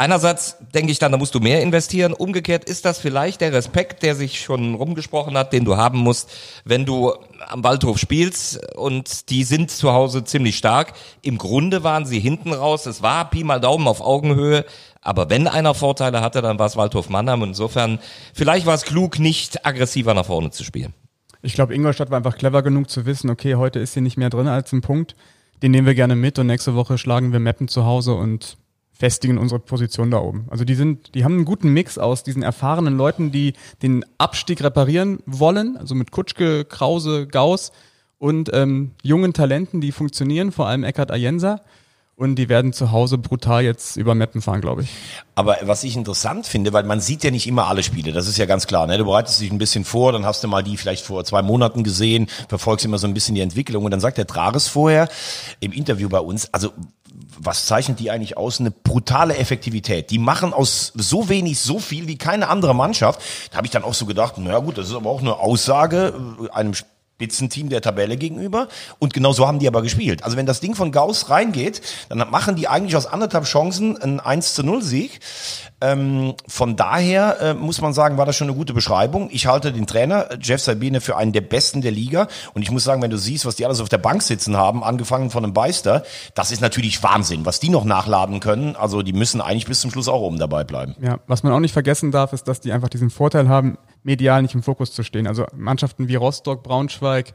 Einerseits 0.00 0.56
denke 0.74 0.92
ich 0.92 0.98
dann, 0.98 1.12
da 1.12 1.18
musst 1.18 1.34
du 1.34 1.40
mehr 1.40 1.60
investieren. 1.60 2.14
Umgekehrt 2.14 2.64
ist 2.64 2.86
das 2.86 2.98
vielleicht 2.98 3.42
der 3.42 3.52
Respekt, 3.52 4.02
der 4.02 4.14
sich 4.14 4.40
schon 4.40 4.74
rumgesprochen 4.74 5.36
hat, 5.36 5.52
den 5.52 5.66
du 5.66 5.76
haben 5.76 5.98
musst, 5.98 6.30
wenn 6.64 6.86
du 6.86 7.12
am 7.46 7.62
Waldhof 7.62 7.98
spielst 7.98 8.74
und 8.76 9.28
die 9.28 9.44
sind 9.44 9.70
zu 9.70 9.92
Hause 9.92 10.24
ziemlich 10.24 10.56
stark. 10.56 10.94
Im 11.20 11.36
Grunde 11.36 11.84
waren 11.84 12.06
sie 12.06 12.18
hinten 12.18 12.54
raus. 12.54 12.86
Es 12.86 13.02
war 13.02 13.28
Pi 13.28 13.44
mal 13.44 13.60
Daumen 13.60 13.86
auf 13.86 14.00
Augenhöhe. 14.00 14.64
Aber 15.02 15.28
wenn 15.28 15.46
einer 15.46 15.74
Vorteile 15.74 16.22
hatte, 16.22 16.40
dann 16.40 16.58
war 16.58 16.64
es 16.64 16.78
Waldhof 16.78 17.10
Mannheim. 17.10 17.42
Insofern, 17.42 17.98
vielleicht 18.32 18.64
war 18.64 18.76
es 18.76 18.84
klug, 18.84 19.18
nicht 19.18 19.66
aggressiver 19.66 20.14
nach 20.14 20.24
vorne 20.24 20.50
zu 20.50 20.64
spielen. 20.64 20.94
Ich 21.42 21.52
glaube, 21.52 21.74
Ingolstadt 21.74 22.08
war 22.08 22.16
einfach 22.16 22.38
clever 22.38 22.62
genug 22.62 22.88
zu 22.88 23.04
wissen, 23.04 23.28
okay, 23.28 23.56
heute 23.56 23.80
ist 23.80 23.92
sie 23.92 24.00
nicht 24.00 24.16
mehr 24.16 24.30
drin 24.30 24.48
als 24.48 24.72
ein 24.72 24.80
Punkt. 24.80 25.14
Den 25.62 25.72
nehmen 25.72 25.86
wir 25.86 25.94
gerne 25.94 26.16
mit 26.16 26.38
und 26.38 26.46
nächste 26.46 26.74
Woche 26.74 26.96
schlagen 26.96 27.34
wir 27.34 27.40
Mappen 27.40 27.68
zu 27.68 27.84
Hause 27.84 28.14
und 28.14 28.56
festigen 29.00 29.38
unsere 29.38 29.60
Position 29.60 30.10
da 30.10 30.18
oben. 30.18 30.46
Also 30.50 30.64
die 30.64 30.74
sind, 30.74 31.14
die 31.14 31.24
haben 31.24 31.36
einen 31.36 31.44
guten 31.46 31.70
Mix 31.70 31.96
aus 31.96 32.22
diesen 32.22 32.42
erfahrenen 32.42 32.98
Leuten, 32.98 33.32
die 33.32 33.54
den 33.82 34.04
Abstieg 34.18 34.62
reparieren 34.62 35.20
wollen, 35.24 35.78
also 35.78 35.94
mit 35.94 36.10
Kutschke, 36.10 36.66
Krause, 36.66 37.26
Gauss 37.26 37.72
und 38.18 38.50
ähm, 38.52 38.90
jungen 39.02 39.32
Talenten, 39.32 39.80
die 39.80 39.90
funktionieren, 39.90 40.52
vor 40.52 40.66
allem 40.66 40.84
Eckhard 40.84 41.10
Ayensa. 41.10 41.62
Und 42.14 42.34
die 42.34 42.50
werden 42.50 42.74
zu 42.74 42.92
Hause 42.92 43.16
brutal 43.16 43.64
jetzt 43.64 43.96
über 43.96 44.14
Mappen 44.14 44.42
fahren, 44.42 44.60
glaube 44.60 44.82
ich. 44.82 44.90
Aber 45.34 45.56
was 45.62 45.84
ich 45.84 45.96
interessant 45.96 46.46
finde, 46.46 46.74
weil 46.74 46.84
man 46.84 47.00
sieht 47.00 47.24
ja 47.24 47.30
nicht 47.30 47.46
immer 47.46 47.68
alle 47.68 47.82
Spiele, 47.82 48.12
das 48.12 48.28
ist 48.28 48.36
ja 48.36 48.44
ganz 48.44 48.66
klar. 48.66 48.86
Ne? 48.86 48.98
Du 48.98 49.06
bereitest 49.06 49.40
dich 49.40 49.50
ein 49.50 49.56
bisschen 49.56 49.86
vor, 49.86 50.12
dann 50.12 50.26
hast 50.26 50.44
du 50.44 50.48
mal 50.48 50.62
die 50.62 50.76
vielleicht 50.76 51.06
vor 51.06 51.24
zwei 51.24 51.40
Monaten 51.40 51.82
gesehen, 51.82 52.26
verfolgst 52.50 52.84
immer 52.84 52.98
so 52.98 53.06
ein 53.06 53.14
bisschen 53.14 53.34
die 53.34 53.40
Entwicklung 53.40 53.86
und 53.86 53.90
dann 53.90 54.00
sagt 54.00 54.18
der 54.18 54.26
Trages 54.26 54.68
vorher 54.68 55.08
im 55.60 55.72
Interview 55.72 56.10
bei 56.10 56.20
uns, 56.20 56.52
also 56.52 56.74
was 57.38 57.66
zeichnet 57.66 58.00
die 58.00 58.10
eigentlich 58.10 58.36
aus? 58.36 58.60
Eine 58.60 58.70
brutale 58.70 59.36
Effektivität. 59.36 60.10
Die 60.10 60.18
machen 60.18 60.52
aus 60.52 60.92
so 60.94 61.28
wenig 61.28 61.58
so 61.60 61.78
viel 61.78 62.06
wie 62.06 62.18
keine 62.18 62.48
andere 62.48 62.74
Mannschaft. 62.74 63.20
Da 63.50 63.58
habe 63.58 63.66
ich 63.66 63.70
dann 63.70 63.84
auch 63.84 63.94
so 63.94 64.06
gedacht, 64.06 64.38
naja 64.38 64.58
gut, 64.58 64.78
das 64.78 64.88
ist 64.88 64.94
aber 64.94 65.10
auch 65.10 65.20
eine 65.20 65.38
Aussage 65.38 66.14
äh, 66.42 66.50
einem 66.50 66.74
Spitzenteam 67.20 67.68
der 67.68 67.82
Tabelle 67.82 68.16
gegenüber. 68.16 68.68
Und 68.98 69.12
genau 69.12 69.32
so 69.32 69.46
haben 69.46 69.58
die 69.58 69.68
aber 69.68 69.82
gespielt. 69.82 70.24
Also 70.24 70.38
wenn 70.38 70.46
das 70.46 70.60
Ding 70.60 70.74
von 70.74 70.90
Gauss 70.90 71.28
reingeht, 71.28 71.82
dann 72.08 72.18
machen 72.30 72.56
die 72.56 72.66
eigentlich 72.66 72.96
aus 72.96 73.04
anderthalb 73.04 73.44
Chancen 73.44 74.00
einen 74.00 74.20
1 74.20 74.54
zu 74.54 74.62
0 74.62 74.82
Sieg. 74.82 75.20
Ähm, 75.82 76.34
von 76.48 76.76
daher 76.76 77.40
äh, 77.40 77.54
muss 77.54 77.82
man 77.82 77.92
sagen, 77.92 78.16
war 78.16 78.24
das 78.24 78.36
schon 78.36 78.48
eine 78.48 78.56
gute 78.56 78.72
Beschreibung. 78.72 79.28
Ich 79.32 79.46
halte 79.46 79.70
den 79.70 79.86
Trainer 79.86 80.28
Jeff 80.40 80.62
Sabine 80.62 81.02
für 81.02 81.18
einen 81.18 81.32
der 81.32 81.42
besten 81.42 81.82
der 81.82 81.92
Liga. 81.92 82.26
Und 82.54 82.62
ich 82.62 82.70
muss 82.70 82.84
sagen, 82.84 83.02
wenn 83.02 83.10
du 83.10 83.18
siehst, 83.18 83.44
was 83.44 83.56
die 83.56 83.66
alles 83.66 83.80
auf 83.80 83.90
der 83.90 83.98
Bank 83.98 84.22
sitzen 84.22 84.56
haben, 84.56 84.82
angefangen 84.82 85.28
von 85.28 85.44
einem 85.44 85.52
Beister, 85.52 86.02
das 86.34 86.52
ist 86.52 86.62
natürlich 86.62 87.02
Wahnsinn, 87.02 87.44
was 87.44 87.60
die 87.60 87.68
noch 87.68 87.84
nachladen 87.84 88.40
können. 88.40 88.76
Also 88.76 89.02
die 89.02 89.12
müssen 89.12 89.42
eigentlich 89.42 89.66
bis 89.66 89.80
zum 89.80 89.90
Schluss 89.90 90.08
auch 90.08 90.22
oben 90.22 90.38
dabei 90.38 90.64
bleiben. 90.64 90.96
Ja, 91.02 91.18
was 91.26 91.42
man 91.42 91.52
auch 91.52 91.60
nicht 91.60 91.72
vergessen 91.72 92.12
darf, 92.12 92.32
ist, 92.32 92.48
dass 92.48 92.60
die 92.60 92.72
einfach 92.72 92.88
diesen 92.88 93.10
Vorteil 93.10 93.48
haben, 93.48 93.76
medial 94.02 94.42
nicht 94.42 94.54
im 94.54 94.62
Fokus 94.62 94.92
zu 94.92 95.02
stehen. 95.02 95.26
Also 95.26 95.46
Mannschaften 95.54 96.08
wie 96.08 96.14
Rostock, 96.14 96.62
Braunschweig, 96.62 97.34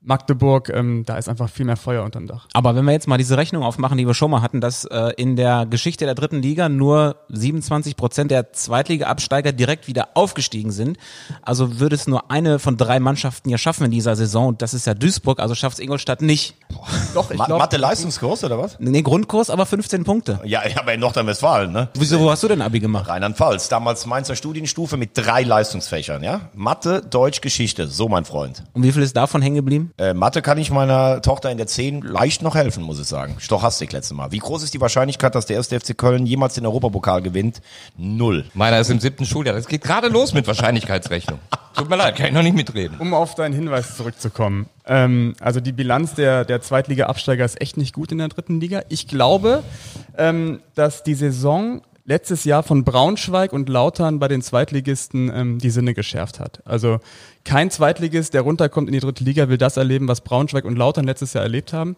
Magdeburg, 0.00 0.70
ähm, 0.72 1.02
da 1.04 1.18
ist 1.18 1.28
einfach 1.28 1.50
viel 1.50 1.66
mehr 1.66 1.76
Feuer 1.76 2.04
unterm 2.04 2.26
Dach. 2.26 2.46
Aber 2.52 2.76
wenn 2.76 2.84
wir 2.84 2.92
jetzt 2.92 3.08
mal 3.08 3.18
diese 3.18 3.36
Rechnung 3.36 3.64
aufmachen, 3.64 3.98
die 3.98 4.06
wir 4.06 4.14
schon 4.14 4.30
mal 4.30 4.42
hatten, 4.42 4.60
dass 4.60 4.84
äh, 4.84 5.12
in 5.16 5.34
der 5.34 5.66
Geschichte 5.66 6.04
der 6.04 6.14
dritten 6.14 6.40
Liga 6.40 6.68
nur 6.68 7.16
27 7.30 7.96
Prozent 7.96 8.30
der 8.30 8.52
Zweitliga-Absteiger 8.52 9.52
direkt 9.52 9.88
wieder 9.88 10.10
aufgestiegen 10.14 10.70
sind, 10.70 10.98
also 11.42 11.80
würde 11.80 11.96
es 11.96 12.06
nur 12.06 12.30
eine 12.30 12.60
von 12.60 12.76
drei 12.76 13.00
Mannschaften 13.00 13.50
ja 13.50 13.58
schaffen 13.58 13.84
in 13.86 13.90
dieser 13.90 14.14
Saison 14.14 14.48
und 14.48 14.62
das 14.62 14.72
ist 14.72 14.86
ja 14.86 14.94
Duisburg, 14.94 15.40
also 15.40 15.56
schafft 15.56 15.78
es 15.78 15.84
Ingolstadt 15.84 16.22
nicht. 16.22 16.54
Doch, 17.14 17.30
ich 17.30 17.36
Ma 17.36 17.46
glaube, 17.46 17.60
Mathe-Leistungskurs 17.62 18.44
oder 18.44 18.58
was? 18.58 18.78
Nee, 18.78 19.02
Grundkurs, 19.02 19.50
aber 19.50 19.66
15 19.66 20.04
Punkte. 20.04 20.40
Ja, 20.44 20.66
ja, 20.66 20.78
aber 20.80 20.94
in 20.94 21.00
Nordrhein-Westfalen, 21.00 21.72
ne? 21.72 21.88
Wieso, 21.94 22.20
wo 22.20 22.30
hast 22.30 22.42
du 22.44 22.48
denn 22.48 22.62
Abi 22.62 22.78
gemacht? 22.78 23.08
Rheinland-Pfalz, 23.08 23.68
damals 23.68 24.06
Mainzer 24.06 24.36
Studienstufe 24.36 24.96
mit 24.96 25.10
drei 25.14 25.42
Leistungsfächern, 25.42 26.22
ja? 26.22 26.48
Mathe, 26.54 27.02
Deutsch, 27.02 27.40
Geschichte, 27.40 27.88
so 27.88 28.08
mein 28.08 28.24
Freund. 28.24 28.62
Und 28.74 28.84
wie 28.84 28.92
viel 28.92 29.02
ist 29.02 29.16
davon 29.16 29.42
hängen 29.42 29.56
geblieben? 29.56 29.87
Äh, 29.96 30.14
Mathe 30.14 30.42
kann 30.42 30.58
ich 30.58 30.70
meiner 30.70 31.22
Tochter 31.22 31.50
in 31.50 31.56
der 31.56 31.66
10 31.66 32.02
leicht 32.02 32.42
noch 32.42 32.54
helfen, 32.54 32.82
muss 32.82 33.00
ich 33.00 33.06
sagen. 33.06 33.36
Stochastik 33.38 33.92
letztes 33.92 34.16
Mal. 34.16 34.30
Wie 34.32 34.38
groß 34.38 34.62
ist 34.62 34.74
die 34.74 34.80
Wahrscheinlichkeit, 34.80 35.34
dass 35.34 35.46
der 35.46 35.56
erste 35.56 35.78
FC 35.78 35.96
Köln 35.96 36.26
jemals 36.26 36.54
den 36.54 36.66
Europapokal 36.66 37.22
gewinnt? 37.22 37.60
Null. 37.96 38.44
Meiner 38.54 38.78
ist 38.80 38.90
im 38.90 39.00
siebten 39.00 39.24
Schuljahr. 39.24 39.54
Das 39.54 39.66
geht 39.66 39.82
gerade 39.82 40.08
los 40.08 40.34
mit 40.34 40.46
Wahrscheinlichkeitsrechnung. 40.46 41.38
Tut 41.76 41.88
mir 41.88 41.96
leid, 41.96 42.16
kann 42.16 42.26
ich 42.26 42.32
noch 42.32 42.42
nicht 42.42 42.56
mitreden. 42.56 42.98
um 42.98 43.14
auf 43.14 43.34
deinen 43.36 43.54
Hinweis 43.54 43.96
zurückzukommen. 43.96 44.66
Ähm, 44.84 45.34
also 45.40 45.60
die 45.60 45.72
Bilanz 45.72 46.14
der, 46.14 46.44
der 46.44 46.60
Zweitliga-Absteiger 46.60 47.44
ist 47.44 47.60
echt 47.60 47.76
nicht 47.76 47.94
gut 47.94 48.10
in 48.10 48.18
der 48.18 48.28
dritten 48.28 48.60
Liga. 48.60 48.82
Ich 48.88 49.06
glaube, 49.06 49.62
ähm, 50.16 50.60
dass 50.74 51.04
die 51.04 51.14
Saison 51.14 51.82
letztes 52.08 52.44
Jahr 52.44 52.62
von 52.62 52.84
Braunschweig 52.84 53.52
und 53.52 53.68
Lautern 53.68 54.18
bei 54.18 54.28
den 54.28 54.40
Zweitligisten 54.40 55.30
ähm, 55.32 55.58
die 55.58 55.68
Sinne 55.68 55.92
geschärft 55.92 56.40
hat. 56.40 56.62
Also 56.64 57.00
kein 57.44 57.70
Zweitligist, 57.70 58.32
der 58.32 58.40
runterkommt 58.40 58.88
in 58.88 58.94
die 58.94 59.00
dritte 59.00 59.22
Liga, 59.22 59.50
will 59.50 59.58
das 59.58 59.76
erleben, 59.76 60.08
was 60.08 60.22
Braunschweig 60.22 60.64
und 60.64 60.76
Lautern 60.76 61.04
letztes 61.04 61.34
Jahr 61.34 61.44
erlebt 61.44 61.74
haben. 61.74 61.96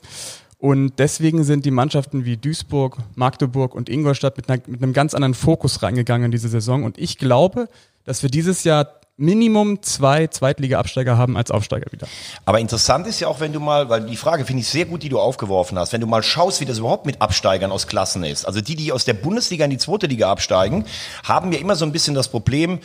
Und 0.58 0.98
deswegen 0.98 1.44
sind 1.44 1.64
die 1.64 1.70
Mannschaften 1.70 2.24
wie 2.24 2.36
Duisburg, 2.36 2.98
Magdeburg 3.14 3.74
und 3.74 3.88
Ingolstadt 3.88 4.36
mit, 4.36 4.50
einer, 4.50 4.60
mit 4.66 4.82
einem 4.82 4.92
ganz 4.92 5.14
anderen 5.14 5.34
Fokus 5.34 5.82
reingegangen 5.82 6.26
in 6.26 6.30
diese 6.32 6.48
Saison. 6.48 6.82
Und 6.82 6.98
ich 6.98 7.16
glaube, 7.16 7.68
dass 8.04 8.22
wir 8.22 8.30
dieses 8.30 8.64
Jahr 8.64 8.99
Minimum 9.20 9.82
zwei 9.82 10.26
Zweitliga-Absteiger 10.26 11.18
haben 11.18 11.36
als 11.36 11.50
Aufsteiger 11.50 11.92
wieder. 11.92 12.06
Aber 12.46 12.58
interessant 12.58 13.06
ist 13.06 13.20
ja 13.20 13.28
auch, 13.28 13.40
wenn 13.40 13.52
du 13.52 13.60
mal, 13.60 13.88
weil 13.88 14.02
die 14.06 14.16
Frage 14.16 14.46
finde 14.46 14.62
ich 14.62 14.68
sehr 14.68 14.86
gut, 14.86 15.02
die 15.02 15.10
du 15.10 15.20
aufgeworfen 15.20 15.78
hast, 15.78 15.92
wenn 15.92 16.00
du 16.00 16.06
mal 16.06 16.22
schaust, 16.22 16.60
wie 16.60 16.64
das 16.64 16.78
überhaupt 16.78 17.04
mit 17.04 17.20
Absteigern 17.20 17.70
aus 17.70 17.86
Klassen 17.86 18.24
ist. 18.24 18.46
Also 18.46 18.60
die, 18.62 18.76
die 18.76 18.92
aus 18.92 19.04
der 19.04 19.12
Bundesliga 19.12 19.64
in 19.66 19.70
die 19.70 19.78
zweite 19.78 20.06
Liga 20.06 20.30
absteigen, 20.30 20.86
haben 21.22 21.52
ja 21.52 21.58
immer 21.58 21.76
so 21.76 21.84
ein 21.84 21.92
bisschen 21.92 22.14
das 22.14 22.28
Problem, 22.28 22.78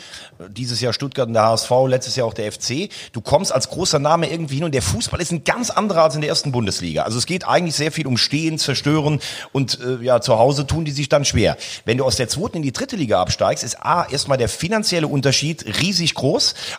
dieses 0.50 0.82
Jahr 0.82 0.92
Stuttgart 0.92 1.27
und 1.27 1.34
der 1.36 1.44
HSV, 1.44 1.72
letztes 1.88 2.18
Jahr 2.18 2.27
auch 2.27 2.34
der 2.34 2.51
FC, 2.51 2.89
du 3.13 3.22
kommst 3.22 3.54
als 3.54 3.70
großer 3.70 4.00
Name 4.00 4.30
irgendwie 4.30 4.56
hin 4.56 4.65
und 4.65 4.74
der 4.74 4.82
Fußball 4.82 5.22
ist 5.22 5.32
ein 5.32 5.46
ganz 5.46 5.70
anderer 5.70 6.04
als 6.04 6.15
in 6.15 6.22
der 6.22 6.30
ersten 6.30 6.51
Bundesliga. 6.51 7.04
Also 7.04 7.18
es 7.18 7.25
geht 7.25 7.48
eigentlich 7.48 7.75
sehr 7.75 7.92
viel 7.94 8.08
um 8.08 8.18
Stehen, 8.18 8.58
Zerstören 8.58 9.22
und 9.54 9.80
äh, 9.80 10.04
ja, 10.04 10.20
zu 10.20 10.38
Hause 10.38 10.68
tun 10.68 10.84
die 10.84 10.92
sich 10.92 11.08
dann 11.08 11.24
schwer. 11.24 11.56
Wenn 11.86 11.98
du 11.98 12.04
aus 12.04 12.18
der 12.18 12.27
zweiten 12.27 12.58
in 12.58 12.63
die 12.63 12.74
dritte 12.74 12.98
Liga 12.98 13.22
absteigst, 13.22 13.63
ist 13.63 13.82
A, 13.86 14.06
erstmal 14.06 14.38
der 14.38 14.50
finanzielle 14.50 15.08
Unterschied 15.08 15.65
riesig 15.82 16.13
groß. 16.13 16.25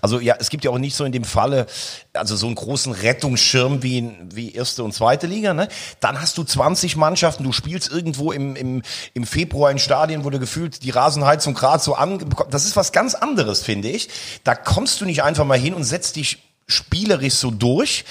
Also 0.02 0.20
ja, 0.20 0.36
es 0.38 0.50
gibt 0.50 0.64
ja 0.64 0.70
auch 0.70 0.78
nicht 0.78 0.96
so 0.96 1.04
in 1.04 1.12
dem 1.12 1.24
Falle, 1.24 1.66
also 2.12 2.36
so 2.36 2.46
einen 2.46 2.54
großen 2.54 2.92
Rettungsschirm 2.92 3.82
wie, 3.82 3.98
in, 3.98 4.34
wie 4.34 4.52
erste 4.52 4.82
und 4.82 4.92
zweite 4.92 5.26
Liga. 5.26 5.54
Ne? 5.54 5.68
Dann 6.00 6.20
hast 6.20 6.38
du 6.38 6.44
20 6.44 6.96
Mannschaften, 6.96 7.44
du 7.44 7.52
spielst 7.52 7.90
irgendwo 7.90 8.32
im, 8.32 8.56
im, 8.56 8.82
im 9.14 9.26
Februar 9.26 9.70
in 9.70 9.78
Stadien, 9.78 10.24
wo 10.24 10.30
du 10.30 10.38
gefühlt 10.38 10.82
die 10.82 10.90
Rasenheizung 10.90 11.54
gerade 11.54 11.82
so 11.82 11.94
an. 11.94 12.24
Das 12.50 12.64
ist 12.64 12.76
was 12.76 12.92
ganz 12.92 13.14
anderes, 13.14 13.62
finde 13.62 13.88
ich. 13.88 14.08
Da 14.44 14.54
kommst 14.54 15.00
du 15.00 15.04
nicht 15.04 15.22
einfach 15.22 15.44
mal 15.44 15.58
hin 15.58 15.74
und 15.74 15.84
setzt 15.84 16.16
dich 16.16 16.45
spielerisch 16.68 17.34
so 17.34 17.50
durch. 17.50 18.04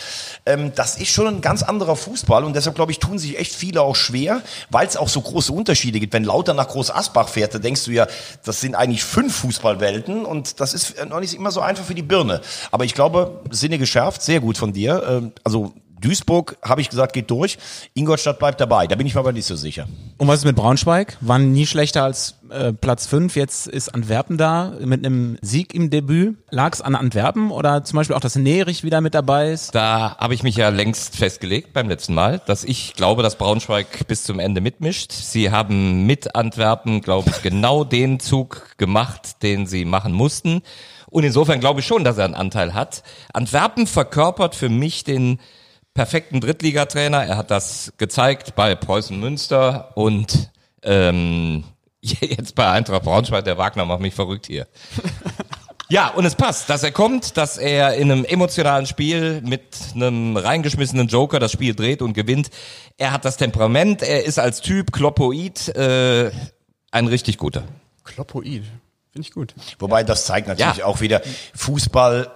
Ähm, 0.46 0.72
das 0.76 0.98
ist 0.98 1.10
schon 1.10 1.28
ein 1.28 1.42
ganz 1.42 1.64
anderer 1.64 1.96
Fußball 1.96 2.44
und 2.44 2.56
deshalb 2.56 2.76
glaube 2.76 2.92
ich, 2.92 3.00
tun 3.00 3.20
sich 3.20 3.38
echt 3.38 3.54
viele 3.54 3.82
auch 3.82 3.96
schwer, 3.96 4.42
weil 4.70 4.88
es 4.88 4.96
auch 4.96 5.10
so 5.10 5.22
große 5.22 5.52
Unterschiede 5.52 6.00
gibt. 6.00 6.14
Wenn 6.14 6.24
Lauter 6.24 6.54
nach 6.54 6.70
Groß 6.70 6.92
Asbach 6.92 7.28
fährt, 7.28 7.54
da 7.54 7.60
denkst 7.60 7.84
du 7.84 7.92
ja, 7.92 8.08
das 8.44 8.62
sind 8.62 8.76
eigentlich 8.76 9.04
fünf 9.04 9.36
Fußballwelten 9.36 10.26
und 10.26 10.60
das 10.60 10.74
ist 10.74 11.06
noch 11.06 11.20
nicht 11.20 11.34
immer 11.34 11.52
so 11.52 11.60
einfach 11.60 11.84
für 11.84 11.96
die 11.96 12.02
Birne. 12.02 12.42
Aber 12.72 12.86
ich 12.86 12.94
glaube, 12.94 13.42
Sinne 13.52 13.78
geschärft, 13.78 14.22
sehr 14.22 14.40
gut 14.40 14.58
von 14.58 14.72
dir. 14.72 15.04
Ähm, 15.08 15.32
also 15.44 15.74
Duisburg, 16.02 16.58
habe 16.62 16.82
ich 16.82 16.90
gesagt, 16.90 17.14
geht 17.14 17.32
durch. 17.32 17.58
Ingolstadt 17.94 18.40
bleibt 18.40 18.62
dabei. 18.62 18.88
Da 18.88 18.96
bin 18.96 19.08
ich 19.08 19.16
mir 19.16 19.20
aber 19.20 19.32
nicht 19.32 19.46
so 19.46 19.56
sicher. 19.56 19.88
Und 20.18 20.28
was 20.28 20.40
ist 20.40 20.46
mit 20.46 20.56
Braunschweig? 20.56 21.18
Waren 21.22 21.52
nie 21.52 21.66
schlechter 21.66 22.04
als 22.04 22.36
äh, 22.50 22.74
Platz 22.74 23.08
5. 23.08 23.36
Jetzt 23.36 23.68
ist 23.68 23.90
Antwerpen 23.90 24.38
da 24.38 24.74
mit 24.80 25.06
einem 25.06 25.38
Sieg 25.42 25.74
im 25.74 25.90
Debüt. 25.90 26.38
Lag 26.50 26.74
es 26.74 26.82
an 26.82 26.96
Antwerpen 26.96 27.52
oder 27.52 27.84
zum 27.84 27.98
Beispiel 27.98 28.16
auch, 28.16 28.20
dass 28.20 28.36
Nerich 28.36 28.84
wieder 28.84 29.01
mit 29.01 29.14
dabei 29.14 29.51
ist? 29.51 29.74
Da 29.74 30.16
habe 30.18 30.34
ich 30.34 30.44
mich 30.44 30.55
ja 30.55 30.70
längst 30.70 31.16
festgelegt 31.16 31.74
beim 31.74 31.90
letzten 31.90 32.14
Mal, 32.14 32.42
dass 32.46 32.64
ich 32.64 32.94
glaube, 32.94 33.24
dass 33.24 33.36
Braunschweig 33.38 34.08
bis 34.08 34.24
zum 34.24 34.40
Ende 34.40 34.62
mitmischt. 34.62 35.12
Sie 35.12 35.51
haben 35.51 36.05
mit 36.05 36.36
Antwerpen, 36.36 37.01
glaube 37.01 37.29
ich, 37.29 37.42
genau 37.42 37.84
den 37.86 38.20
Zug 38.20 38.77
gemacht, 38.77 39.44
den 39.44 39.66
sie 39.66 39.86
machen 39.86 40.14
mussten. 40.14 40.62
Und 41.10 41.24
insofern 41.24 41.60
glaube 41.60 41.79
ich 41.79 41.86
schon, 41.86 42.03
dass 42.03 42.18
er 42.18 42.25
einen 42.25 42.36
Anteil 42.36 42.74
hat. 42.74 43.03
Antwerpen 43.34 43.88
verkörpert 43.88 44.55
für 44.55 44.70
mich 44.70 45.03
den 45.03 45.40
perfekten 45.96 46.42
Drittligatrainer. 46.42 47.25
Er 47.25 47.38
hat 47.38 47.50
das 47.50 47.94
gezeigt 47.98 48.53
bei 48.55 48.75
Preußen 48.75 49.20
Münster 49.20 49.92
und 49.98 50.51
ähm, 50.84 51.64
jetzt 52.01 52.53
bei 52.53 52.70
Eintracht 52.70 53.01
Braunschweig. 53.03 53.46
Der 53.46 53.58
Wagner 53.58 53.86
macht 53.86 54.01
mich 54.01 54.14
verrückt 54.14 54.46
hier. 54.46 54.68
Ja, 55.88 56.08
und 56.10 56.25
es 56.25 56.34
passt, 56.34 56.68
dass 56.72 56.81
er 56.81 56.92
kommt, 56.92 57.38
dass 57.38 57.58
er 57.60 57.94
in 57.94 58.12
einem 58.12 58.25
emotionalen 58.25 58.88
Spiel 58.88 59.42
mit 59.42 59.62
einem 59.94 60.36
reingeschmissenen 60.36 61.08
Joker 61.08 61.40
das 61.40 61.51
Spiel 61.51 61.75
dreht 61.75 62.01
und 62.01 62.14
gewinnt. 62.14 62.50
Er 62.98 63.12
hat 63.12 63.24
das 63.24 63.38
Temperament, 63.38 64.01
er 64.01 64.24
ist 64.25 64.40
als 64.40 64.62
Typ 64.62 64.92
Kloppoid 64.92 65.68
äh, 65.75 66.31
ein 66.90 67.05
richtig 67.05 67.38
guter. 67.38 67.66
Kloppoid. 68.03 68.64
Finde 69.12 69.27
ich 69.27 69.31
gut. 69.31 69.53
Wobei 69.77 70.03
das 70.03 70.25
zeigt 70.25 70.48
natürlich 70.48 70.77
Ja. 70.77 70.86
auch 70.86 71.01
wieder 71.01 71.22
Fußball. 71.53 72.31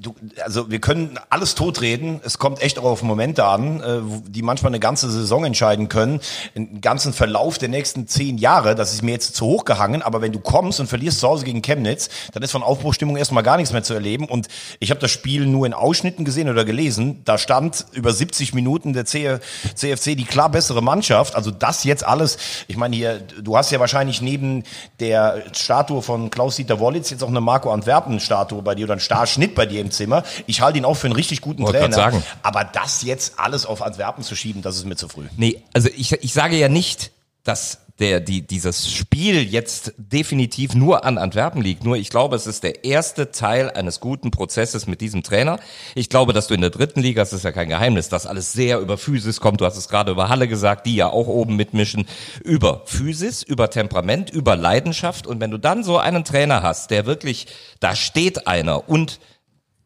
Du, 0.00 0.14
also 0.44 0.70
wir 0.70 0.78
können 0.78 1.18
alles 1.28 1.56
totreden. 1.56 2.20
Es 2.22 2.38
kommt 2.38 2.62
echt 2.62 2.78
auch 2.78 2.84
auf 2.84 3.02
Momente 3.02 3.44
an, 3.44 3.80
äh, 3.80 3.98
die 4.28 4.42
manchmal 4.42 4.70
eine 4.70 4.78
ganze 4.78 5.10
Saison 5.10 5.44
entscheiden 5.44 5.88
können, 5.88 6.20
einen 6.54 6.80
ganzen 6.80 7.12
Verlauf 7.12 7.58
der 7.58 7.68
nächsten 7.68 8.06
zehn 8.06 8.38
Jahre. 8.38 8.76
Das 8.76 8.92
ist 8.92 9.02
mir 9.02 9.10
jetzt 9.10 9.34
zu 9.34 9.44
hoch 9.46 9.64
gehangen. 9.64 10.02
Aber 10.02 10.20
wenn 10.22 10.30
du 10.30 10.38
kommst 10.38 10.78
und 10.78 10.86
verlierst 10.86 11.18
zu 11.18 11.26
Hause 11.26 11.44
gegen 11.44 11.62
Chemnitz, 11.62 12.10
dann 12.32 12.44
ist 12.44 12.52
von 12.52 12.62
Aufbruchstimmung 12.62 13.16
erstmal 13.16 13.42
gar 13.42 13.56
nichts 13.56 13.72
mehr 13.72 13.82
zu 13.82 13.92
erleben. 13.92 14.26
Und 14.26 14.46
ich 14.78 14.90
habe 14.90 15.00
das 15.00 15.10
Spiel 15.10 15.46
nur 15.46 15.66
in 15.66 15.74
Ausschnitten 15.74 16.24
gesehen 16.24 16.48
oder 16.48 16.64
gelesen. 16.64 17.22
Da 17.24 17.36
stand 17.36 17.84
über 17.90 18.12
70 18.12 18.54
Minuten 18.54 18.92
der 18.92 19.04
CFC 19.04 20.16
die 20.16 20.26
klar 20.26 20.48
bessere 20.48 20.80
Mannschaft. 20.80 21.34
Also 21.34 21.50
das 21.50 21.82
jetzt 21.82 22.06
alles. 22.06 22.38
Ich 22.68 22.76
meine 22.76 22.94
hier, 22.94 23.18
du 23.18 23.56
hast 23.56 23.72
ja 23.72 23.80
wahrscheinlich 23.80 24.22
neben 24.22 24.62
der 25.00 25.42
Statue 25.52 26.02
von 26.02 26.30
Klaus-Dieter 26.30 26.78
Wollitz 26.78 27.10
jetzt 27.10 27.24
auch 27.24 27.28
eine 27.28 27.40
Marco 27.40 27.72
Antwerpen-Statue 27.72 28.62
bei 28.62 28.76
dir 28.76 28.84
oder 28.84 28.94
ein 28.94 29.00
Starschnitt 29.00 29.56
bei 29.56 29.66
dir 29.66 29.87
Zimmer. 29.90 30.24
Ich 30.46 30.60
halte 30.60 30.78
ihn 30.78 30.84
auch 30.84 30.94
für 30.94 31.06
einen 31.06 31.16
richtig 31.16 31.40
guten 31.40 31.62
Wollte 31.62 31.78
Trainer. 31.78 31.94
sagen. 31.94 32.22
Aber 32.42 32.64
das 32.64 33.02
jetzt 33.02 33.38
alles 33.38 33.66
auf 33.66 33.82
Antwerpen 33.82 34.22
zu 34.24 34.34
schieben, 34.36 34.62
das 34.62 34.76
ist 34.76 34.86
mir 34.86 34.96
zu 34.96 35.08
früh. 35.08 35.26
Nee, 35.36 35.62
also 35.72 35.88
ich, 35.96 36.12
ich 36.12 36.32
sage 36.32 36.56
ja 36.56 36.68
nicht, 36.68 37.10
dass 37.44 37.78
der, 37.98 38.20
die, 38.20 38.46
dieses 38.46 38.92
Spiel 38.92 39.42
jetzt 39.42 39.92
definitiv 39.96 40.74
nur 40.74 41.04
an 41.04 41.18
Antwerpen 41.18 41.62
liegt. 41.62 41.84
Nur 41.84 41.96
ich 41.96 42.10
glaube, 42.10 42.36
es 42.36 42.46
ist 42.46 42.62
der 42.62 42.84
erste 42.84 43.32
Teil 43.32 43.70
eines 43.70 43.98
guten 43.98 44.30
Prozesses 44.30 44.86
mit 44.86 45.00
diesem 45.00 45.22
Trainer. 45.22 45.58
Ich 45.94 46.08
glaube, 46.08 46.32
dass 46.32 46.46
du 46.46 46.54
in 46.54 46.60
der 46.60 46.70
dritten 46.70 47.00
Liga, 47.00 47.22
das 47.22 47.32
ist 47.32 47.44
ja 47.44 47.50
kein 47.50 47.68
Geheimnis, 47.68 48.08
dass 48.08 48.26
alles 48.26 48.52
sehr 48.52 48.78
über 48.78 48.98
Physis 48.98 49.40
kommt. 49.40 49.60
Du 49.60 49.64
hast 49.64 49.76
es 49.76 49.88
gerade 49.88 50.12
über 50.12 50.28
Halle 50.28 50.46
gesagt, 50.46 50.86
die 50.86 50.94
ja 50.94 51.08
auch 51.08 51.26
oben 51.26 51.56
mitmischen. 51.56 52.06
Über 52.44 52.82
Physis, 52.86 53.42
über 53.42 53.68
Temperament, 53.68 54.30
über 54.30 54.54
Leidenschaft. 54.54 55.26
Und 55.26 55.40
wenn 55.40 55.50
du 55.50 55.58
dann 55.58 55.82
so 55.82 55.98
einen 55.98 56.24
Trainer 56.24 56.62
hast, 56.62 56.92
der 56.92 57.04
wirklich, 57.06 57.46
da 57.80 57.96
steht 57.96 58.46
einer 58.46 58.88
und 58.88 59.18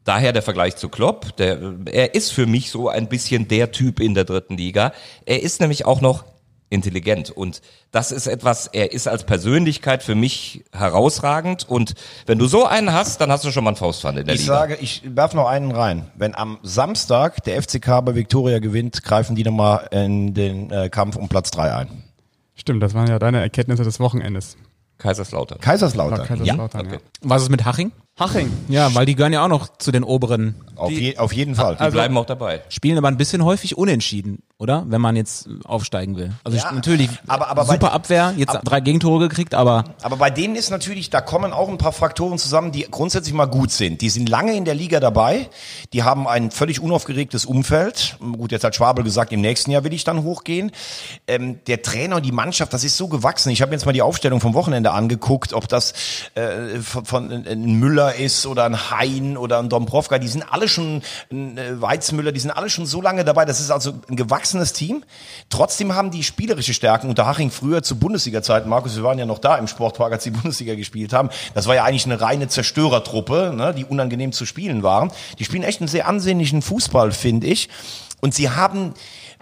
Daher 0.03 0.33
der 0.33 0.41
Vergleich 0.41 0.75
zu 0.75 0.89
Klopp. 0.89 1.35
Der, 1.37 1.59
er 1.85 2.13
ist 2.15 2.31
für 2.31 2.45
mich 2.45 2.69
so 2.71 2.89
ein 2.89 3.07
bisschen 3.07 3.47
der 3.47 3.71
Typ 3.71 3.99
in 3.99 4.13
der 4.13 4.25
dritten 4.25 4.57
Liga. 4.57 4.91
Er 5.25 5.41
ist 5.41 5.61
nämlich 5.61 5.85
auch 5.85 6.01
noch 6.01 6.25
intelligent 6.69 7.29
und 7.29 7.61
das 7.91 8.11
ist 8.11 8.25
etwas, 8.25 8.65
er 8.65 8.91
ist 8.93 9.07
als 9.07 9.25
Persönlichkeit 9.25 10.01
für 10.01 10.15
mich 10.15 10.65
herausragend 10.73 11.69
und 11.69 11.93
wenn 12.25 12.39
du 12.39 12.47
so 12.47 12.65
einen 12.65 12.91
hast, 12.91 13.21
dann 13.21 13.31
hast 13.31 13.45
du 13.45 13.51
schon 13.51 13.63
mal 13.63 13.69
einen 13.69 13.77
Faustpfand 13.77 14.17
in 14.17 14.25
der 14.25 14.33
Ich 14.33 14.41
Liga. 14.41 14.53
sage, 14.55 14.77
ich 14.81 15.03
werf 15.05 15.35
noch 15.35 15.47
einen 15.47 15.71
rein. 15.71 16.07
Wenn 16.15 16.33
am 16.33 16.57
Samstag 16.63 17.43
der 17.43 17.61
FCK 17.61 18.03
bei 18.03 18.15
Viktoria 18.15 18.57
gewinnt, 18.57 19.03
greifen 19.03 19.35
die 19.35 19.43
nochmal 19.43 19.87
in 19.91 20.33
den 20.33 20.71
äh, 20.71 20.89
Kampf 20.89 21.15
um 21.15 21.29
Platz 21.29 21.51
drei 21.51 21.75
ein. 21.75 22.03
Stimmt, 22.55 22.81
das 22.81 22.95
waren 22.95 23.07
ja 23.07 23.19
deine 23.19 23.39
Erkenntnisse 23.41 23.83
des 23.83 23.99
Wochenendes. 23.99 24.57
Kaiserslautern. 24.97 25.59
Kaiserslautern. 25.59 26.25
Kaiserslautern, 26.25 26.85
ja. 26.85 26.93
okay. 26.93 27.03
Was 27.21 27.43
ist 27.43 27.49
mit 27.49 27.65
Haching? 27.65 27.91
Haching. 28.19 28.51
Ja, 28.67 28.93
weil 28.93 29.07
die 29.07 29.15
gehören 29.15 29.33
ja 29.33 29.43
auch 29.43 29.47
noch 29.47 29.75
zu 29.77 29.91
den 29.91 30.03
oberen. 30.03 30.55
Auf, 30.75 30.91
je, 30.91 31.17
auf 31.17 31.33
jeden 31.33 31.55
Fall. 31.55 31.75
Die 31.83 31.89
bleiben 31.89 32.15
auch 32.17 32.25
dabei. 32.25 32.61
Spielen 32.69 32.97
aber 32.97 33.07
ein 33.07 33.17
bisschen 33.17 33.43
häufig 33.43 33.77
unentschieden. 33.77 34.43
oder? 34.59 34.85
Wenn 34.87 35.01
man 35.01 35.15
jetzt 35.17 35.49
aufsteigen 35.65 36.15
will. 36.15 36.31
Also 36.45 36.57
Ja, 36.57 36.65
ich, 36.69 36.71
natürlich 36.75 37.09
aber- 37.27 37.49
aber 37.49 37.65
bei- 37.65 37.73
super 37.73 37.91
Abwehr, 37.91 38.33
jetzt 38.37 38.57
drei 38.63 38.79
Gegentore 38.79 39.27
gekriegt, 39.27 39.53
aber 39.55 39.83
Aber 40.03 40.15
bei 40.15 40.29
denen 40.29 40.55
ist 40.55 40.69
natürlich, 40.69 41.09
da 41.09 41.19
kommen 41.19 41.51
auch 41.51 41.67
ein 41.67 41.77
paar 41.77 41.91
Faktoren 41.91 42.37
zusammen, 42.37 42.71
die 42.71 42.87
grundsätzlich 42.89 43.33
mal 43.33 43.45
gut 43.47 43.71
sind. 43.71 43.99
Die 44.01 44.09
sind 44.09 44.29
lange 44.29 44.55
in 44.55 44.63
der 44.63 44.73
Liga 44.75 45.01
dabei, 45.01 45.49
die 45.91 46.03
haben 46.03 46.27
ein 46.29 46.49
völlig 46.49 46.79
unaufgeregtes 46.79 47.45
Umfeld. 47.45 48.15
Gut, 48.21 48.53
jetzt 48.53 48.63
hat 48.63 48.73
Schwabel 48.75 49.03
gesagt, 49.03 49.33
im 49.33 49.41
nächsten 49.41 49.69
Jahr 49.71 49.83
will 49.83 49.91
ich 49.91 50.05
dann 50.05 50.23
hochgehen. 50.23 50.71
Ähm, 51.27 51.59
der 51.67 51.81
Trainer 51.81 52.15
und 52.17 52.25
die 52.25 52.31
Mannschaft, 52.31 52.71
das 52.73 52.85
ist 52.85 52.95
so 52.95 53.09
gewachsen. 53.09 53.49
Ich 53.49 53.61
habe 53.61 53.73
jetzt 53.73 53.85
mal 53.85 53.91
die 53.91 54.01
Aufstellung 54.01 54.39
vom 54.39 54.53
Wochenende 54.53 54.91
angeguckt, 54.91 55.51
ob 55.53 55.67
das 55.67 55.93
äh, 56.35 56.79
von, 56.79 57.03
von 57.05 57.31
ein 57.31 57.79
Müller 58.03 58.15
ist 58.15 58.45
oder 58.45 58.65
ein 58.65 58.91
Hein 58.91 59.37
oder 59.37 59.59
ein 59.59 59.69
Dombrovka. 59.69 60.19
Die 60.19 60.27
sind 60.27 60.43
alle 60.51 60.67
schon, 60.67 61.01
ein 61.31 61.57
äh, 61.57 61.81
Weizmüller, 61.81 62.31
die 62.31 62.39
sind 62.39 62.51
alle 62.51 62.69
schon 62.69 62.85
so 62.85 63.01
lange 63.01 63.23
dabei. 63.23 63.45
Das 63.45 63.59
ist 63.59 63.71
also 63.71 63.93
ein 64.09 64.15
gewachsenes 64.15 64.73
Team. 64.73 65.03
Trotzdem 65.49 65.95
haben 65.95 66.11
die 66.11 66.23
spielerische 66.23 66.73
Stärken 66.73 67.09
unter 67.09 67.25
Haching 67.25 67.51
früher 67.51 67.83
zu 67.83 67.97
Bundesliga-Zeiten. 67.97 68.69
Markus, 68.69 68.95
wir 68.95 69.03
waren 69.03 69.19
ja 69.19 69.25
noch 69.25 69.39
da 69.39 69.57
im 69.57 69.67
Sportpark, 69.67 70.11
als 70.11 70.23
die 70.23 70.31
Bundesliga 70.31 70.75
gespielt 70.75 71.13
haben. 71.13 71.29
Das 71.53 71.67
war 71.67 71.75
ja 71.75 71.83
eigentlich 71.83 72.05
eine 72.05 72.19
reine 72.19 72.47
Zerstörertruppe, 72.47 73.53
ne, 73.55 73.73
die 73.73 73.85
unangenehm 73.85 74.31
zu 74.31 74.45
spielen 74.45 74.83
waren. 74.83 75.11
Die 75.39 75.45
spielen 75.45 75.63
echt 75.63 75.81
einen 75.81 75.87
sehr 75.87 76.07
ansehnlichen 76.07 76.61
Fußball, 76.61 77.11
finde 77.11 77.47
ich. 77.47 77.69
Und 78.23 78.33
sie 78.33 78.49
haben 78.49 78.93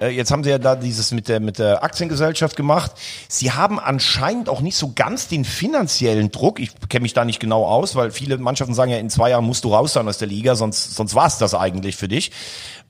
äh, 0.02 0.10
Jetzt 0.10 0.32
haben 0.32 0.44
sie 0.44 0.50
ja 0.50 0.58
da 0.58 0.76
dieses 0.76 1.12
mit 1.12 1.28
der, 1.28 1.40
mit 1.40 1.60
der 1.60 1.84
Aktiengesellschaft 1.84 2.56
gemacht. 2.56 2.92
Sie 3.28 3.52
haben 3.52 3.80
anscheinend 3.80 4.50
auch 4.50 4.62
nicht 4.62 4.76
so 4.76 4.92
ganz 4.96 5.28
den 5.28 5.46
finanziellen 5.46 6.32
Druck. 6.32 6.60
Ich 6.60 6.72
kenne 6.90 7.04
mich 7.04 7.14
da 7.14 7.24
nicht 7.24 7.40
genau 7.40 7.66
aus, 7.66 7.96
weil 7.96 8.10
viele 8.10 8.38
Mannschaften 8.40 8.74
sagen 8.74 8.90
ja, 8.92 8.98
in 8.98 9.12
zwei 9.12 9.30
Jahren 9.30 9.46
musst 9.46 9.64
du 9.64 9.74
raus 9.74 9.94
sein 9.94 10.08
aus 10.08 10.18
der 10.18 10.28
Liga, 10.28 10.56
sonst, 10.56 10.96
sonst 10.96 11.14
war 11.14 11.28
es 11.28 11.38
das 11.38 11.54
eigentlich 11.54 11.96
für 11.96 12.08
dich. 12.08 12.32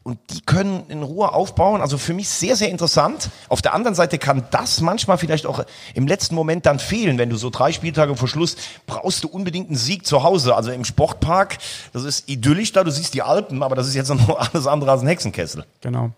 Und 0.03 0.17
die 0.31 0.41
können 0.41 0.83
in 0.87 1.03
Ruhe 1.03 1.31
aufbauen. 1.31 1.79
Also 1.79 1.99
für 1.99 2.13
mich 2.13 2.27
sehr, 2.27 2.55
sehr 2.55 2.69
interessant. 2.69 3.29
Auf 3.49 3.61
der 3.61 3.75
anderen 3.75 3.93
Seite 3.93 4.17
kann 4.17 4.45
das 4.49 4.81
manchmal 4.81 5.19
vielleicht 5.19 5.45
auch 5.45 5.63
im 5.93 6.07
letzten 6.07 6.33
Moment 6.33 6.65
dann 6.65 6.79
fehlen. 6.79 7.19
Wenn 7.19 7.29
du 7.29 7.35
so 7.35 7.51
drei 7.51 7.71
Spieltage 7.71 8.15
vor 8.15 8.27
Schluss 8.27 8.55
brauchst 8.87 9.23
du 9.23 9.27
unbedingt 9.27 9.67
einen 9.67 9.77
Sieg 9.77 10.07
zu 10.07 10.23
Hause. 10.23 10.55
Also 10.55 10.71
im 10.71 10.85
Sportpark, 10.85 11.59
das 11.93 12.03
ist 12.03 12.27
idyllisch 12.27 12.71
da, 12.71 12.83
du 12.83 12.89
siehst 12.89 13.13
die 13.13 13.21
Alpen, 13.21 13.61
aber 13.61 13.75
das 13.75 13.87
ist 13.87 13.93
jetzt 13.93 14.09
noch 14.13 14.39
alles 14.39 14.65
andere 14.65 14.91
als 14.91 15.01
ein 15.01 15.07
Hexenkessel. 15.07 15.65
Genau. 15.81 16.11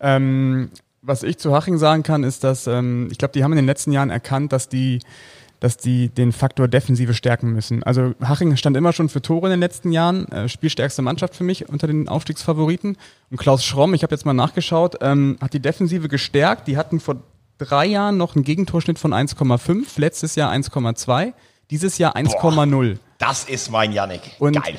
Ähm, 0.00 0.70
was 1.02 1.22
ich 1.22 1.36
zu 1.38 1.54
Haching 1.54 1.76
sagen 1.76 2.02
kann, 2.02 2.24
ist, 2.24 2.44
dass 2.44 2.66
ähm, 2.66 3.08
ich 3.10 3.18
glaube, 3.18 3.32
die 3.32 3.44
haben 3.44 3.52
in 3.52 3.56
den 3.56 3.66
letzten 3.66 3.92
Jahren 3.92 4.10
erkannt, 4.10 4.52
dass 4.52 4.68
die 4.68 5.00
dass 5.60 5.76
die 5.76 6.08
den 6.08 6.32
Faktor 6.32 6.68
Defensive 6.68 7.14
stärken 7.14 7.50
müssen. 7.50 7.82
Also 7.82 8.14
Haching 8.22 8.56
stand 8.56 8.76
immer 8.76 8.92
schon 8.92 9.08
für 9.08 9.22
Tore 9.22 9.46
in 9.46 9.50
den 9.50 9.60
letzten 9.60 9.92
Jahren, 9.92 10.30
äh, 10.30 10.48
spielstärkste 10.48 11.02
Mannschaft 11.02 11.34
für 11.34 11.44
mich 11.44 11.68
unter 11.68 11.86
den 11.86 12.08
Aufstiegsfavoriten. 12.08 12.96
Und 13.30 13.36
Klaus 13.36 13.64
Schromm, 13.64 13.94
ich 13.94 14.02
habe 14.02 14.14
jetzt 14.14 14.24
mal 14.24 14.34
nachgeschaut, 14.34 14.96
ähm, 15.00 15.36
hat 15.40 15.52
die 15.52 15.60
Defensive 15.60 16.08
gestärkt. 16.08 16.68
Die 16.68 16.76
hatten 16.76 17.00
vor 17.00 17.16
drei 17.58 17.86
Jahren 17.86 18.16
noch 18.16 18.36
einen 18.36 18.44
Gegentorschnitt 18.44 18.98
von 18.98 19.12
1,5, 19.12 19.98
letztes 19.98 20.36
Jahr 20.36 20.52
1,2, 20.52 21.32
dieses 21.70 21.98
Jahr 21.98 22.16
1,0. 22.16 22.98
Das 23.18 23.44
ist 23.44 23.70
mein 23.70 23.92
Yannick. 23.92 24.22
Und 24.38 24.62
Geil. 24.62 24.76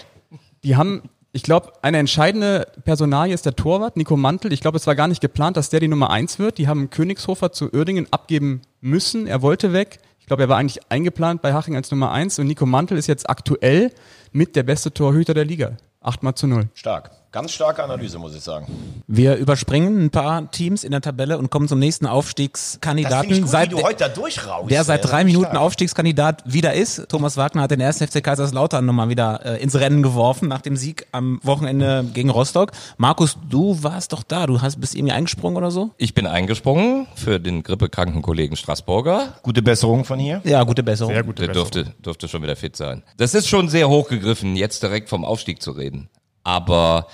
Die 0.64 0.76
haben, 0.76 1.04
ich 1.32 1.44
glaube, 1.44 1.74
eine 1.82 1.98
entscheidende 1.98 2.68
Personalie 2.86 3.34
ist 3.34 3.46
der 3.46 3.56
Torwart, 3.56 3.98
Nico 3.98 4.18
Mantel. 4.18 4.52
Ich 4.54 4.62
glaube, 4.62 4.78
es 4.78 4.88
war 4.88 4.96
gar 4.96 5.08
nicht 5.08 5.22
geplant, 5.22 5.58
dass 5.58 5.70
der 5.70 5.80
die 5.80 5.88
Nummer 5.88 6.10
eins 6.10 6.40
wird. 6.40 6.58
Die 6.58 6.68
haben 6.68 6.90
Königshofer 6.90 7.52
zu 7.52 7.72
Uerdingen 7.74 8.08
abgeben 8.12 8.62
müssen. 8.82 9.28
Er 9.28 9.42
wollte 9.42 9.74
weg. 9.74 10.00
Ich 10.30 10.32
glaube, 10.32 10.44
er 10.44 10.50
war 10.50 10.58
eigentlich 10.58 10.80
eingeplant 10.90 11.42
bei 11.42 11.54
Haching 11.54 11.76
als 11.76 11.90
Nummer 11.90 12.12
eins. 12.12 12.38
Und 12.38 12.46
Nico 12.46 12.68
Mantel 12.68 13.00
ist 13.00 13.08
jetzt 13.08 13.28
aktuell 13.28 13.92
mit 14.32 14.56
der 14.56 14.62
beste 14.62 14.94
Torhüter 14.94 15.34
der 15.34 15.44
Liga. 15.44 15.78
Achtmal 16.02 16.36
zu 16.36 16.46
null. 16.46 16.70
Stark. 16.76 17.10
Ganz 17.32 17.52
starke 17.52 17.84
Analyse, 17.84 18.18
muss 18.18 18.36
ich 18.36 18.42
sagen. 18.42 18.66
wir 19.06 19.36
überspringen 19.36 20.06
ein 20.06 20.10
paar 20.10 20.50
Teams 20.50 20.84
in 20.84 20.90
der 20.90 21.02
Tabelle 21.02 21.38
und 21.38 21.52
kommen 21.52 21.68
zum 21.68 21.78
nächsten 21.78 22.06
Das 22.06 22.14
Aufstiegskandidaten. 22.14 23.30
ich 23.32 23.42
gut, 23.42 23.50
seit, 23.52 23.70
wie 23.72 23.76
du 23.76 23.84
heute 23.84 23.98
da 24.06 24.10
durchraust. 24.10 24.72
der 24.72 24.84
seit 24.84 25.06
drei 25.06 25.18
Das 25.20 25.26
Minuten 25.26 25.46
stark. 25.52 25.62
Aufstiegskandidat 25.62 26.42
wieder 26.52 26.74
ist. 26.74 27.08
Thomas 27.08 27.38
Wagner 27.38 27.62
hat 27.62 27.70
den 27.72 27.84
1. 27.84 28.00
FC 28.00 28.24
Kaiserslautern 28.24 28.84
nochmal 28.84 29.10
wieder 29.10 29.46
äh, 29.46 29.62
ins 29.62 29.76
Rennen 29.76 30.02
geworfen 30.02 30.48
nach 30.48 30.62
dem 30.62 30.76
Sieg 30.76 31.06
am 31.12 31.40
Wochenende 31.44 32.04
gegen 32.16 32.32
Rostock. 32.32 32.72
Markus, 32.98 33.38
du 33.48 33.78
warst 33.84 34.12
doch 34.14 34.24
da. 34.24 34.48
Du 34.48 34.62
hast, 34.64 34.82
bist 34.82 34.96
irgendwie 34.96 35.14
eingesprungen 35.14 35.58
oder 35.58 35.70
so? 35.70 35.92
Ich 35.98 36.16
bin 36.16 36.26
eingesprungen 36.26 37.06
für 37.16 37.40
den 37.40 37.62
grippekranken 37.62 38.24
Kollegen 38.24 38.56
Straßburger. 38.56 39.36
Gute 39.44 39.62
Besserung 39.62 40.04
von 40.04 40.18
hier. 40.18 40.42
Ja, 40.46 40.64
gute 40.64 40.82
Besserung. 40.82 41.14
Sehr 41.14 41.24
gute 41.24 41.44
Der 41.44 41.54
dürfte, 41.54 41.94
dürfte 42.04 42.28
schon 42.28 42.42
wieder 42.42 42.56
fit 42.56 42.76
sein. 42.76 43.04
Das 43.18 43.36
ist 43.36 43.48
schon 43.48 43.70
sehr 43.70 43.88
hochgegriffen, 43.88 44.56
jetzt 44.56 44.82
direkt 44.82 45.10
vom 45.10 45.24
Aufstieg 45.24 45.62
zu 45.62 45.70
reden. 45.72 46.10
Aber 46.44 47.08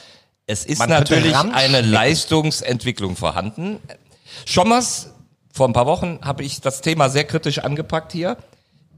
es 0.48 0.66
ist 0.66 0.80
Man 0.80 0.90
natürlich 0.90 1.36
eine 1.36 1.82
Leistungsentwicklung 1.82 3.16
vorhanden. 3.16 3.80
Schommers, 4.46 5.12
vor 5.52 5.68
ein 5.68 5.74
paar 5.74 5.86
Wochen 5.86 6.20
habe 6.22 6.44
ich 6.44 6.62
das 6.62 6.82
Thema 6.82 7.10
sehr 7.10 7.24
kritisch 7.24 7.60
angepackt 7.60 8.12
hier. 8.12 8.38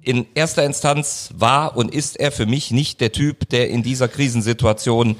In 0.01 0.25
erster 0.35 0.63
Instanz 0.63 1.29
war 1.35 1.75
und 1.75 1.93
ist 1.93 2.17
er 2.19 2.31
für 2.31 2.45
mich 2.45 2.71
nicht 2.71 3.01
der 3.01 3.11
Typ, 3.11 3.49
der 3.49 3.69
in 3.69 3.83
dieser 3.83 4.07
Krisensituation 4.07 5.17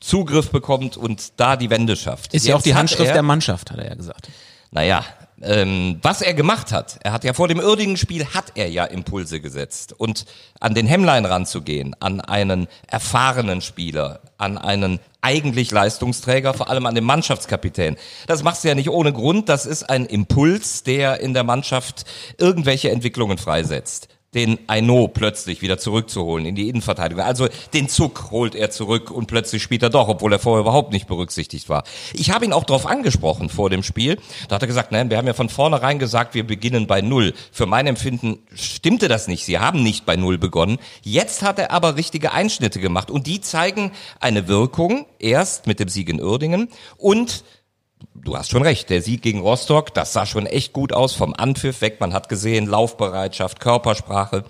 Zugriff 0.00 0.50
bekommt 0.50 0.96
und 0.96 1.32
da 1.38 1.56
die 1.56 1.70
Wende 1.70 1.96
schafft. 1.96 2.34
Ist 2.34 2.46
ja 2.46 2.56
auch 2.56 2.62
die 2.62 2.74
Handschrift 2.74 3.08
er- 3.08 3.14
der 3.14 3.22
Mannschaft, 3.22 3.70
hat 3.70 3.78
er 3.78 3.88
ja 3.88 3.94
gesagt. 3.94 4.28
naja, 4.70 5.04
ähm, 5.42 5.98
was 6.02 6.22
er 6.22 6.34
gemacht 6.34 6.72
hat, 6.72 6.98
er 7.02 7.12
hat 7.12 7.24
ja 7.24 7.32
vor 7.32 7.48
dem 7.48 7.60
irdigen 7.60 7.96
Spiel, 7.96 8.26
hat 8.26 8.52
er 8.54 8.68
ja 8.68 8.84
Impulse 8.84 9.40
gesetzt. 9.40 9.92
Und 9.92 10.24
an 10.60 10.74
den 10.74 10.86
Hemmlein 10.86 11.24
ranzugehen, 11.24 11.96
an 12.00 12.20
einen 12.20 12.68
erfahrenen 12.86 13.60
Spieler, 13.60 14.20
an 14.38 14.56
einen 14.56 15.00
eigentlich 15.20 15.70
Leistungsträger, 15.70 16.54
vor 16.54 16.70
allem 16.70 16.86
an 16.86 16.94
den 16.94 17.04
Mannschaftskapitän. 17.04 17.96
Das 18.26 18.42
machst 18.42 18.64
du 18.64 18.68
ja 18.68 18.74
nicht 18.74 18.90
ohne 18.90 19.12
Grund. 19.12 19.48
Das 19.48 19.66
ist 19.66 19.88
ein 19.88 20.06
Impuls, 20.06 20.82
der 20.84 21.20
in 21.20 21.34
der 21.34 21.44
Mannschaft 21.44 22.04
irgendwelche 22.38 22.90
Entwicklungen 22.90 23.38
freisetzt 23.38 24.08
den 24.34 24.58
Aino 24.66 25.08
plötzlich 25.08 25.60
wieder 25.60 25.78
zurückzuholen 25.78 26.46
in 26.46 26.54
die 26.54 26.68
Innenverteidigung. 26.68 27.22
Also 27.22 27.48
den 27.74 27.88
Zuck 27.88 28.30
holt 28.30 28.54
er 28.54 28.70
zurück 28.70 29.10
und 29.10 29.26
plötzlich 29.26 29.62
spielt 29.62 29.82
er 29.82 29.90
doch, 29.90 30.08
obwohl 30.08 30.32
er 30.32 30.38
vorher 30.38 30.62
überhaupt 30.62 30.92
nicht 30.92 31.06
berücksichtigt 31.06 31.68
war. 31.68 31.84
Ich 32.14 32.30
habe 32.30 32.44
ihn 32.44 32.52
auch 32.52 32.64
darauf 32.64 32.86
angesprochen 32.86 33.50
vor 33.50 33.68
dem 33.68 33.82
Spiel. 33.82 34.18
Da 34.48 34.54
hat 34.54 34.62
er 34.62 34.68
gesagt, 34.68 34.90
nein, 34.90 35.10
wir 35.10 35.18
haben 35.18 35.26
ja 35.26 35.34
von 35.34 35.50
vornherein 35.50 35.98
gesagt, 35.98 36.34
wir 36.34 36.46
beginnen 36.46 36.86
bei 36.86 37.02
Null. 37.02 37.34
Für 37.52 37.66
mein 37.66 37.86
Empfinden 37.86 38.38
stimmte 38.54 39.08
das 39.08 39.28
nicht. 39.28 39.44
Sie 39.44 39.58
haben 39.58 39.82
nicht 39.82 40.06
bei 40.06 40.16
Null 40.16 40.38
begonnen. 40.38 40.78
Jetzt 41.02 41.42
hat 41.42 41.58
er 41.58 41.70
aber 41.70 41.96
richtige 41.96 42.32
Einschnitte 42.32 42.80
gemacht 42.80 43.10
und 43.10 43.26
die 43.26 43.40
zeigen 43.42 43.92
eine 44.18 44.48
Wirkung. 44.48 45.06
Erst 45.18 45.66
mit 45.66 45.78
dem 45.78 45.88
Sieg 45.88 46.08
in 46.08 46.20
Uerdingen 46.22 46.68
und 46.96 47.44
du 48.24 48.36
hast 48.36 48.50
schon 48.50 48.62
recht, 48.62 48.90
der 48.90 49.02
Sieg 49.02 49.22
gegen 49.22 49.40
Rostock, 49.40 49.92
das 49.94 50.12
sah 50.12 50.26
schon 50.26 50.46
echt 50.46 50.72
gut 50.72 50.92
aus 50.92 51.14
vom 51.14 51.34
Anpfiff 51.34 51.80
weg. 51.80 52.00
Man 52.00 52.14
hat 52.14 52.28
gesehen, 52.28 52.66
Laufbereitschaft, 52.66 53.60
Körpersprache 53.60 54.44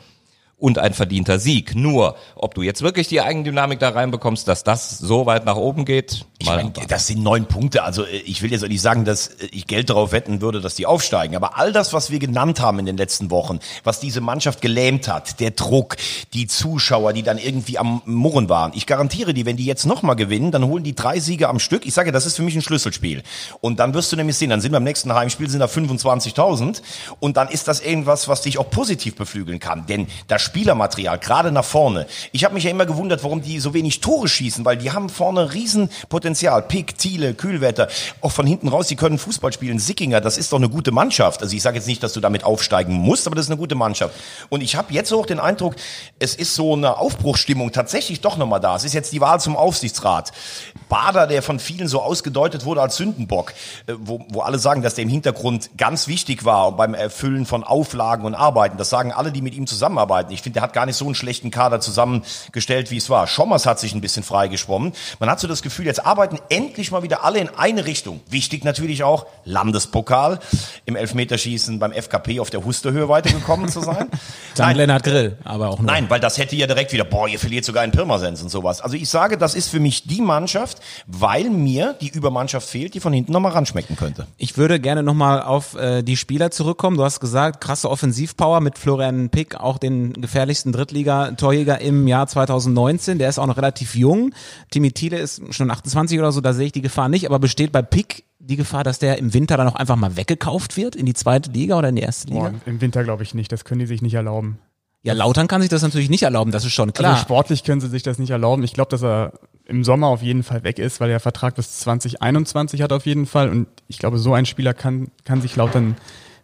und 0.63 0.79
ein 0.79 0.95
verdienter 0.95 1.41
Sieg. 1.41 1.75
Nur, 1.75 2.15
ob 2.37 2.55
du 2.55 2.63
jetzt 2.63 2.83
wirklich 2.83 3.09
die 3.09 3.21
Eigendynamik 3.21 3.81
da 3.81 3.89
reinbekommst, 3.89 4.47
dass 4.47 4.63
das 4.63 4.97
so 4.97 5.27
weit 5.27 5.45
nach 5.45 5.57
oben 5.57 5.85
geht, 5.85 6.25
Ich 6.39 6.47
mal 6.47 6.63
mein, 6.63 6.73
das 6.87 7.09
sind 7.09 7.21
neun 7.21 7.47
Punkte. 7.47 7.83
Also 7.83 8.05
äh, 8.05 8.19
ich 8.19 8.43
will 8.43 8.53
jetzt 8.53 8.63
auch 8.63 8.69
nicht 8.69 8.81
sagen, 8.81 9.05
dass 9.05 9.27
äh, 9.27 9.49
ich 9.51 9.67
Geld 9.67 9.91
darauf 9.91 10.13
wetten 10.13 10.41
würde, 10.41 10.61
dass 10.61 10.77
die 10.77 10.87
aufsteigen. 10.87 11.35
Aber 11.35 11.59
all 11.59 11.73
das, 11.73 11.93
was 11.93 12.13
wir 12.13 12.21
genannt 12.21 12.61
haben 12.61 12.79
in 12.79 12.87
den 12.87 12.97
letzten 12.97 13.33
Wochen, 13.33 13.59
was 13.83 13.99
diese 13.99 14.21
Mannschaft 14.21 14.61
gelähmt 14.61 15.09
hat, 15.09 15.41
der 15.41 15.51
Druck, 15.51 15.97
die 16.33 16.47
Zuschauer, 16.47 17.13
die 17.13 17.25
dann 17.25 17.39
irgendwie 17.39 17.77
am 17.79 18.01
Murren 18.05 18.49
waren. 18.49 18.71
Ich 18.77 18.87
garantiere 18.87 19.35
dir, 19.35 19.47
wenn 19.47 19.57
die 19.57 19.67
jetzt 19.67 19.85
nochmal 19.85 20.15
gewinnen, 20.15 20.53
dann 20.53 20.65
holen 20.65 20.85
die 20.85 20.95
drei 20.95 21.19
Siege 21.19 21.49
am 21.49 21.59
Stück. 21.59 21.87
Ich 21.87 21.95
sage, 21.95 22.13
das 22.13 22.25
ist 22.25 22.37
für 22.37 22.43
mich 22.43 22.55
ein 22.55 22.63
Schlüsselspiel. 22.63 23.25
Und 23.61 23.81
dann 23.81 23.95
wirst 23.95 24.13
du 24.13 24.17
nämlich 24.17 24.37
sehen, 24.37 24.51
dann 24.51 24.61
sind 24.61 24.71
beim 24.71 24.85
nächsten 24.85 25.13
Heimspiel 25.13 25.51
sind 25.51 25.59
da 25.59 25.67
25.000 25.67 26.83
und 27.19 27.37
dann 27.37 27.49
ist 27.49 27.67
das 27.67 27.81
irgendwas, 27.81 28.29
was 28.29 28.43
dich 28.43 28.59
auch 28.59 28.71
positiv 28.71 29.17
beflügeln 29.17 29.59
kann. 29.59 29.87
Denn 29.87 30.07
das 30.29 30.52
Spielermaterial, 30.53 31.19
gerade 31.19 31.51
nach 31.51 31.65
vorne. 31.65 32.07
Ich 32.31 32.45
habe 32.45 32.53
mich 32.53 32.65
ja 32.65 32.71
immer 32.71 32.85
gewundert, 32.85 33.25
warum 33.25 33.41
die 33.41 33.59
so 33.59 33.73
wenig 33.73 34.03
Tore 34.03 34.29
schießen, 34.29 34.67
weil 34.67 34.77
die 34.77 34.91
haben 34.91 35.09
vorne 35.09 35.55
Riesenpotenzial. 35.55 36.61
Pick, 36.61 36.99
Thiele, 36.99 37.33
Kühlwetter, 37.33 37.89
auch 38.21 38.33
von 38.33 38.47
hinten 38.47 38.69
raus, 38.69 38.87
die 38.87 38.97
können 38.97 39.17
Fußball 39.17 39.51
spielen. 39.55 39.79
Sickinger, 39.79 40.21
das 40.21 40.37
ist 40.37 40.53
doch 40.53 40.59
eine 40.59 40.69
gute 40.69 40.93
Mannschaft. 40.93 41.41
Also 41.43 41.57
ich 41.57 41.63
sage 41.63 41.79
jetzt 41.79 41.87
nicht, 41.87 42.03
dass 42.03 42.13
du 42.13 42.21
damit 42.21 42.45
aufsteigen 42.45 42.93
musst, 42.93 43.27
aber 43.27 43.35
das 43.35 43.47
ist 43.47 43.51
eine 43.51 43.57
gute 43.57 43.77
Mannschaft. 43.77 44.15
Und 44.51 44.63
ich 44.63 44.77
habe 44.77 44.93
jetzt 44.93 45.11
auch 45.15 45.25
den 45.25 45.41
Eindruck, 45.41 45.75
es 46.19 46.35
ist 46.35 46.55
so 46.55 46.75
eine 46.75 46.99
Aufbruchsstimmung 46.99 47.73
tatsächlich 47.73 48.21
doch 48.21 48.37
nochmal 48.37 48.61
da. 48.61 48.77
Es 48.77 48.85
ist 48.85 48.93
jetzt 48.93 49.11
die 49.15 49.23
Wahl 49.23 49.41
zum 49.41 49.57
Aufsichtsrat. 49.57 50.33
Bader, 50.91 51.27
der 51.27 51.41
von 51.41 51.61
vielen 51.61 51.89
so 51.89 52.03
ausgedeutet 52.03 52.67
wurde 52.67 52.83
als 52.83 52.97
Sündenbock, 52.97 53.55
äh, 53.87 53.95
wo, 53.99 54.23
wo 54.29 54.43
alle 54.43 54.59
sagen, 54.59 54.83
dass 54.83 54.97
der 54.97 55.05
im 55.05 55.09
Hintergrund 55.09 55.71
ganz 55.79 56.09
wichtig 56.09 56.45
war 56.45 56.73
beim 56.73 56.93
Erfüllen 56.93 57.47
von 57.47 57.65
Auflagen 57.65 58.27
und 58.27 58.35
Arbeiten. 58.35 58.77
Das 58.77 58.91
sagen 58.91 59.13
alle, 59.13 59.33
die 59.33 59.41
mit 59.41 59.55
ihm 59.55 59.67
zusammenarbeiten. 59.67 60.31
Ich 60.33 60.43
finde, 60.43 60.55
der 60.55 60.63
hat 60.63 60.73
gar 60.73 60.87
nicht 60.87 60.97
so 60.97 61.05
einen 61.05 61.15
schlechten 61.15 61.51
Kader 61.51 61.81
zusammengestellt, 61.81 62.91
wie 62.91 62.97
es 62.97 63.11
war. 63.11 63.27
Schommers 63.27 63.67
hat 63.67 63.79
sich 63.79 63.95
ein 63.95 64.01
bisschen 64.01 64.23
freigeschwommen. 64.23 64.93
Man 65.19 65.31
hat 65.31 65.41
so 65.41 65.49
das 65.49 65.63
Gefühl, 65.63 65.87
jetzt 65.87 66.05
arbeiten 66.05 66.39
endlich 66.49 66.91
mal 66.91 67.03
wieder 67.03 67.25
alle 67.25 67.39
in 67.39 67.49
eine 67.51 67.87
Richtung. 67.87 68.21
Wichtig 68.29 68.65
natürlich 68.65 69.05
auch, 69.05 69.27
Landespokal 69.45 70.39
im 70.85 70.97
Elfmeterschießen 70.97 71.79
beim 71.79 71.93
FKP 71.93 72.41
auf 72.41 72.51
der 72.51 72.65
Husterhöhe 72.65 73.09
weitergekommen 73.09 73.69
zu 73.69 73.81
sein. 73.81 74.09
Dann 74.57 74.77
Lennart 74.77 75.05
Grill, 75.05 75.39
aber 75.45 75.69
auch 75.69 75.79
nur. 75.79 75.87
Nein, 75.87 76.09
weil 76.09 76.21
das 76.21 76.39
hätte 76.39 76.57
ja 76.57 76.67
direkt 76.67 76.93
wieder, 76.93 77.05
boah, 77.05 77.29
ihr 77.29 77.39
verliert 77.39 77.65
sogar 77.65 77.85
in 77.85 77.91
Pirmasens 77.91 78.43
und 78.43 78.49
sowas. 78.49 78.81
Also 78.81 78.97
ich 78.97 79.09
sage, 79.09 79.39
das 79.39 79.55
ist 79.55 79.69
für 79.69 79.81
mich 79.81 80.05
die 80.05 80.21
Mannschaft, 80.21 80.79
weil 81.07 81.51
mir 81.51 81.95
die 82.01 82.09
Übermannschaft 82.09 82.69
fehlt, 82.69 82.95
die 82.95 83.01
von 83.01 83.13
hinten 83.13 83.33
nochmal 83.33 83.53
ranschmecken 83.53 83.97
könnte. 83.97 84.27
Ich 84.39 84.57
würde 84.57 84.81
gerne 84.81 85.03
nochmal 85.03 85.43
auf 85.43 85.75
äh, 85.75 86.03
die 86.03 86.17
Spieler 86.17 86.51
zurückkommen. 86.51 86.97
Du 86.97 87.05
hast 87.05 87.21
gesagt, 87.21 87.61
krasse 87.61 87.91
Offensivpower 87.91 88.61
mit 88.61 88.79
Florian 88.79 89.31
Pick, 89.31 89.57
auch 89.57 89.79
den 89.79 90.15
gefährlichsten 90.23 90.73
Drittliga-Torjäger 90.73 91.81
im 91.81 92.09
Jahr 92.09 92.27
2019. 92.27 93.19
Der 93.19 93.29
ist 93.29 93.39
auch 93.39 93.47
noch 93.47 93.59
relativ 93.59 93.95
jung. 93.95 94.33
Timmy 94.71 94.93
Thiele 94.93 95.19
ist 95.19 95.43
schon 95.55 95.71
28 95.71 96.19
oder 96.19 96.33
so, 96.33 96.41
da 96.41 96.55
sehe 96.55 96.67
ich 96.67 96.73
die 96.73 96.81
Gefahr 96.81 97.09
nicht. 97.11 97.27
Aber 97.27 97.39
besteht 97.39 97.73
bei 97.73 97.83
Pick 97.83 98.25
die 98.39 98.57
Gefahr, 98.57 98.85
dass 98.85 98.99
der 98.99 99.19
im 99.19 99.35
Winter 99.35 99.57
dann 99.57 99.69
auch 99.69 99.77
einfach 99.77 99.97
mal 99.97 100.17
weggekauft 100.17 100.77
wird 100.77 100.97
in 100.97 101.07
die 101.07 101.15
zweite 101.15 101.51
Liga 101.51 101.79
oder 101.79 101.91
in 101.91 101.97
die 101.97 102.03
erste 102.03 102.29
Liga? 102.29 102.49
Boah, 102.49 102.55
Im 102.67 102.81
Winter 102.81 103.05
glaube 103.05 103.23
ich 103.23 103.35
nicht, 103.35 103.53
das 103.53 103.65
können 103.65 103.81
die 103.81 103.87
sich 103.87 104.03
nicht 104.03 104.15
erlauben. 104.15 104.59
Ja, 105.05 105.15
Lautern 105.15 105.49
kann 105.49 105.61
sich 105.61 105.71
das 105.71 105.83
natürlich 105.83 106.11
nicht 106.11 106.23
erlauben, 106.23 106.53
das 106.53 106.65
ist 106.65 106.73
schon 106.73 106.93
klar. 106.93 107.13
Also 107.13 107.23
sportlich 107.23 107.65
können 107.65 107.81
sie 107.81 107.89
sich 107.89 108.05
das 108.05 108.19
nicht 108.19 108.31
erlauben. 108.31 108.63
Ich 108.63 108.73
glaube, 108.73 108.91
dass 108.91 109.03
er 109.03 109.33
im 109.67 109.85
Sommer 109.85 110.09
auf 110.09 110.23
jeden 110.23 110.43
Fall 110.43 110.65
weg 110.65 110.79
ist, 110.79 111.01
weil 111.01 111.09
der 111.09 111.21
Vertrag 111.21 111.55
bis 111.57 111.79
2021 111.81 112.83
hat 112.83 112.93
auf 112.93 113.07
jeden 113.07 113.27
Fall. 113.27 113.49
Und 113.49 113.67
ich 113.89 113.99
glaube, 113.99 114.19
so 114.19 114.35
ein 114.35 114.47
Spieler 114.47 114.75
kann, 114.75 115.09
kann 115.25 115.41
sich 115.41 115.57
Lautern 115.57 115.97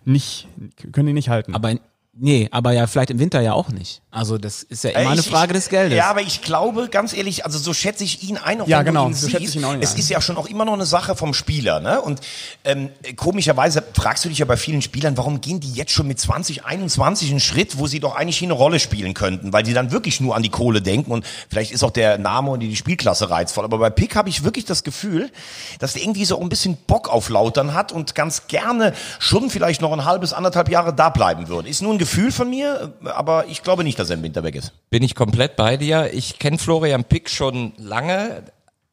nicht, 0.04 0.48
können 0.92 1.06
die 1.06 1.12
nicht 1.12 1.28
halten. 1.28 1.54
aber 1.54 1.74
nee, 2.18 2.48
aber 2.50 2.72
ja 2.72 2.86
vielleicht 2.86 3.10
im 3.10 3.18
Winter 3.18 3.40
ja 3.40 3.52
auch 3.52 3.68
nicht. 3.68 4.02
Also 4.10 4.38
das 4.38 4.62
ist 4.62 4.84
ja 4.84 4.90
immer 4.90 5.00
Äh, 5.00 5.06
eine 5.12 5.20
ich- 5.20 5.28
Frage 5.28 5.52
ich, 5.52 5.58
des 5.58 5.68
Geldes. 5.68 5.96
Ja, 5.96 6.06
aber 6.10 6.22
ich 6.22 6.42
glaube, 6.42 6.88
ganz 6.88 7.12
ehrlich, 7.12 7.44
also 7.44 7.58
so 7.58 7.72
schätze 7.74 8.04
ich 8.04 8.22
ihn 8.28 8.36
ein, 8.38 8.60
auch 8.60 8.66
Ja, 8.68 8.78
wenn 8.78 8.86
genau, 8.86 9.04
du 9.04 9.10
ihn 9.10 9.14
so 9.14 9.20
siehst. 9.26 9.32
schätze 9.32 9.44
ich 9.50 9.56
ihn 9.56 9.64
auch 9.64 9.72
nicht 9.74 9.84
Es 9.84 9.92
ein. 9.94 9.98
ist 10.00 10.08
ja 10.08 10.20
schon 10.20 10.36
auch 10.36 10.46
immer 10.46 10.64
noch 10.64 10.72
eine 10.72 10.86
Sache 10.86 11.14
vom 11.14 11.34
Spieler, 11.34 11.80
ne? 11.80 12.00
Und 12.00 12.20
ähm, 12.64 12.88
komischerweise 13.16 13.84
fragst 13.94 14.24
du 14.24 14.28
dich 14.28 14.38
ja 14.38 14.46
bei 14.46 14.56
vielen 14.56 14.82
Spielern, 14.82 15.16
warum 15.16 15.40
gehen 15.40 15.60
die 15.60 15.72
jetzt 15.72 15.92
schon 15.92 16.06
mit 16.08 16.18
20, 16.18 16.64
21 16.64 17.30
einen 17.30 17.40
Schritt, 17.40 17.78
wo 17.78 17.86
sie 17.86 18.00
doch 18.00 18.16
eigentlich 18.16 18.38
hier 18.38 18.46
eine 18.46 18.54
Rolle 18.54 18.80
spielen 18.80 19.14
könnten, 19.14 19.52
weil 19.52 19.62
die 19.62 19.74
dann 19.74 19.92
wirklich 19.92 20.20
nur 20.20 20.34
an 20.34 20.42
die 20.42 20.48
Kohle 20.48 20.82
denken 20.82 21.12
und 21.12 21.24
vielleicht 21.50 21.70
ist 21.72 21.84
auch 21.84 21.90
der 21.90 22.18
Name 22.18 22.50
und 22.50 22.60
die 22.60 22.74
Spielklasse 22.76 23.30
reizvoll. 23.30 23.64
Aber 23.64 23.78
bei 23.78 23.90
Pick 23.90 24.16
habe 24.16 24.28
ich 24.28 24.42
wirklich 24.42 24.64
das 24.64 24.82
Gefühl, 24.82 25.30
dass 25.78 25.92
der 25.92 26.02
irgendwie 26.02 26.24
so 26.24 26.40
ein 26.40 26.48
bisschen 26.48 26.76
Bock 26.86 27.08
auf 27.08 27.28
Lautern 27.28 27.74
hat 27.74 27.92
und 27.92 28.14
ganz 28.14 28.46
gerne 28.48 28.94
schon 29.18 29.50
vielleicht 29.50 29.80
noch 29.82 29.92
ein 29.92 30.04
halbes, 30.04 30.32
anderthalb 30.32 30.68
Jahre 30.70 30.92
da 30.94 31.10
bleiben 31.10 31.48
würde. 31.48 31.68
Ist 31.68 31.82
nur 31.82 31.92
ein 31.92 31.98
Gefühl 31.98 32.07
von 32.08 32.50
mir, 32.50 32.94
aber 33.04 33.46
ich 33.46 33.62
glaube 33.62 33.84
nicht, 33.84 33.98
dass 33.98 34.10
er 34.10 34.16
im 34.16 34.22
Winter 34.22 34.42
weg 34.42 34.54
ist. 34.54 34.72
Bin 34.90 35.02
ich 35.02 35.14
komplett 35.14 35.56
bei 35.56 35.76
dir. 35.76 36.10
Ich 36.12 36.38
kenne 36.38 36.58
Florian 36.58 37.04
Pick 37.04 37.30
schon 37.30 37.72
lange, 37.76 38.44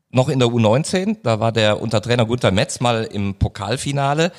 noch 0.10 0.30
in 0.30 0.40
der 0.40 0.48
U19. 0.48 1.18
Da 1.24 1.40
war 1.40 1.52
der 1.52 1.82
unter 1.82 2.02
Trainer 2.02 2.26
Gunter 2.26 2.52
Metz 2.52 2.80
mal 2.80 3.04
im 3.04 3.36
Pokalfinale. 3.36 4.32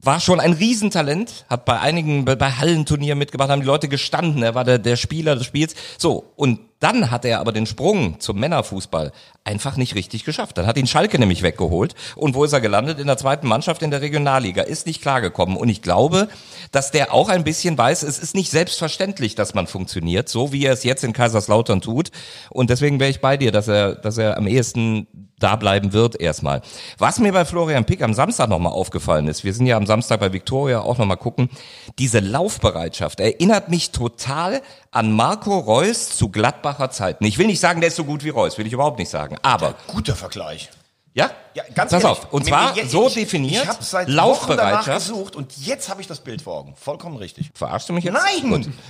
War 0.00 0.20
schon 0.20 0.40
ein 0.40 0.52
Riesentalent, 0.52 1.46
hat 1.48 1.64
bei 1.64 1.80
einigen, 1.80 2.24
bei 2.24 2.52
Hallenturnieren 2.52 3.18
mitgemacht, 3.18 3.50
haben 3.50 3.60
die 3.60 3.66
Leute 3.66 3.88
gestanden. 3.88 4.42
Er 4.42 4.54
war 4.54 4.64
der, 4.64 4.78
der 4.78 4.96
Spieler 4.96 5.36
des 5.36 5.46
Spiels. 5.46 5.74
So, 5.98 6.32
und 6.36 6.60
dann 6.80 7.10
hat 7.10 7.24
er 7.24 7.40
aber 7.40 7.52
den 7.52 7.66
Sprung 7.66 8.20
zum 8.20 8.38
Männerfußball 8.38 9.12
einfach 9.44 9.76
nicht 9.76 9.94
richtig 9.94 10.24
geschafft. 10.24 10.58
Dann 10.58 10.66
hat 10.66 10.76
ihn 10.76 10.86
Schalke 10.86 11.18
nämlich 11.18 11.42
weggeholt. 11.42 11.94
Und 12.16 12.34
wo 12.34 12.44
ist 12.44 12.52
er 12.52 12.60
gelandet? 12.60 12.98
In 12.98 13.06
der 13.06 13.16
zweiten 13.16 13.46
Mannschaft 13.46 13.82
in 13.82 13.90
der 13.90 14.02
Regionalliga. 14.02 14.62
Ist 14.62 14.86
nicht 14.86 15.00
klargekommen. 15.00 15.56
Und 15.56 15.68
ich 15.68 15.82
glaube, 15.82 16.28
dass 16.72 16.90
der 16.90 17.14
auch 17.14 17.28
ein 17.28 17.44
bisschen 17.44 17.78
weiß, 17.78 18.02
es 18.02 18.18
ist 18.18 18.34
nicht 18.34 18.50
selbstverständlich, 18.50 19.34
dass 19.34 19.54
man 19.54 19.66
funktioniert, 19.66 20.28
so 20.28 20.52
wie 20.52 20.64
er 20.64 20.72
es 20.72 20.84
jetzt 20.84 21.04
in 21.04 21.12
Kaiserslautern 21.12 21.80
tut. 21.80 22.10
Und 22.50 22.70
deswegen 22.70 23.00
wäre 23.00 23.10
ich 23.10 23.20
bei 23.20 23.36
dir, 23.36 23.52
dass 23.52 23.68
er, 23.68 23.94
dass 23.94 24.18
er 24.18 24.36
am 24.36 24.46
ehesten 24.46 25.06
da 25.38 25.56
bleiben 25.56 25.92
wird 25.92 26.18
erstmal. 26.18 26.62
Was 26.98 27.18
mir 27.18 27.32
bei 27.32 27.44
Florian 27.44 27.84
Pick 27.84 28.02
am 28.02 28.14
Samstag 28.14 28.48
nochmal 28.48 28.72
aufgefallen 28.72 29.28
ist, 29.28 29.44
wir 29.44 29.52
sind 29.52 29.66
ja 29.66 29.76
am 29.76 29.86
Samstag 29.86 30.20
bei 30.20 30.32
Victoria 30.32 30.80
auch 30.80 30.96
nochmal 30.96 31.18
gucken, 31.18 31.50
diese 31.98 32.20
Laufbereitschaft 32.20 33.20
erinnert 33.20 33.68
mich 33.68 33.90
total 33.90 34.62
an 34.90 35.12
Marco 35.12 35.58
Reus 35.58 36.16
zu 36.16 36.30
Gladbacher 36.76 36.90
Zeiten. 36.90 37.24
Ich 37.24 37.38
will 37.38 37.46
nicht 37.46 37.60
sagen, 37.60 37.80
der 37.80 37.88
ist 37.88 37.96
so 37.96 38.04
gut 38.04 38.24
wie 38.24 38.28
Reus, 38.30 38.58
will 38.58 38.66
ich 38.66 38.72
überhaupt 38.72 38.98
nicht 38.98 39.08
sagen. 39.10 39.36
Aber, 39.42 39.74
Guter 39.88 40.14
Vergleich. 40.14 40.68
ja, 41.14 41.30
Ja, 41.54 41.64
ganz 41.74 41.92
pass 41.92 42.04
ehrlich, 42.04 42.18
auf. 42.18 42.32
Und 42.32 42.44
zwar 42.46 42.76
jetzt- 42.76 42.90
so 42.90 43.08
ich, 43.08 43.14
definiert, 43.14 43.62
Ich 43.64 43.68
habe 43.68 43.82
seit 43.82 44.08
Wochen 44.08 44.16
danach 44.16 44.26
Laufbereitschaft. 44.26 44.98
gesucht 45.08 45.36
und 45.36 45.56
jetzt 45.58 45.88
habe 45.88 46.00
ich 46.02 46.06
das 46.06 46.20
Bild 46.20 46.42
vor 46.42 46.54
Augen. 46.58 46.74
Vollkommen 46.76 47.16
richtig. 47.16 47.50
Verarschst 47.54 47.88
du 47.88 47.92
mich 47.94 48.04
jetzt? 48.04 48.14
Nein! 48.14 48.74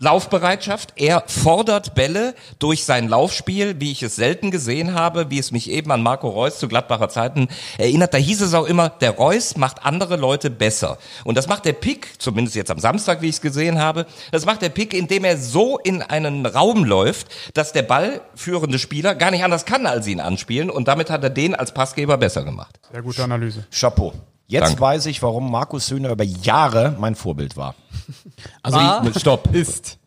Laufbereitschaft. 0.00 0.94
Er 0.96 1.24
fordert 1.26 1.94
Bälle 1.94 2.34
durch 2.58 2.84
sein 2.84 3.08
Laufspiel, 3.08 3.80
wie 3.80 3.92
ich 3.92 4.02
es 4.02 4.16
selten 4.16 4.50
gesehen 4.50 4.94
habe, 4.94 5.30
wie 5.30 5.38
es 5.38 5.52
mich 5.52 5.70
eben 5.70 5.92
an 5.92 6.02
Marco 6.02 6.28
Reus 6.28 6.58
zu 6.58 6.68
Gladbacher 6.68 7.10
Zeiten 7.10 7.48
erinnert. 7.76 8.14
Da 8.14 8.18
hieß 8.18 8.40
es 8.40 8.54
auch 8.54 8.66
immer, 8.66 8.88
der 8.88 9.10
Reus 9.10 9.58
macht 9.58 9.84
andere 9.84 10.16
Leute 10.16 10.48
besser. 10.50 10.96
Und 11.24 11.36
das 11.36 11.48
macht 11.48 11.66
der 11.66 11.74
Pick, 11.74 12.14
zumindest 12.18 12.56
jetzt 12.56 12.70
am 12.70 12.78
Samstag, 12.78 13.20
wie 13.20 13.28
ich 13.28 13.36
es 13.36 13.40
gesehen 13.42 13.78
habe, 13.78 14.06
das 14.32 14.46
macht 14.46 14.62
der 14.62 14.70
Pick, 14.70 14.94
indem 14.94 15.24
er 15.24 15.36
so 15.36 15.78
in 15.78 16.00
einen 16.00 16.46
Raum 16.46 16.84
läuft, 16.84 17.28
dass 17.52 17.72
der 17.72 17.82
ballführende 17.82 18.78
Spieler 18.78 19.14
gar 19.14 19.30
nicht 19.30 19.44
anders 19.44 19.66
kann, 19.66 19.84
als 19.84 20.06
ihn 20.06 20.20
anspielen. 20.20 20.70
Und 20.70 20.88
damit 20.88 21.10
hat 21.10 21.22
er 21.22 21.30
den 21.30 21.54
als 21.54 21.74
Passgeber 21.74 22.16
besser 22.16 22.42
gemacht. 22.42 22.80
Sehr 22.90 23.02
gute 23.02 23.22
Analyse. 23.22 23.66
Chapeau. 23.70 24.14
Jetzt 24.50 24.64
Danke. 24.70 24.80
weiß 24.80 25.06
ich, 25.06 25.22
warum 25.22 25.48
Markus 25.48 25.86
Söhner 25.86 26.10
über 26.10 26.24
Jahre 26.24 26.96
mein 26.98 27.14
Vorbild 27.14 27.56
war. 27.56 27.76
Also 28.62 28.80
Stopp. 29.16 29.54
Ist. 29.54 29.99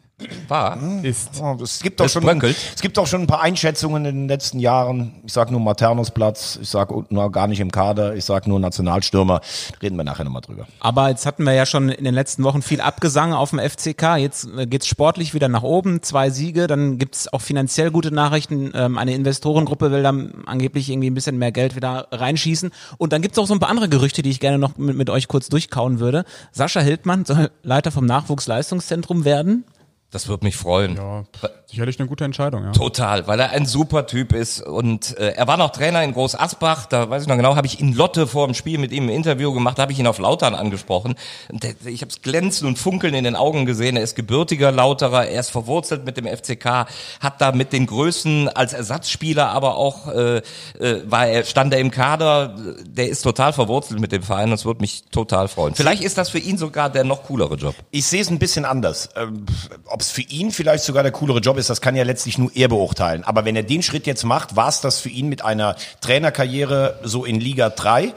War. 0.48 0.78
Ist. 1.04 1.42
Oh, 1.42 1.58
Es 1.62 1.82
gibt 1.82 2.00
Es 2.00 2.14
schon, 2.14 2.24
bröckelt. 2.24 2.56
es 2.76 2.82
gibt 2.82 2.98
doch 2.98 3.08
schon 3.08 3.22
ein 3.22 3.28
paar 3.28 3.42
Einschätzungen 3.42 4.06
in 4.06 4.16
den 4.16 4.28
letzten 4.28 4.60
Jahren. 4.60 5.16
Ich 5.26 5.34
sag 5.34 5.52
nur 5.52 5.60
Maternusplatz, 5.60 6.60
ich 6.62 6.70
sag 6.70 6.92
nur 7.12 7.32
gar 7.32 7.48
nicht 7.48 7.60
im 7.60 7.72
Kader, 7.72 8.16
ich 8.16 8.24
sag 8.24 8.48
nur 8.48 8.60
Nationalstürmer. 8.60 9.42
Reden 9.82 9.98
wir 9.98 10.04
nachher 10.04 10.24
nochmal 10.24 10.42
drüber. 10.42 10.68
Aber 10.80 11.10
jetzt 11.10 11.26
hatten 11.26 11.44
wir 11.44 11.54
ja 11.54 11.66
schon 11.66 11.90
in 11.90 12.06
den 12.06 12.14
letzten 12.14 12.44
Wochen 12.44 12.62
viel 12.62 12.80
Abgesang 12.80 13.34
auf 13.34 13.50
dem 13.50 13.60
FCK. 13.60 14.18
Jetzt 14.18 14.48
äh, 14.56 14.66
geht's 14.68 14.88
sportlich 14.88 15.34
wieder 15.34 15.50
nach 15.50 15.64
oben, 15.64 16.02
zwei 16.04 16.30
Siege. 16.30 16.68
Dann 16.68 17.00
gibt's 17.00 17.32
auch 17.34 17.42
finanziell 17.42 17.92
gute 17.92 18.12
Nachrichten. 18.14 18.72
Ähm, 18.76 18.98
eine 18.98 19.14
Investorengruppe 19.16 19.92
will 19.92 20.04
dann 20.04 20.44
angeblich 20.46 20.90
irgendwie 20.90 21.10
ein 21.10 21.16
bisschen 21.16 21.38
mehr 21.38 21.52
Geld 21.52 21.76
wieder 21.76 22.08
reinschießen. 22.12 22.72
Und 22.98 23.14
dann 23.14 23.22
gibt's 23.22 23.40
auch 23.40 23.48
so 23.48 23.54
ein 23.54 23.60
paar 23.60 23.70
andere 23.70 23.90
Gerüchte, 23.90 24.22
die 24.22 24.30
ich 24.30 24.40
gerne 24.40 24.58
noch 24.60 24.78
mit, 24.78 24.96
mit 24.96 25.10
euch 25.10 25.28
kurz 25.28 25.50
durchkauen 25.50 26.00
würde. 26.00 26.24
Sascha 26.52 26.80
Hildmann 26.80 27.26
soll 27.26 27.50
Leiter 27.64 27.92
vom 27.92 28.06
Nachwuchsleistungszentrum 28.06 29.26
werden. 29.26 29.66
Das 30.14 30.28
würde 30.28 30.46
mich 30.46 30.56
freuen. 30.56 30.96
Ja, 30.96 31.24
sicherlich 31.66 32.00
eine 32.00 32.08
gute 32.08 32.24
Entscheidung, 32.24 32.64
ja. 32.66 32.72
Total, 32.72 33.26
weil 33.26 33.40
er 33.40 33.50
ein 33.50 33.66
super 33.66 34.06
Typ 34.06 34.32
ist 34.32 34.62
und 34.62 35.18
äh, 35.18 35.30
er 35.30 35.48
war 35.48 35.58
noch 35.58 35.72
Trainer 35.72 36.04
in 36.04 36.14
Groß 36.14 36.36
Asbach, 36.40 36.86
da 36.86 37.10
weiß 37.10 37.24
ich 37.24 37.28
noch 37.28 37.36
genau, 37.36 37.56
habe 37.56 37.66
ich 37.66 37.80
in 37.80 37.94
Lotte 37.94 38.28
vor 38.28 38.46
dem 38.46 38.54
Spiel 38.54 38.78
mit 38.78 38.92
ihm 38.92 39.08
ein 39.08 39.10
Interview 39.10 39.52
gemacht, 39.52 39.80
da 39.80 39.82
habe 39.82 39.92
ich 39.92 39.98
ihn 39.98 40.06
auf 40.06 40.20
Lautern 40.20 40.54
angesprochen. 40.54 41.16
Der, 41.50 41.74
ich 41.86 42.02
habe 42.02 42.12
es 42.12 42.22
glänzen 42.22 42.68
und 42.68 42.78
funkeln 42.78 43.16
in 43.16 43.24
den 43.24 43.36
Augen 43.36 43.66
gesehen, 43.66 43.98
er 43.98 44.04
ist 44.04 44.16
gebürtiger 44.16 44.72
Lauterer, 44.72 45.26
er 45.26 45.40
ist 45.40 45.50
verwurzelt 45.50 46.06
mit 46.06 46.16
dem 46.16 46.28
FCK, 46.28 46.86
hat 47.20 47.42
da 47.42 47.52
mit 47.52 47.74
den 47.74 47.88
Größen 47.88 48.50
als 48.50 48.74
Ersatzspieler, 48.74 49.50
aber 49.50 49.78
auch 49.78 50.10
äh, 50.10 50.38
äh, 50.80 51.02
war 51.06 51.26
er 51.26 51.44
stand 51.44 51.74
er 51.74 51.80
im 51.80 51.90
Kader, 51.90 52.56
der 52.86 53.10
ist 53.10 53.24
total 53.24 53.52
verwurzelt 53.52 54.00
mit 54.00 54.12
dem 54.12 54.22
Verein, 54.22 54.52
das 54.52 54.66
würde 54.66 54.82
mich 54.82 55.06
total 55.10 55.48
freuen. 55.48 55.74
Vielleicht 55.74 56.04
ist 56.04 56.20
das 56.20 56.30
für 56.30 56.40
ihn 56.40 56.60
sogar 56.60 56.92
der 56.92 57.04
noch 57.04 57.24
coolere 57.24 57.56
Job. 57.56 57.74
Ich 57.90 58.06
sehe 58.06 58.22
es 58.22 58.30
ein 58.30 58.38
bisschen 58.38 58.64
anders. 58.64 59.10
Ähm, 59.16 59.48
Ob 59.88 60.03
es 60.04 60.12
für 60.12 60.22
ihn 60.22 60.52
vielleicht 60.52 60.84
sogar 60.84 61.04
der 61.04 61.12
coolere 61.12 61.40
Job 61.40 61.58
ist, 61.58 61.70
das 61.70 61.82
kann 61.82 61.96
ja 61.96 62.04
letztlich 62.04 62.38
nur 62.38 62.52
er 62.54 62.68
beurteilen. 62.68 63.24
Aber 63.24 63.46
wenn 63.46 63.56
er 63.56 63.64
den 63.64 63.82
Schritt 63.82 64.06
jetzt 64.06 64.24
macht, 64.24 64.56
war 64.56 64.70
es 64.70 64.82
das 64.82 65.00
für 65.00 65.10
ihn 65.10 65.28
mit 65.28 65.44
einer 65.44 65.76
Trainerkarriere 66.02 67.00
so 67.04 67.26
in 67.26 67.40
Liga 67.40 67.70
3. 67.70 68.14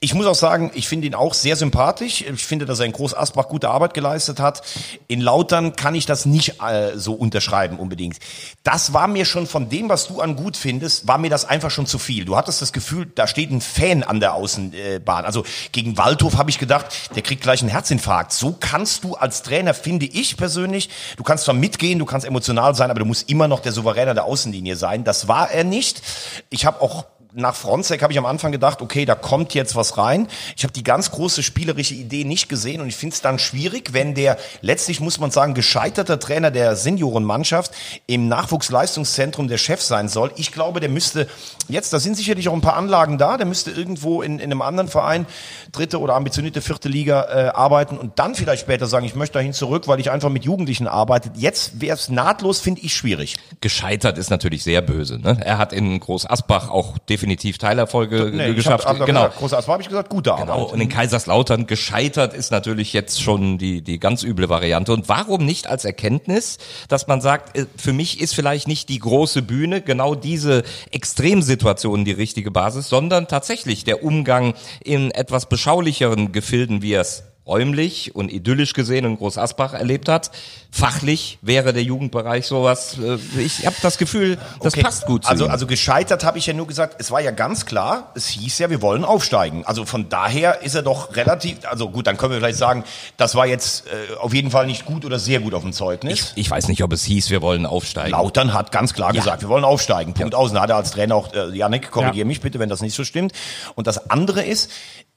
Ich 0.00 0.14
muss 0.14 0.26
auch 0.26 0.34
sagen, 0.34 0.70
ich 0.74 0.88
finde 0.88 1.06
ihn 1.06 1.14
auch 1.14 1.34
sehr 1.34 1.56
sympathisch. 1.56 2.22
Ich 2.22 2.44
finde, 2.44 2.66
dass 2.66 2.80
er 2.80 2.86
in 2.86 2.92
Groß 2.92 3.14
Asbach 3.14 3.48
gute 3.48 3.68
Arbeit 3.70 3.94
geleistet 3.94 4.40
hat. 4.40 4.62
In 5.08 5.20
Lautern 5.20 5.76
kann 5.76 5.94
ich 5.94 6.06
das 6.06 6.26
nicht 6.26 6.60
äh, 6.62 6.96
so 6.96 7.14
unterschreiben 7.14 7.78
unbedingt. 7.78 8.18
Das 8.62 8.92
war 8.92 9.08
mir 9.08 9.24
schon 9.24 9.46
von 9.46 9.68
dem, 9.68 9.88
was 9.88 10.08
du 10.08 10.20
an 10.20 10.36
gut 10.36 10.56
findest, 10.56 11.06
war 11.06 11.18
mir 11.18 11.30
das 11.30 11.44
einfach 11.44 11.70
schon 11.70 11.86
zu 11.86 11.98
viel. 11.98 12.24
Du 12.24 12.36
hattest 12.36 12.62
das 12.62 12.72
Gefühl, 12.72 13.10
da 13.14 13.26
steht 13.26 13.50
ein 13.50 13.60
Fan 13.60 14.02
an 14.02 14.20
der 14.20 14.34
Außenbahn. 14.34 15.24
Also 15.24 15.44
gegen 15.72 15.96
Waldhof 15.96 16.36
habe 16.36 16.50
ich 16.50 16.58
gedacht, 16.58 16.86
der 17.14 17.22
kriegt 17.22 17.42
gleich 17.42 17.60
einen 17.60 17.70
Herzinfarkt. 17.70 18.32
So 18.32 18.56
kannst 18.58 19.04
du 19.04 19.14
als 19.14 19.42
Trainer, 19.42 19.74
finde 19.74 20.06
ich 20.06 20.36
persönlich, 20.36 20.90
du 21.20 21.24
kannst 21.24 21.44
zwar 21.44 21.54
mitgehen, 21.54 21.98
du 21.98 22.06
kannst 22.06 22.26
emotional 22.26 22.74
sein, 22.74 22.90
aber 22.90 23.00
du 23.00 23.04
musst 23.04 23.28
immer 23.28 23.46
noch 23.46 23.60
der 23.60 23.72
Souverän 23.72 24.08
an 24.08 24.14
der 24.14 24.24
Außenlinie 24.24 24.74
sein. 24.74 25.04
Das 25.04 25.28
war 25.28 25.50
er 25.50 25.64
nicht. 25.64 26.00
Ich 26.48 26.64
habe 26.64 26.80
auch 26.80 27.04
nach 27.32 27.54
Fronzek 27.54 28.02
habe 28.02 28.12
ich 28.12 28.18
am 28.18 28.26
Anfang 28.26 28.50
gedacht, 28.52 28.82
okay, 28.82 29.04
da 29.04 29.14
kommt 29.14 29.54
jetzt 29.54 29.76
was 29.76 29.96
rein. 29.96 30.26
Ich 30.56 30.64
habe 30.64 30.72
die 30.72 30.82
ganz 30.82 31.10
große 31.10 31.42
spielerische 31.42 31.94
Idee 31.94 32.24
nicht 32.24 32.48
gesehen 32.48 32.80
und 32.80 32.88
ich 32.88 32.96
finde 32.96 33.14
es 33.14 33.22
dann 33.22 33.38
schwierig, 33.38 33.92
wenn 33.92 34.14
der 34.14 34.36
letztlich, 34.62 35.00
muss 35.00 35.20
man 35.20 35.30
sagen, 35.30 35.54
gescheiterter 35.54 36.18
Trainer 36.18 36.50
der 36.50 36.74
Seniorenmannschaft 36.76 37.72
im 38.06 38.28
Nachwuchsleistungszentrum 38.28 39.48
der 39.48 39.58
Chef 39.58 39.80
sein 39.80 40.08
soll. 40.08 40.32
Ich 40.36 40.52
glaube, 40.52 40.80
der 40.80 40.88
müsste 40.88 41.28
jetzt, 41.68 41.92
da 41.92 42.00
sind 42.00 42.16
sicherlich 42.16 42.48
auch 42.48 42.54
ein 42.54 42.60
paar 42.60 42.76
Anlagen 42.76 43.16
da, 43.16 43.36
der 43.36 43.46
müsste 43.46 43.70
irgendwo 43.70 44.22
in, 44.22 44.38
in 44.38 44.50
einem 44.50 44.62
anderen 44.62 44.88
Verein, 44.88 45.26
dritte 45.72 46.00
oder 46.00 46.14
ambitionierte 46.14 46.60
vierte 46.60 46.88
Liga 46.88 47.22
äh, 47.22 47.48
arbeiten 47.50 47.96
und 47.96 48.18
dann 48.18 48.34
vielleicht 48.34 48.62
später 48.62 48.86
sagen, 48.86 49.06
ich 49.06 49.14
möchte 49.14 49.34
dahin 49.34 49.52
zurück, 49.52 49.86
weil 49.86 50.00
ich 50.00 50.10
einfach 50.10 50.30
mit 50.30 50.44
Jugendlichen 50.44 50.88
arbeite. 50.88 51.30
Jetzt 51.36 51.80
wäre 51.80 51.96
es 51.96 52.08
nahtlos, 52.08 52.58
finde 52.60 52.80
ich, 52.80 52.94
schwierig. 52.94 53.36
Gescheitert 53.60 54.18
ist 54.18 54.30
natürlich 54.30 54.64
sehr 54.64 54.82
böse. 54.82 55.20
Ne? 55.20 55.38
Er 55.44 55.58
hat 55.58 55.72
in 55.72 56.00
Groß 56.00 56.28
Asbach 56.28 56.70
auch 56.70 56.98
definitiv 56.98 57.19
Teilerfolge 57.58 58.30
Nee, 58.32 58.54
geschafft. 58.54 58.86
hab, 58.86 58.98
hab 58.98 59.06
genau. 59.06 59.22
Gesagt, 59.22 59.38
große 59.38 59.58
Asper 59.58 59.72
habe 59.72 59.82
ich 59.82 59.88
gesagt, 59.88 60.08
gute 60.08 60.32
Arbeit. 60.32 60.46
Genau, 60.46 60.64
und 60.64 60.80
in 60.80 60.88
Kaiserslautern 60.88 61.66
gescheitert 61.66 62.34
ist 62.34 62.50
natürlich 62.50 62.92
jetzt 62.92 63.22
schon 63.22 63.58
die, 63.58 63.82
die 63.82 63.98
ganz 63.98 64.22
üble 64.22 64.48
Variante. 64.48 64.92
Und 64.92 65.08
warum 65.08 65.44
nicht 65.44 65.66
als 65.66 65.84
Erkenntnis, 65.84 66.58
dass 66.88 67.06
man 67.06 67.20
sagt, 67.20 67.56
äh, 67.56 67.66
für 67.76 67.92
mich 67.92 68.20
ist 68.20 68.34
vielleicht 68.34 68.68
nicht 68.68 68.88
die 68.88 68.98
große 68.98 69.42
Bühne 69.42 69.80
genau 69.80 70.14
diese 70.14 70.62
Extremsituation 70.90 72.04
die 72.04 72.12
richtige 72.12 72.50
Basis, 72.50 72.88
sondern 72.88 73.28
tatsächlich 73.28 73.84
der 73.84 74.02
Umgang 74.04 74.54
in 74.82 75.10
etwas 75.10 75.48
beschaulicheren 75.48 76.32
Gefilden, 76.32 76.82
wie 76.82 76.94
es 76.94 77.24
räumlich 77.50 78.14
und 78.14 78.32
idyllisch 78.32 78.72
gesehen 78.74 79.04
in 79.04 79.16
Groß 79.16 79.36
Asbach 79.36 79.74
erlebt 79.74 80.08
hat. 80.08 80.30
Fachlich 80.70 81.38
wäre 81.42 81.72
der 81.72 81.82
Jugendbereich 81.82 82.46
sowas, 82.46 82.96
äh, 82.98 83.18
ich 83.40 83.66
habe 83.66 83.74
das 83.82 83.98
Gefühl, 83.98 84.38
das 84.62 84.74
Okay, 84.74 84.82
passt 84.82 85.04
gut 85.06 85.24
zu 85.24 85.30
Also, 85.30 85.46
ihm. 85.46 85.50
also 85.50 85.66
gescheitert 85.66 86.22
habe 86.24 86.38
ich 86.38 86.46
ja 86.46 86.52
nur 86.54 86.68
gesagt, 86.68 86.96
es 87.00 87.10
war 87.10 87.20
ja 87.20 87.32
ganz 87.32 87.66
klar, 87.66 88.12
es 88.14 88.28
hieß 88.28 88.60
ja, 88.60 88.70
wir 88.70 88.80
wollen 88.80 89.04
aufsteigen. 89.04 89.64
Also 89.66 89.84
von 89.84 90.08
daher 90.08 90.62
ist 90.62 90.76
er 90.76 90.82
doch 90.82 91.16
relativ, 91.16 91.58
also 91.68 91.90
gut, 91.90 92.06
dann 92.06 92.16
können 92.16 92.32
wir 92.32 92.38
vielleicht 92.38 92.58
sagen, 92.58 92.84
das 93.16 93.34
war 93.34 93.46
jetzt 93.48 93.86
äh, 93.88 94.14
auf 94.16 94.32
jeden 94.32 94.52
Fall 94.52 94.66
nicht 94.66 94.84
gut 94.84 95.04
oder 95.04 95.18
sehr 95.18 95.40
gut 95.40 95.54
auf 95.54 95.62
dem 95.62 95.72
Zeugnis. 95.72 96.32
ich 96.36 96.48
weiß 96.48 96.68
nicht, 96.68 96.84
ob 96.84 96.92
es 96.92 97.02
hieß, 97.04 97.30
wir 97.30 97.42
wollen 97.42 97.66
aufsteigen. 97.66 98.12
Lautern 98.12 98.52
hat 98.54 98.70
ganz 98.70 98.94
klar 98.94 99.12
gesagt, 99.12 99.42
wir 99.42 99.48
wollen 99.48 99.64
aufsteigen. 99.64 100.14
Punkt 100.14 100.36
aus. 100.36 100.50
Und 100.50 100.54
da 100.54 100.62
hat 100.62 100.70
er 100.70 100.76
als 100.76 100.92
Trainer 100.92 101.16
auch, 101.16 101.32
äh, 101.34 101.48
Janik, 101.56 101.90
korrigier 101.90 102.24
mich 102.24 102.40
bitte, 102.40 102.60
wenn 102.60 102.68
das 102.68 102.80
nicht 102.80 102.94
so 102.94 103.02
stimmt. 103.02 103.32
Und 103.74 103.88
das 103.88 104.08
andere 104.10 104.44
ist, 104.44 104.70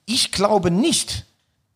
ich 0.04 0.32
glaube 0.32 0.72
nicht, 0.72 1.26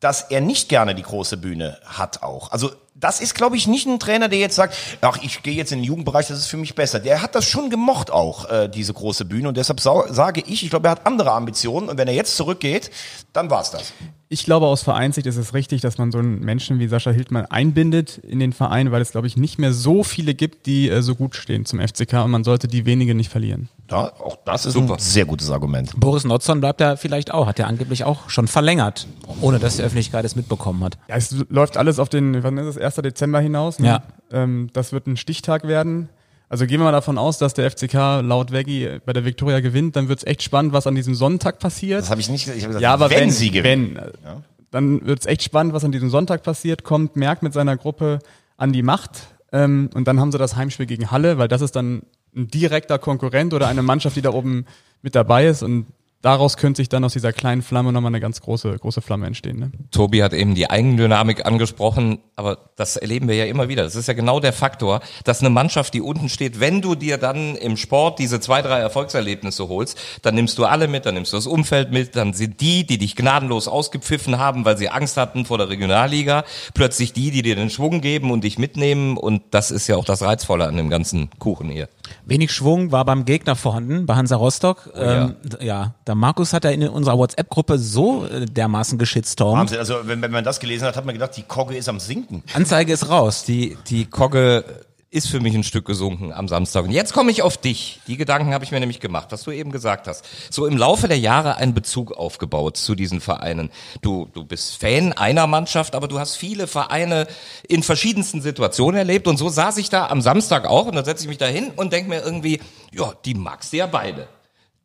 dass 0.00 0.22
er 0.22 0.40
nicht 0.40 0.68
gerne 0.68 0.94
die 0.94 1.02
große 1.02 1.36
Bühne 1.36 1.78
hat 1.84 2.22
auch. 2.22 2.52
Also 2.52 2.70
das 3.00 3.20
ist, 3.20 3.34
glaube 3.34 3.56
ich, 3.56 3.66
nicht 3.66 3.86
ein 3.86 4.00
Trainer, 4.00 4.28
der 4.28 4.38
jetzt 4.38 4.56
sagt, 4.56 4.76
ach, 5.00 5.18
ich 5.22 5.42
gehe 5.42 5.54
jetzt 5.54 5.72
in 5.72 5.78
den 5.78 5.84
Jugendbereich, 5.84 6.26
das 6.28 6.38
ist 6.38 6.46
für 6.46 6.56
mich 6.56 6.74
besser. 6.74 6.98
Der 6.98 7.22
hat 7.22 7.34
das 7.34 7.44
schon 7.44 7.70
gemocht 7.70 8.10
auch, 8.10 8.50
äh, 8.50 8.68
diese 8.68 8.92
große 8.92 9.24
Bühne. 9.24 9.48
Und 9.48 9.56
deshalb 9.56 9.80
sage 9.80 10.42
ich, 10.46 10.64
ich 10.64 10.70
glaube, 10.70 10.88
er 10.88 10.92
hat 10.92 11.06
andere 11.06 11.32
Ambitionen. 11.32 11.88
Und 11.88 11.98
wenn 11.98 12.08
er 12.08 12.14
jetzt 12.14 12.36
zurückgeht, 12.36 12.90
dann 13.32 13.50
war's 13.50 13.70
das. 13.70 13.92
Ich 14.30 14.44
glaube, 14.44 14.66
aus 14.66 14.82
Vereinssicht 14.82 15.26
ist 15.26 15.38
es 15.38 15.54
richtig, 15.54 15.80
dass 15.80 15.96
man 15.96 16.12
so 16.12 16.18
einen 16.18 16.40
Menschen 16.40 16.78
wie 16.80 16.88
Sascha 16.88 17.10
Hildmann 17.10 17.46
einbindet 17.46 18.18
in 18.18 18.40
den 18.40 18.52
Verein, 18.52 18.92
weil 18.92 19.00
es, 19.00 19.12
glaube 19.12 19.26
ich, 19.26 19.38
nicht 19.38 19.58
mehr 19.58 19.72
so 19.72 20.02
viele 20.02 20.34
gibt, 20.34 20.66
die 20.66 20.90
äh, 20.90 21.00
so 21.00 21.14
gut 21.14 21.34
stehen 21.34 21.64
zum 21.64 21.80
FCK 21.80 22.24
und 22.24 22.30
man 22.30 22.44
sollte 22.44 22.68
die 22.68 22.84
wenige 22.84 23.14
nicht 23.14 23.30
verlieren. 23.30 23.70
Ja, 23.90 24.12
auch 24.20 24.36
das 24.44 24.66
ist 24.66 24.74
Super. 24.74 24.94
ein 24.94 24.98
sehr 24.98 25.24
gutes 25.24 25.50
Argument. 25.50 25.92
Boris 25.96 26.24
Notzon 26.24 26.60
bleibt 26.60 26.82
da 26.82 26.96
vielleicht 26.96 27.32
auch, 27.32 27.46
hat 27.46 27.58
er 27.58 27.68
angeblich 27.68 28.04
auch 28.04 28.28
schon 28.28 28.48
verlängert, 28.48 29.06
ohne 29.40 29.58
dass 29.58 29.76
die 29.76 29.82
Öffentlichkeit 29.82 30.26
es 30.26 30.36
mitbekommen 30.36 30.84
hat. 30.84 30.98
Ja, 31.08 31.16
es 31.16 31.34
läuft 31.48 31.78
alles 31.78 31.98
auf 31.98 32.10
den, 32.10 32.42
wann 32.42 32.58
ist 32.58 32.66
es, 32.66 32.76
1. 32.88 33.02
Dezember 33.02 33.40
hinaus. 33.40 33.78
Ne? 33.78 33.86
Ja. 33.88 34.02
Ähm, 34.30 34.70
das 34.72 34.92
wird 34.92 35.06
ein 35.06 35.16
Stichtag 35.16 35.66
werden. 35.66 36.08
Also 36.48 36.66
gehen 36.66 36.80
wir 36.80 36.84
mal 36.84 36.92
davon 36.92 37.18
aus, 37.18 37.38
dass 37.38 37.52
der 37.54 37.70
FCK 37.70 38.22
laut 38.22 38.52
Veggie 38.52 39.00
bei 39.04 39.12
der 39.12 39.24
Viktoria 39.24 39.60
gewinnt, 39.60 39.96
dann 39.96 40.08
wird 40.08 40.20
es 40.20 40.26
echt 40.26 40.42
spannend, 40.42 40.72
was 40.72 40.86
an 40.86 40.94
diesem 40.94 41.14
Sonntag 41.14 41.58
passiert. 41.58 42.00
Das 42.00 42.10
habe 42.10 42.20
ich 42.20 42.30
nicht 42.30 42.44
gesagt. 42.44 42.58
Ich 42.58 42.64
hab 42.64 42.70
gesagt, 42.70 42.82
Ja, 42.82 42.94
aber 42.94 43.10
wenn, 43.10 43.20
wenn, 43.20 43.30
sie 43.30 43.50
gewinnen. 43.50 43.96
wenn, 43.96 44.42
dann 44.70 45.06
wird 45.06 45.20
es 45.20 45.26
echt 45.26 45.42
spannend, 45.42 45.74
was 45.74 45.84
an 45.84 45.92
diesem 45.92 46.10
Sonntag 46.10 46.42
passiert. 46.42 46.84
Kommt 46.84 47.16
Merck 47.16 47.42
mit 47.42 47.52
seiner 47.52 47.76
Gruppe 47.76 48.20
an 48.56 48.72
die 48.72 48.82
Macht 48.82 49.28
ähm, 49.52 49.90
und 49.94 50.08
dann 50.08 50.20
haben 50.20 50.32
sie 50.32 50.38
das 50.38 50.56
Heimspiel 50.56 50.86
gegen 50.86 51.10
Halle, 51.10 51.38
weil 51.38 51.48
das 51.48 51.60
ist 51.60 51.76
dann 51.76 52.02
ein 52.34 52.48
direkter 52.48 52.98
Konkurrent 52.98 53.52
oder 53.54 53.68
eine 53.68 53.82
Mannschaft, 53.82 54.16
die 54.16 54.22
da 54.22 54.30
oben 54.30 54.66
mit 55.02 55.14
dabei 55.14 55.46
ist 55.46 55.62
und 55.62 55.86
daraus 56.22 56.56
könnte 56.56 56.78
sich 56.78 56.88
dann 56.88 57.04
aus 57.04 57.12
dieser 57.12 57.32
kleinen 57.32 57.62
Flamme 57.62 57.92
nochmal 57.92 58.10
eine 58.10 58.20
ganz 58.20 58.40
große, 58.40 58.76
große 58.78 59.00
Flamme 59.00 59.26
entstehen. 59.26 59.58
Ne? 59.58 59.70
Tobi 59.90 60.22
hat 60.22 60.32
eben 60.32 60.54
die 60.54 60.68
Eigendynamik 60.68 61.46
angesprochen, 61.46 62.18
aber 62.36 62.58
das 62.76 62.96
erleben 62.96 63.28
wir 63.28 63.36
ja 63.36 63.44
immer 63.44 63.68
wieder. 63.68 63.84
Das 63.84 63.94
ist 63.94 64.08
ja 64.08 64.14
genau 64.14 64.40
der 64.40 64.52
Faktor, 64.52 65.00
dass 65.24 65.40
eine 65.40 65.50
Mannschaft, 65.50 65.94
die 65.94 66.00
unten 66.00 66.28
steht, 66.28 66.60
wenn 66.60 66.82
du 66.82 66.94
dir 66.94 67.18
dann 67.18 67.54
im 67.54 67.76
Sport 67.76 68.18
diese 68.18 68.40
zwei, 68.40 68.62
drei 68.62 68.80
Erfolgserlebnisse 68.80 69.68
holst, 69.68 69.98
dann 70.22 70.34
nimmst 70.34 70.58
du 70.58 70.64
alle 70.64 70.88
mit, 70.88 71.06
dann 71.06 71.14
nimmst 71.14 71.32
du 71.32 71.36
das 71.36 71.46
Umfeld 71.46 71.92
mit, 71.92 72.16
dann 72.16 72.32
sind 72.32 72.60
die, 72.60 72.84
die 72.86 72.98
dich 72.98 73.14
gnadenlos 73.14 73.68
ausgepfiffen 73.68 74.38
haben, 74.38 74.64
weil 74.64 74.76
sie 74.76 74.88
Angst 74.88 75.16
hatten 75.16 75.44
vor 75.44 75.58
der 75.58 75.68
Regionalliga, 75.68 76.44
plötzlich 76.74 77.12
die, 77.12 77.30
die 77.30 77.42
dir 77.42 77.56
den 77.56 77.70
Schwung 77.70 78.00
geben 78.00 78.30
und 78.30 78.44
dich 78.44 78.58
mitnehmen 78.58 79.16
und 79.16 79.42
das 79.50 79.70
ist 79.70 79.86
ja 79.86 79.96
auch 79.96 80.04
das 80.04 80.22
Reizvolle 80.22 80.66
an 80.66 80.76
dem 80.76 80.90
ganzen 80.90 81.30
Kuchen 81.38 81.70
hier. 81.70 81.88
Wenig 82.26 82.52
Schwung 82.52 82.92
war 82.92 83.04
beim 83.04 83.24
Gegner 83.24 83.56
vorhanden, 83.56 84.06
bei 84.06 84.14
Hansa 84.16 84.36
Rostock. 84.36 84.90
ähm, 84.96 85.36
d- 85.42 85.64
ja, 85.64 85.94
der 86.06 86.14
Markus 86.14 86.52
hat 86.52 86.64
ja 86.64 86.70
in 86.70 86.86
unserer 86.88 87.18
WhatsApp-Gruppe 87.18 87.78
so 87.78 88.24
äh, 88.26 88.46
dermaßen 88.46 88.98
geschitstormt. 88.98 89.58
Wahnsinn. 89.60 89.78
Also 89.78 89.94
wenn, 90.04 90.22
wenn 90.22 90.30
man 90.30 90.44
das 90.44 90.60
gelesen 90.60 90.86
hat, 90.86 90.96
hat 90.96 91.04
man 91.04 91.14
gedacht, 91.14 91.36
die 91.36 91.42
Kogge 91.42 91.76
ist 91.76 91.88
am 91.88 92.00
Sinken. 92.00 92.42
Anzeige 92.54 92.92
ist 92.92 93.08
raus. 93.08 93.44
Die, 93.44 93.76
die 93.88 94.04
Kogge 94.06 94.64
ist 95.10 95.28
für 95.28 95.40
mich 95.40 95.54
ein 95.54 95.62
Stück 95.62 95.86
gesunken 95.86 96.32
am 96.32 96.48
Samstag. 96.48 96.84
Und 96.84 96.90
jetzt 96.90 97.14
komme 97.14 97.30
ich 97.30 97.40
auf 97.40 97.56
dich. 97.56 98.00
Die 98.06 98.18
Gedanken 98.18 98.52
habe 98.52 98.64
ich 98.64 98.72
mir 98.72 98.80
nämlich 98.80 99.00
gemacht, 99.00 99.28
was 99.30 99.42
du 99.42 99.50
eben 99.50 99.72
gesagt 99.72 100.06
hast. 100.06 100.24
So 100.50 100.66
im 100.66 100.76
Laufe 100.76 101.08
der 101.08 101.18
Jahre 101.18 101.56
einen 101.56 101.72
Bezug 101.72 102.12
aufgebaut 102.12 102.76
zu 102.76 102.94
diesen 102.94 103.22
Vereinen. 103.22 103.70
Du, 104.02 104.28
du 104.34 104.44
bist 104.44 104.76
Fan 104.76 105.14
einer 105.14 105.46
Mannschaft, 105.46 105.94
aber 105.94 106.08
du 106.08 106.18
hast 106.18 106.36
viele 106.36 106.66
Vereine 106.66 107.26
in 107.66 107.82
verschiedensten 107.82 108.42
Situationen 108.42 108.98
erlebt. 108.98 109.26
Und 109.28 109.38
so 109.38 109.48
saß 109.48 109.78
ich 109.78 109.88
da 109.88 110.08
am 110.08 110.20
Samstag 110.20 110.66
auch 110.66 110.86
und 110.86 110.94
dann 110.94 111.06
setze 111.06 111.24
ich 111.24 111.28
mich 111.28 111.38
da 111.38 111.46
hin 111.46 111.72
und 111.74 111.92
denke 111.92 112.10
mir 112.10 112.22
irgendwie, 112.22 112.60
ja, 112.92 113.14
die 113.24 113.34
magst 113.34 113.72
du 113.72 113.78
ja 113.78 113.86
beide. 113.86 114.28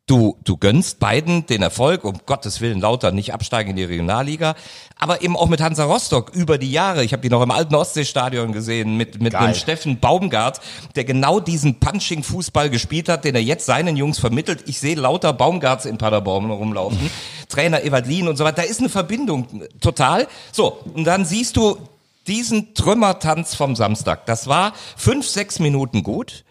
Du, 0.06 0.36
du 0.44 0.58
gönnst 0.58 0.98
beiden 0.98 1.46
den 1.46 1.62
Erfolg, 1.62 2.04
um 2.04 2.20
Gottes 2.26 2.60
Willen 2.60 2.78
lauter 2.78 3.10
nicht 3.10 3.32
absteigen 3.32 3.70
in 3.70 3.76
die 3.76 3.84
Regionalliga, 3.84 4.54
aber 4.98 5.22
eben 5.22 5.34
auch 5.34 5.48
mit 5.48 5.62
Hansa 5.62 5.84
Rostock 5.84 6.30
über 6.34 6.58
die 6.58 6.70
Jahre. 6.70 7.02
Ich 7.02 7.14
habe 7.14 7.22
die 7.22 7.30
noch 7.30 7.40
im 7.40 7.50
alten 7.50 7.74
Ostseestadion 7.74 8.52
gesehen 8.52 8.98
mit, 8.98 9.22
mit 9.22 9.32
Geil. 9.32 9.52
dem 9.52 9.54
Steffen 9.54 10.00
Baumgart, 10.00 10.60
der 10.94 11.04
genau 11.04 11.40
diesen 11.40 11.80
Punching-Fußball 11.80 12.68
gespielt 12.68 13.08
hat, 13.08 13.24
den 13.24 13.34
er 13.34 13.40
jetzt 13.40 13.64
seinen 13.64 13.96
Jungs 13.96 14.18
vermittelt. 14.18 14.64
Ich 14.66 14.78
sehe 14.78 14.94
lauter 14.94 15.32
Baumgarts 15.32 15.86
in 15.86 15.96
Paderborn 15.96 16.50
rumlaufen, 16.50 17.10
Trainer 17.48 17.82
Evalin 17.82 18.28
und 18.28 18.36
so 18.36 18.44
weiter. 18.44 18.56
Da 18.56 18.68
ist 18.68 18.80
eine 18.80 18.90
Verbindung, 18.90 19.62
total. 19.80 20.28
So, 20.52 20.80
und 20.92 21.04
dann 21.04 21.24
siehst 21.24 21.56
du 21.56 21.78
diesen 22.26 22.74
Trümmertanz 22.74 23.54
vom 23.54 23.74
Samstag. 23.74 24.26
Das 24.26 24.48
war 24.48 24.74
fünf, 24.98 25.26
sechs 25.26 25.60
Minuten 25.60 26.02
gut. 26.02 26.44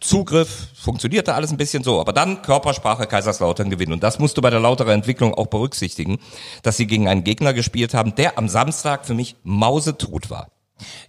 Zugriff, 0.00 0.68
funktionierte 0.74 1.34
alles 1.34 1.50
ein 1.50 1.58
bisschen 1.58 1.84
so, 1.84 2.00
aber 2.00 2.12
dann 2.12 2.42
Körpersprache 2.42 3.06
Kaiserslautern 3.06 3.70
gewinnen. 3.70 3.92
Und 3.92 4.02
das 4.02 4.18
musst 4.18 4.36
du 4.36 4.42
bei 4.42 4.50
der 4.50 4.60
lauterer 4.60 4.92
Entwicklung 4.92 5.34
auch 5.34 5.48
berücksichtigen, 5.48 6.18
dass 6.62 6.78
sie 6.78 6.86
gegen 6.86 7.06
einen 7.06 7.24
Gegner 7.24 7.52
gespielt 7.52 7.92
haben, 7.92 8.14
der 8.14 8.38
am 8.38 8.48
Samstag 8.48 9.06
für 9.06 9.14
mich 9.14 9.36
mausetot 9.44 10.30
war. 10.30 10.48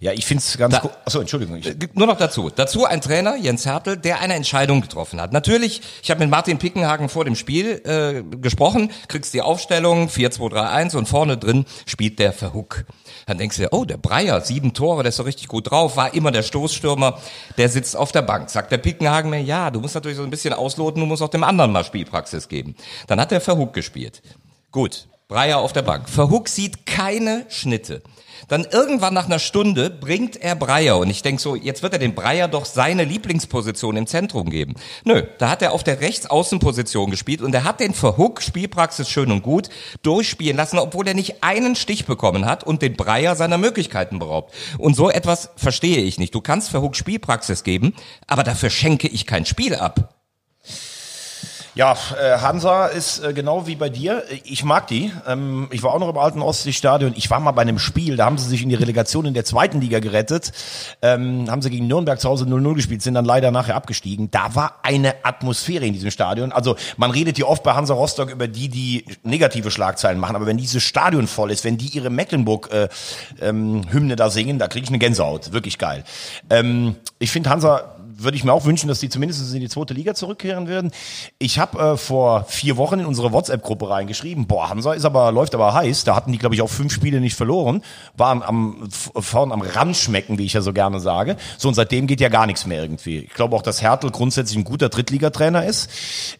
Ja, 0.00 0.12
ich 0.12 0.26
finde 0.26 0.42
es 0.42 0.56
ganz 0.58 0.76
cool. 0.82 0.90
Achso, 1.04 1.20
Entschuldigung. 1.20 1.56
Ich, 1.56 1.94
Nur 1.94 2.06
noch 2.06 2.16
dazu. 2.16 2.50
Dazu 2.50 2.84
ein 2.84 3.00
Trainer, 3.00 3.36
Jens 3.36 3.66
Hertel, 3.66 3.96
der 3.96 4.20
eine 4.20 4.34
Entscheidung 4.34 4.80
getroffen 4.80 5.20
hat. 5.20 5.32
Natürlich, 5.32 5.82
ich 6.02 6.10
habe 6.10 6.20
mit 6.20 6.30
Martin 6.30 6.58
Pickenhagen 6.58 7.08
vor 7.08 7.24
dem 7.24 7.36
Spiel 7.36 7.82
äh, 7.84 8.22
gesprochen, 8.38 8.90
kriegst 9.08 9.34
die 9.34 9.42
Aufstellung, 9.42 10.08
4-2-3-1 10.08 10.96
und 10.96 11.08
vorne 11.08 11.36
drin 11.36 11.64
spielt 11.86 12.18
der 12.18 12.32
Verhook. 12.32 12.84
Dann 13.26 13.38
denkst 13.38 13.56
du 13.56 13.72
oh, 13.72 13.84
der 13.84 13.96
Breyer, 13.96 14.40
sieben 14.40 14.74
Tore, 14.74 15.02
der 15.02 15.10
ist 15.10 15.16
so 15.16 15.22
richtig 15.22 15.48
gut 15.48 15.70
drauf, 15.70 15.96
war 15.96 16.14
immer 16.14 16.30
der 16.30 16.42
Stoßstürmer, 16.42 17.18
der 17.58 17.68
sitzt 17.68 17.96
auf 17.96 18.12
der 18.12 18.22
Bank. 18.22 18.50
Sagt 18.50 18.72
der 18.72 18.78
Pickenhagen 18.78 19.30
mir, 19.30 19.40
ja, 19.40 19.70
du 19.70 19.80
musst 19.80 19.94
natürlich 19.94 20.16
so 20.16 20.24
ein 20.24 20.30
bisschen 20.30 20.54
ausloten, 20.54 21.00
du 21.00 21.06
musst 21.06 21.22
auch 21.22 21.28
dem 21.28 21.44
anderen 21.44 21.72
mal 21.72 21.84
Spielpraxis 21.84 22.48
geben. 22.48 22.74
Dann 23.06 23.20
hat 23.20 23.30
der 23.30 23.40
Verhook 23.40 23.72
gespielt. 23.72 24.22
Gut, 24.70 25.06
Breyer 25.28 25.58
auf 25.58 25.72
der 25.72 25.82
Bank. 25.82 26.08
Verhook 26.08 26.48
sieht 26.48 26.86
keine 26.86 27.46
Schnitte. 27.48 28.02
Dann 28.48 28.66
irgendwann 28.70 29.14
nach 29.14 29.26
einer 29.26 29.38
Stunde 29.38 29.90
bringt 29.90 30.36
er 30.36 30.54
Breyer 30.54 30.98
und 30.98 31.10
ich 31.10 31.22
denk 31.22 31.40
so, 31.40 31.54
jetzt 31.56 31.82
wird 31.82 31.92
er 31.92 31.98
dem 31.98 32.14
Breyer 32.14 32.48
doch 32.48 32.64
seine 32.64 33.04
Lieblingsposition 33.04 33.96
im 33.96 34.06
Zentrum 34.06 34.50
geben. 34.50 34.74
Nö, 35.04 35.22
da 35.38 35.50
hat 35.50 35.62
er 35.62 35.72
auf 35.72 35.84
der 35.84 36.00
Rechtsaußenposition 36.00 37.10
gespielt 37.10 37.42
und 37.42 37.54
er 37.54 37.64
hat 37.64 37.80
den 37.80 37.94
Verhook, 37.94 38.42
Spielpraxis 38.42 39.08
schön 39.08 39.30
und 39.30 39.42
gut, 39.42 39.68
durchspielen 40.02 40.56
lassen, 40.56 40.78
obwohl 40.78 41.08
er 41.08 41.14
nicht 41.14 41.42
einen 41.42 41.76
Stich 41.76 42.06
bekommen 42.06 42.46
hat 42.46 42.64
und 42.64 42.82
den 42.82 42.96
Breyer 42.96 43.36
seiner 43.36 43.58
Möglichkeiten 43.58 44.18
beraubt. 44.18 44.54
Und 44.78 44.96
so 44.96 45.10
etwas 45.10 45.50
verstehe 45.56 46.02
ich 46.02 46.18
nicht. 46.18 46.34
Du 46.34 46.40
kannst 46.40 46.70
Verhook 46.70 46.96
Spielpraxis 46.96 47.64
geben, 47.64 47.94
aber 48.26 48.42
dafür 48.42 48.70
schenke 48.70 49.08
ich 49.08 49.26
kein 49.26 49.46
Spiel 49.46 49.74
ab. 49.74 50.21
Ja, 51.74 51.96
äh, 52.20 52.36
Hansa 52.38 52.86
ist 52.88 53.24
äh, 53.24 53.32
genau 53.32 53.66
wie 53.66 53.76
bei 53.76 53.88
dir. 53.88 54.24
Ich 54.44 54.62
mag 54.62 54.88
die. 54.88 55.10
Ähm, 55.26 55.68
ich 55.70 55.82
war 55.82 55.94
auch 55.94 56.00
noch 56.00 56.10
im 56.10 56.18
alten 56.18 56.42
Ostseestadion. 56.42 57.14
Ich 57.16 57.30
war 57.30 57.40
mal 57.40 57.52
bei 57.52 57.62
einem 57.62 57.78
Spiel, 57.78 58.16
da 58.16 58.26
haben 58.26 58.36
sie 58.36 58.46
sich 58.46 58.62
in 58.62 58.68
die 58.68 58.74
Relegation 58.74 59.24
in 59.24 59.32
der 59.32 59.46
zweiten 59.46 59.80
Liga 59.80 59.98
gerettet. 60.00 60.52
Ähm, 61.00 61.50
haben 61.50 61.62
sie 61.62 61.70
gegen 61.70 61.86
Nürnberg 61.86 62.20
zu 62.20 62.28
Hause 62.28 62.44
0-0 62.44 62.74
gespielt, 62.74 63.00
sind 63.00 63.14
dann 63.14 63.24
leider 63.24 63.50
nachher 63.50 63.74
abgestiegen. 63.74 64.30
Da 64.30 64.54
war 64.54 64.80
eine 64.82 65.24
Atmosphäre 65.24 65.86
in 65.86 65.94
diesem 65.94 66.10
Stadion. 66.10 66.52
Also 66.52 66.76
man 66.98 67.10
redet 67.10 67.38
ja 67.38 67.46
oft 67.46 67.62
bei 67.62 67.72
Hansa 67.72 67.94
Rostock 67.94 68.30
über 68.30 68.48
die, 68.48 68.68
die 68.68 69.06
negative 69.22 69.70
Schlagzeilen 69.70 70.20
machen. 70.20 70.36
Aber 70.36 70.44
wenn 70.44 70.58
dieses 70.58 70.82
Stadion 70.82 71.26
voll 71.26 71.50
ist, 71.50 71.64
wenn 71.64 71.78
die 71.78 71.86
ihre 71.86 72.10
Mecklenburg-Hymne 72.10 72.90
äh, 73.40 73.48
ähm, 73.48 74.16
da 74.16 74.28
singen, 74.28 74.58
da 74.58 74.68
kriege 74.68 74.84
ich 74.84 74.90
eine 74.90 74.98
Gänsehaut. 74.98 75.54
Wirklich 75.54 75.78
geil. 75.78 76.04
Ich 77.18 77.30
finde 77.30 77.48
Hansa 77.48 77.91
würde 78.22 78.36
ich 78.36 78.44
mir 78.44 78.52
auch 78.52 78.64
wünschen, 78.64 78.88
dass 78.88 79.00
die 79.00 79.08
zumindest 79.08 79.54
in 79.54 79.60
die 79.60 79.68
zweite 79.68 79.94
Liga 79.94 80.14
zurückkehren 80.14 80.68
werden. 80.68 80.90
Ich 81.38 81.58
habe 81.58 81.78
äh, 81.78 81.96
vor 81.96 82.44
vier 82.44 82.76
Wochen 82.76 83.00
in 83.00 83.06
unsere 83.06 83.32
WhatsApp-Gruppe 83.32 83.90
reingeschrieben, 83.90 84.46
boah, 84.46 84.68
Hansa 84.68 84.92
ist 84.92 85.04
aber, 85.04 85.32
läuft 85.32 85.54
aber 85.54 85.74
heiß. 85.74 86.04
Da 86.04 86.16
hatten 86.16 86.32
die, 86.32 86.38
glaube 86.38 86.54
ich, 86.54 86.62
auch 86.62 86.70
fünf 86.70 86.92
Spiele 86.92 87.20
nicht 87.20 87.36
verloren, 87.36 87.82
waren 88.16 88.42
am, 88.42 88.88
vorn 88.90 89.52
am 89.52 89.62
Rand 89.62 89.96
schmecken, 89.96 90.38
wie 90.38 90.44
ich 90.44 90.52
ja 90.52 90.60
so 90.60 90.72
gerne 90.72 91.00
sage. 91.00 91.36
So, 91.58 91.68
und 91.68 91.74
seitdem 91.74 92.06
geht 92.06 92.20
ja 92.20 92.28
gar 92.28 92.46
nichts 92.46 92.66
mehr 92.66 92.82
irgendwie. 92.82 93.18
Ich 93.20 93.34
glaube 93.34 93.56
auch, 93.56 93.62
dass 93.62 93.82
Hertel 93.82 94.10
grundsätzlich 94.10 94.58
ein 94.58 94.64
guter 94.64 94.88
Drittligatrainer 94.88 95.64
ist. 95.64 95.90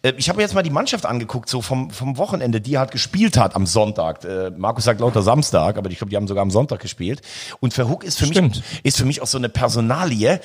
Äh, 0.01 0.13
ich 0.17 0.29
habe 0.29 0.41
jetzt 0.41 0.53
mal 0.53 0.63
die 0.63 0.69
Mannschaft 0.69 1.05
angeguckt, 1.05 1.49
so 1.49 1.61
vom, 1.61 1.89
vom 1.89 2.17
Wochenende, 2.17 2.61
die 2.61 2.77
halt 2.77 2.91
gespielt 2.91 3.37
hat 3.37 3.55
am 3.55 3.65
Sonntag. 3.65 4.23
Äh, 4.23 4.51
Markus 4.57 4.85
sagt 4.85 4.99
lauter 4.99 5.21
Samstag, 5.21 5.77
aber 5.77 5.89
ich 5.89 5.97
glaube, 5.97 6.09
die 6.09 6.17
haben 6.17 6.27
sogar 6.27 6.41
am 6.41 6.51
Sonntag 6.51 6.79
gespielt. 6.79 7.21
Und 7.59 7.73
Verhook 7.73 8.03
ist 8.03 8.19
für 8.19 8.25
Stimmt. 8.25 8.57
mich, 8.57 8.63
ist 8.83 8.97
für 8.97 9.05
mich 9.05 9.21
auch 9.21 9.27
so 9.27 9.37
eine 9.37 9.49
Personalie. 9.49 10.39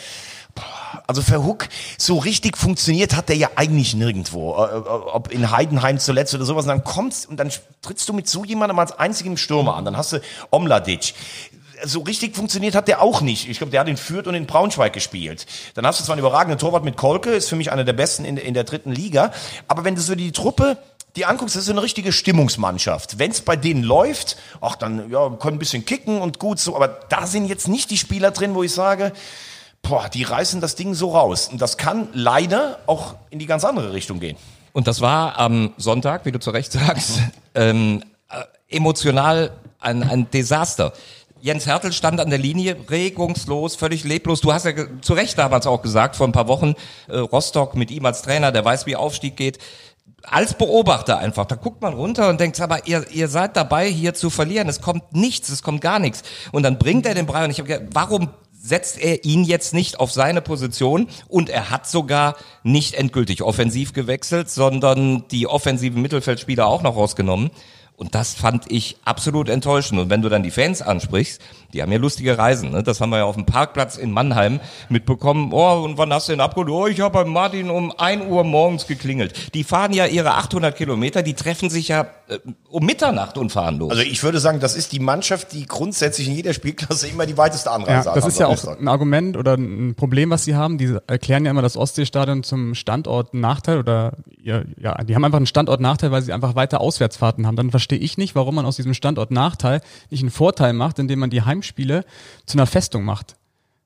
Also 1.06 1.22
Verhook, 1.22 1.68
so 1.96 2.18
richtig 2.18 2.56
funktioniert 2.56 3.16
hat 3.16 3.28
der 3.28 3.36
ja 3.36 3.50
eigentlich 3.56 3.94
nirgendwo. 3.94 4.54
Äh, 4.56 4.76
äh, 4.76 4.80
Ob 4.80 5.30
in 5.32 5.50
Heidenheim 5.50 5.98
zuletzt 5.98 6.34
oder 6.34 6.44
sowas. 6.44 6.64
Und 6.64 6.68
dann 6.68 6.84
kommst 6.84 7.28
und 7.28 7.38
dann 7.38 7.50
trittst 7.82 8.08
du 8.08 8.12
mit 8.12 8.28
so 8.28 8.44
jemandem 8.44 8.78
als 8.78 8.92
einzigem 8.92 9.36
Stürmer 9.36 9.76
an. 9.76 9.84
Dann 9.84 9.96
hast 9.96 10.12
du 10.12 10.20
Omladic. 10.50 11.14
So 11.84 12.00
richtig 12.00 12.34
funktioniert 12.34 12.74
hat 12.74 12.88
der 12.88 13.00
auch 13.00 13.20
nicht. 13.20 13.48
Ich 13.48 13.58
glaube, 13.58 13.70
der 13.70 13.80
hat 13.80 13.88
in 13.88 13.96
Fürth 13.96 14.26
und 14.26 14.34
in 14.34 14.46
Braunschweig 14.46 14.92
gespielt. 14.92 15.46
Dann 15.74 15.86
hast 15.86 16.00
du 16.00 16.04
zwar 16.04 16.14
einen 16.14 16.20
überragenden 16.20 16.58
Torwart 16.58 16.84
mit 16.84 16.96
Kolke, 16.96 17.30
ist 17.30 17.48
für 17.48 17.56
mich 17.56 17.70
einer 17.70 17.84
der 17.84 17.92
besten 17.92 18.24
in, 18.24 18.36
in 18.36 18.54
der 18.54 18.64
dritten 18.64 18.90
Liga. 18.90 19.32
Aber 19.68 19.84
wenn 19.84 19.94
du 19.94 20.00
so 20.00 20.14
die 20.14 20.32
Truppe 20.32 20.76
die 21.16 21.24
anguckst, 21.24 21.56
das 21.56 21.64
ist 21.64 21.70
eine 21.70 21.82
richtige 21.82 22.12
Stimmungsmannschaft. 22.12 23.18
Wenn 23.18 23.30
es 23.30 23.40
bei 23.40 23.56
denen 23.56 23.82
läuft, 23.82 24.36
ach 24.60 24.76
dann 24.76 25.10
ja, 25.10 25.28
können 25.30 25.56
ein 25.56 25.58
bisschen 25.58 25.84
kicken 25.84 26.20
und 26.20 26.38
gut 26.38 26.60
so, 26.60 26.76
aber 26.76 26.88
da 27.08 27.26
sind 27.26 27.46
jetzt 27.46 27.66
nicht 27.66 27.90
die 27.90 27.96
Spieler 27.96 28.30
drin, 28.30 28.54
wo 28.54 28.62
ich 28.62 28.72
sage, 28.72 29.12
boah, 29.82 30.08
die 30.08 30.22
reißen 30.22 30.60
das 30.60 30.74
Ding 30.74 30.94
so 30.94 31.12
raus. 31.12 31.48
Und 31.50 31.62
das 31.62 31.76
kann 31.76 32.08
leider 32.12 32.78
auch 32.86 33.14
in 33.30 33.38
die 33.38 33.46
ganz 33.46 33.64
andere 33.64 33.92
Richtung 33.92 34.20
gehen. 34.20 34.36
Und 34.72 34.86
das 34.86 35.00
war 35.00 35.38
am 35.38 35.72
Sonntag, 35.76 36.24
wie 36.24 36.32
du 36.32 36.38
zu 36.38 36.50
Recht 36.50 36.72
sagst, 36.72 37.20
ähm, 37.54 38.02
äh, 38.28 38.76
emotional 38.76 39.50
ein, 39.80 40.02
ein 40.02 40.30
Desaster. 40.30 40.92
Jens 41.40 41.66
Hertel 41.66 41.92
stand 41.92 42.20
an 42.20 42.30
der 42.30 42.38
Linie, 42.38 42.76
regungslos, 42.90 43.76
völlig 43.76 44.04
leblos. 44.04 44.40
Du 44.40 44.52
hast 44.52 44.64
ja 44.64 44.72
zu 45.00 45.14
Recht 45.14 45.38
damals 45.38 45.66
auch 45.66 45.82
gesagt, 45.82 46.16
vor 46.16 46.26
ein 46.26 46.32
paar 46.32 46.48
Wochen, 46.48 46.74
äh, 47.06 47.16
Rostock 47.16 47.76
mit 47.76 47.90
ihm 47.90 48.04
als 48.06 48.22
Trainer, 48.22 48.50
der 48.50 48.64
weiß, 48.64 48.86
wie 48.86 48.96
Aufstieg 48.96 49.36
geht. 49.36 49.58
Als 50.24 50.54
Beobachter 50.54 51.18
einfach, 51.18 51.46
da 51.46 51.54
guckt 51.54 51.80
man 51.80 51.94
runter 51.94 52.28
und 52.28 52.40
denkt, 52.40 52.60
aber 52.60 52.88
ihr, 52.88 53.08
ihr 53.12 53.28
seid 53.28 53.56
dabei, 53.56 53.88
hier 53.88 54.14
zu 54.14 54.30
verlieren. 54.30 54.68
Es 54.68 54.80
kommt 54.80 55.12
nichts, 55.12 55.48
es 55.48 55.62
kommt 55.62 55.80
gar 55.80 56.00
nichts. 56.00 56.22
Und 56.50 56.64
dann 56.64 56.78
bringt 56.78 57.06
er 57.06 57.14
den 57.14 57.26
Brei 57.26 57.44
und 57.44 57.50
ich 57.50 57.60
habe 57.60 57.68
gedacht, 57.68 57.90
warum 57.92 58.30
setzt 58.60 58.98
er 58.98 59.24
ihn 59.24 59.44
jetzt 59.44 59.72
nicht 59.72 60.00
auf 60.00 60.12
seine 60.12 60.40
Position 60.42 61.08
und 61.28 61.48
er 61.48 61.70
hat 61.70 61.86
sogar 61.86 62.36
nicht 62.62 62.94
endgültig 62.94 63.42
offensiv 63.42 63.92
gewechselt, 63.92 64.50
sondern 64.50 65.26
die 65.28 65.46
offensiven 65.46 66.02
Mittelfeldspieler 66.02 66.66
auch 66.66 66.82
noch 66.82 66.96
rausgenommen. 66.96 67.50
Und 67.96 68.14
das 68.14 68.34
fand 68.34 68.70
ich 68.70 68.96
absolut 69.04 69.48
enttäuschend. 69.48 70.00
Und 70.00 70.08
wenn 70.08 70.22
du 70.22 70.28
dann 70.28 70.44
die 70.44 70.52
Fans 70.52 70.82
ansprichst, 70.82 71.40
die 71.72 71.82
haben 71.82 71.92
ja 71.92 71.98
lustige 71.98 72.38
Reisen. 72.38 72.70
Ne? 72.70 72.82
Das 72.82 73.00
haben 73.00 73.10
wir 73.10 73.18
ja 73.18 73.24
auf 73.24 73.34
dem 73.36 73.46
Parkplatz 73.46 73.96
in 73.96 74.10
Mannheim 74.10 74.60
mitbekommen. 74.88 75.50
Oh, 75.52 75.82
und 75.84 75.98
wann 75.98 76.12
hast 76.12 76.28
du 76.28 76.32
den 76.32 76.40
abgeholt? 76.40 76.70
Oh, 76.70 76.86
ich 76.86 77.00
habe 77.00 77.12
bei 77.12 77.24
Martin 77.24 77.70
um 77.70 77.92
1 77.96 78.26
Uhr 78.26 78.44
morgens 78.44 78.86
geklingelt. 78.86 79.54
Die 79.54 79.64
fahren 79.64 79.92
ja 79.92 80.06
ihre 80.06 80.34
800 80.34 80.74
Kilometer, 80.76 81.22
die 81.22 81.34
treffen 81.34 81.70
sich 81.70 81.88
ja 81.88 82.06
äh, 82.28 82.38
um 82.70 82.84
Mitternacht 82.84 83.38
und 83.38 83.50
fahren 83.50 83.78
los. 83.78 83.90
Also 83.90 84.02
ich 84.02 84.22
würde 84.22 84.40
sagen, 84.40 84.60
das 84.60 84.76
ist 84.76 84.92
die 84.92 85.00
Mannschaft, 85.00 85.52
die 85.52 85.66
grundsätzlich 85.66 86.28
in 86.28 86.34
jeder 86.34 86.52
Spielklasse 86.54 87.08
immer 87.08 87.26
die 87.26 87.36
weiteste 87.36 87.68
Ja, 87.68 87.74
Anreise 87.76 88.10
hat. 88.10 88.16
das 88.16 88.26
ist 88.26 88.38
ja 88.38 88.46
auch 88.46 88.64
ein 88.78 88.88
Argument 88.88 89.36
oder 89.36 89.54
ein 89.54 89.94
Problem, 89.94 90.30
was 90.30 90.44
sie 90.44 90.54
haben. 90.54 90.78
Die 90.78 90.96
erklären 91.06 91.44
ja 91.44 91.50
immer 91.50 91.62
das 91.62 91.76
Ostseestadion 91.76 92.42
zum 92.42 92.74
Standort 92.74 93.34
Nachteil 93.34 93.78
oder 93.78 94.12
ja, 94.42 94.62
ja, 94.80 94.94
die 95.04 95.14
haben 95.14 95.24
einfach 95.24 95.36
einen 95.36 95.46
Standort 95.46 95.80
Nachteil, 95.80 96.10
weil 96.10 96.22
sie 96.22 96.32
einfach 96.32 96.54
weiter 96.54 96.80
Auswärtsfahrten 96.80 97.46
haben. 97.46 97.56
Dann 97.56 97.70
verstehe 97.70 97.98
ich 97.98 98.16
nicht, 98.16 98.34
warum 98.34 98.54
man 98.54 98.64
aus 98.64 98.76
diesem 98.76 98.94
Standort 98.94 99.30
Nachteil 99.30 99.80
nicht 100.10 100.22
einen 100.22 100.30
Vorteil 100.30 100.72
macht, 100.72 100.98
indem 100.98 101.18
man 101.18 101.28
die 101.30 101.42
Heimspiele 101.58 102.04
zu 102.46 102.56
einer 102.56 102.66
Festung 102.66 103.04
macht. 103.04 103.36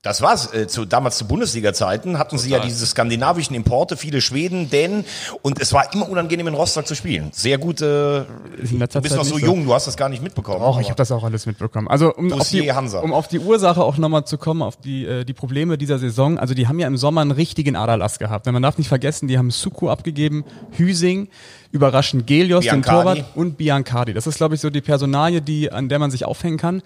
Das 0.03 0.21
war's. 0.21 0.53
Äh, 0.53 0.67
zu, 0.67 0.83
damals 0.83 1.17
zu 1.17 1.25
Bundesliga-Zeiten 1.27 2.19
hatten 2.19 2.37
sie 2.37 2.49
ja 2.49 2.59
diese 2.59 2.85
skandinavischen 2.85 3.55
Importe, 3.55 3.95
viele 3.95 4.19
Schweden, 4.19 4.69
Dänen 4.69 5.05
und 5.43 5.61
es 5.61 5.71
war 5.71 5.93
immer 5.93 6.09
unangenehm 6.09 6.49
in 6.49 6.55
Rostock 6.55 6.85
zu 6.85 6.93
spielen. 6.93 7.29
Sehr 7.31 7.57
gut. 7.57 7.79
Äh, 7.79 7.85
du 7.85 8.25
bist 8.59 8.91
Zeit 8.91 9.03
noch 9.11 9.23
so 9.23 9.35
nicht 9.35 9.45
so. 9.45 9.51
jung, 9.51 9.65
du 9.65 9.73
hast 9.73 9.87
das 9.87 9.95
gar 9.95 10.09
nicht 10.09 10.21
mitbekommen. 10.21 10.61
Auch, 10.61 10.81
ich 10.81 10.87
habe 10.87 10.97
das 10.97 11.09
auch 11.13 11.23
alles 11.23 11.45
mitbekommen. 11.45 11.87
Also 11.87 12.13
um 12.13 12.33
auf, 12.33 12.49
die, 12.49 12.69
um 13.01 13.13
auf 13.13 13.29
die 13.29 13.39
Ursache 13.39 13.81
auch 13.81 13.95
nochmal 13.95 14.25
zu 14.25 14.37
kommen, 14.37 14.61
auf 14.61 14.75
die, 14.75 15.05
äh, 15.05 15.23
die 15.23 15.31
Probleme 15.31 15.77
dieser 15.77 15.99
Saison. 15.99 16.37
Also 16.37 16.53
die 16.53 16.67
haben 16.67 16.79
ja 16.79 16.87
im 16.87 16.97
Sommer 16.97 17.21
einen 17.21 17.31
richtigen 17.31 17.77
Aderlass 17.77 18.19
gehabt. 18.19 18.45
Denn 18.45 18.51
man 18.53 18.61
darf 18.61 18.77
nicht 18.77 18.89
vergessen, 18.89 19.29
die 19.29 19.37
haben 19.37 19.51
Suku 19.51 19.87
abgegeben, 19.89 20.43
Hüsing, 20.71 21.29
überraschend 21.71 22.27
Gelios, 22.27 22.65
den 22.65 22.81
Biancardi. 22.81 23.21
Torwart 23.21 23.37
und 23.37 23.57
Biancardi. 23.57 24.13
Das 24.13 24.27
ist, 24.27 24.35
glaube 24.35 24.55
ich, 24.55 24.59
so 24.59 24.69
die 24.69 24.81
Personalie, 24.81 25.41
die, 25.41 25.71
an 25.71 25.87
der 25.87 25.99
man 25.99 26.11
sich 26.11 26.25
aufhängen 26.25 26.57
kann. 26.57 26.81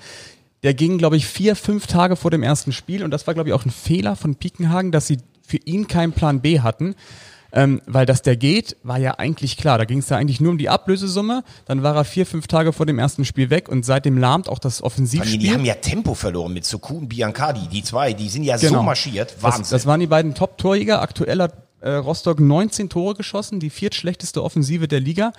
Der 0.64 0.74
ging, 0.74 0.97
glaube 0.97 1.18
ich, 1.18 1.28
vier, 1.28 1.55
fünf 1.55 1.88
Tage 1.88 2.16
vor 2.16 2.32
dem 2.32 2.43
ersten 2.43 2.72
Spiel 2.72 3.03
und 3.03 3.12
das 3.12 3.28
war, 3.28 3.34
glaube 3.34 3.49
ich, 3.49 3.53
auch 3.53 3.66
ein 3.66 3.72
Fehler 3.72 4.16
von 4.16 4.36
Piekenhagen, 4.36 4.91
dass 4.91 5.08
sie 5.08 5.18
für 5.45 5.58
ihn 5.58 5.88
keinen 5.88 6.12
Plan 6.14 6.41
B 6.41 6.60
hatten. 6.62 6.95
Ähm, 7.53 7.82
weil 7.86 8.05
dass 8.05 8.22
der 8.24 8.36
geht, 8.36 8.76
war 8.84 8.97
ja 8.99 9.20
eigentlich 9.20 9.55
klar. 9.55 9.78
Da 9.78 9.86
ging 9.86 9.99
es 9.99 10.10
ja 10.10 10.18
eigentlich 10.18 10.41
nur 10.41 10.51
um 10.51 10.58
die 10.58 10.68
Ablösesumme. 10.68 11.45
Dann 11.66 11.82
war 11.82 11.95
er 11.95 12.03
vier, 12.03 12.26
fünf 12.26 12.47
Tage 12.47 12.74
vor 12.74 12.86
dem 12.86 12.99
ersten 12.99 13.24
Spiel 13.24 13.49
weg 13.49 13.70
und 13.70 13.86
seitdem 13.86 14.18
lahmt 14.18 14.49
auch 14.49 14.60
das 14.60 14.84
Offensivspiel. 14.84 15.39
die 15.39 15.51
haben 15.53 15.64
ja 15.64 15.76
Tempo 15.76 16.14
verloren 16.14 16.51
mit 16.53 16.66
Suku 16.66 16.97
und 16.97 17.08
Biancardi. 17.08 17.70
Die 17.72 17.84
zwei, 17.84 18.12
die 18.12 18.28
sind 18.28 18.43
ja 18.43 18.58
so 18.58 18.68
Genau. 18.68 18.84
marschiert. 18.84 19.34
Das, 19.36 19.43
Wahnsinn. 19.43 19.66
das 19.70 19.86
waren 19.86 20.01
die 20.01 20.08
beiden 20.08 20.36
Top-Torjäger. 20.36 21.01
Aktuell 21.01 21.41
hat 21.41 21.53
äh, 21.80 21.91
Rostock 21.91 22.41
19 22.41 22.89
Tore 22.89 23.16
geschossen, 23.16 23.62
die 23.62 23.70
viertschlechteste 23.70 24.43
Offensive 24.43 24.89
der 24.89 24.99
Liga. 24.99 25.32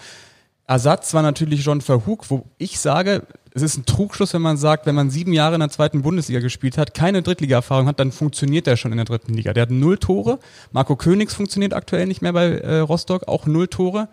Ersatz 0.66 1.12
war 1.12 1.22
natürlich 1.22 1.62
John 1.64 1.82
Verhoek, 1.82 2.30
wo 2.30 2.44
ich 2.56 2.78
sage, 2.78 3.26
es 3.64 3.72
ist 3.72 3.78
ein 3.78 3.86
Trugschluss, 3.86 4.34
wenn 4.34 4.42
man 4.42 4.56
sagt, 4.56 4.86
wenn 4.86 4.94
man 4.94 5.10
sieben 5.10 5.32
Jahre 5.32 5.54
in 5.54 5.60
der 5.60 5.70
zweiten 5.70 6.02
Bundesliga 6.02 6.40
gespielt 6.40 6.78
hat, 6.78 6.94
keine 6.94 7.22
Drittliga-Erfahrung 7.22 7.86
hat, 7.86 8.00
dann 8.00 8.12
funktioniert 8.12 8.66
der 8.66 8.76
schon 8.76 8.92
in 8.92 8.98
der 8.98 9.04
dritten 9.04 9.34
Liga. 9.34 9.52
Der 9.52 9.62
hat 9.62 9.70
null 9.70 9.98
Tore. 9.98 10.38
Marco 10.72 10.96
Königs 10.96 11.34
funktioniert 11.34 11.74
aktuell 11.74 12.06
nicht 12.06 12.22
mehr 12.22 12.32
bei 12.32 12.46
äh, 12.46 12.78
Rostock, 12.78 13.28
auch 13.28 13.46
null 13.46 13.68
Tore. 13.68 14.08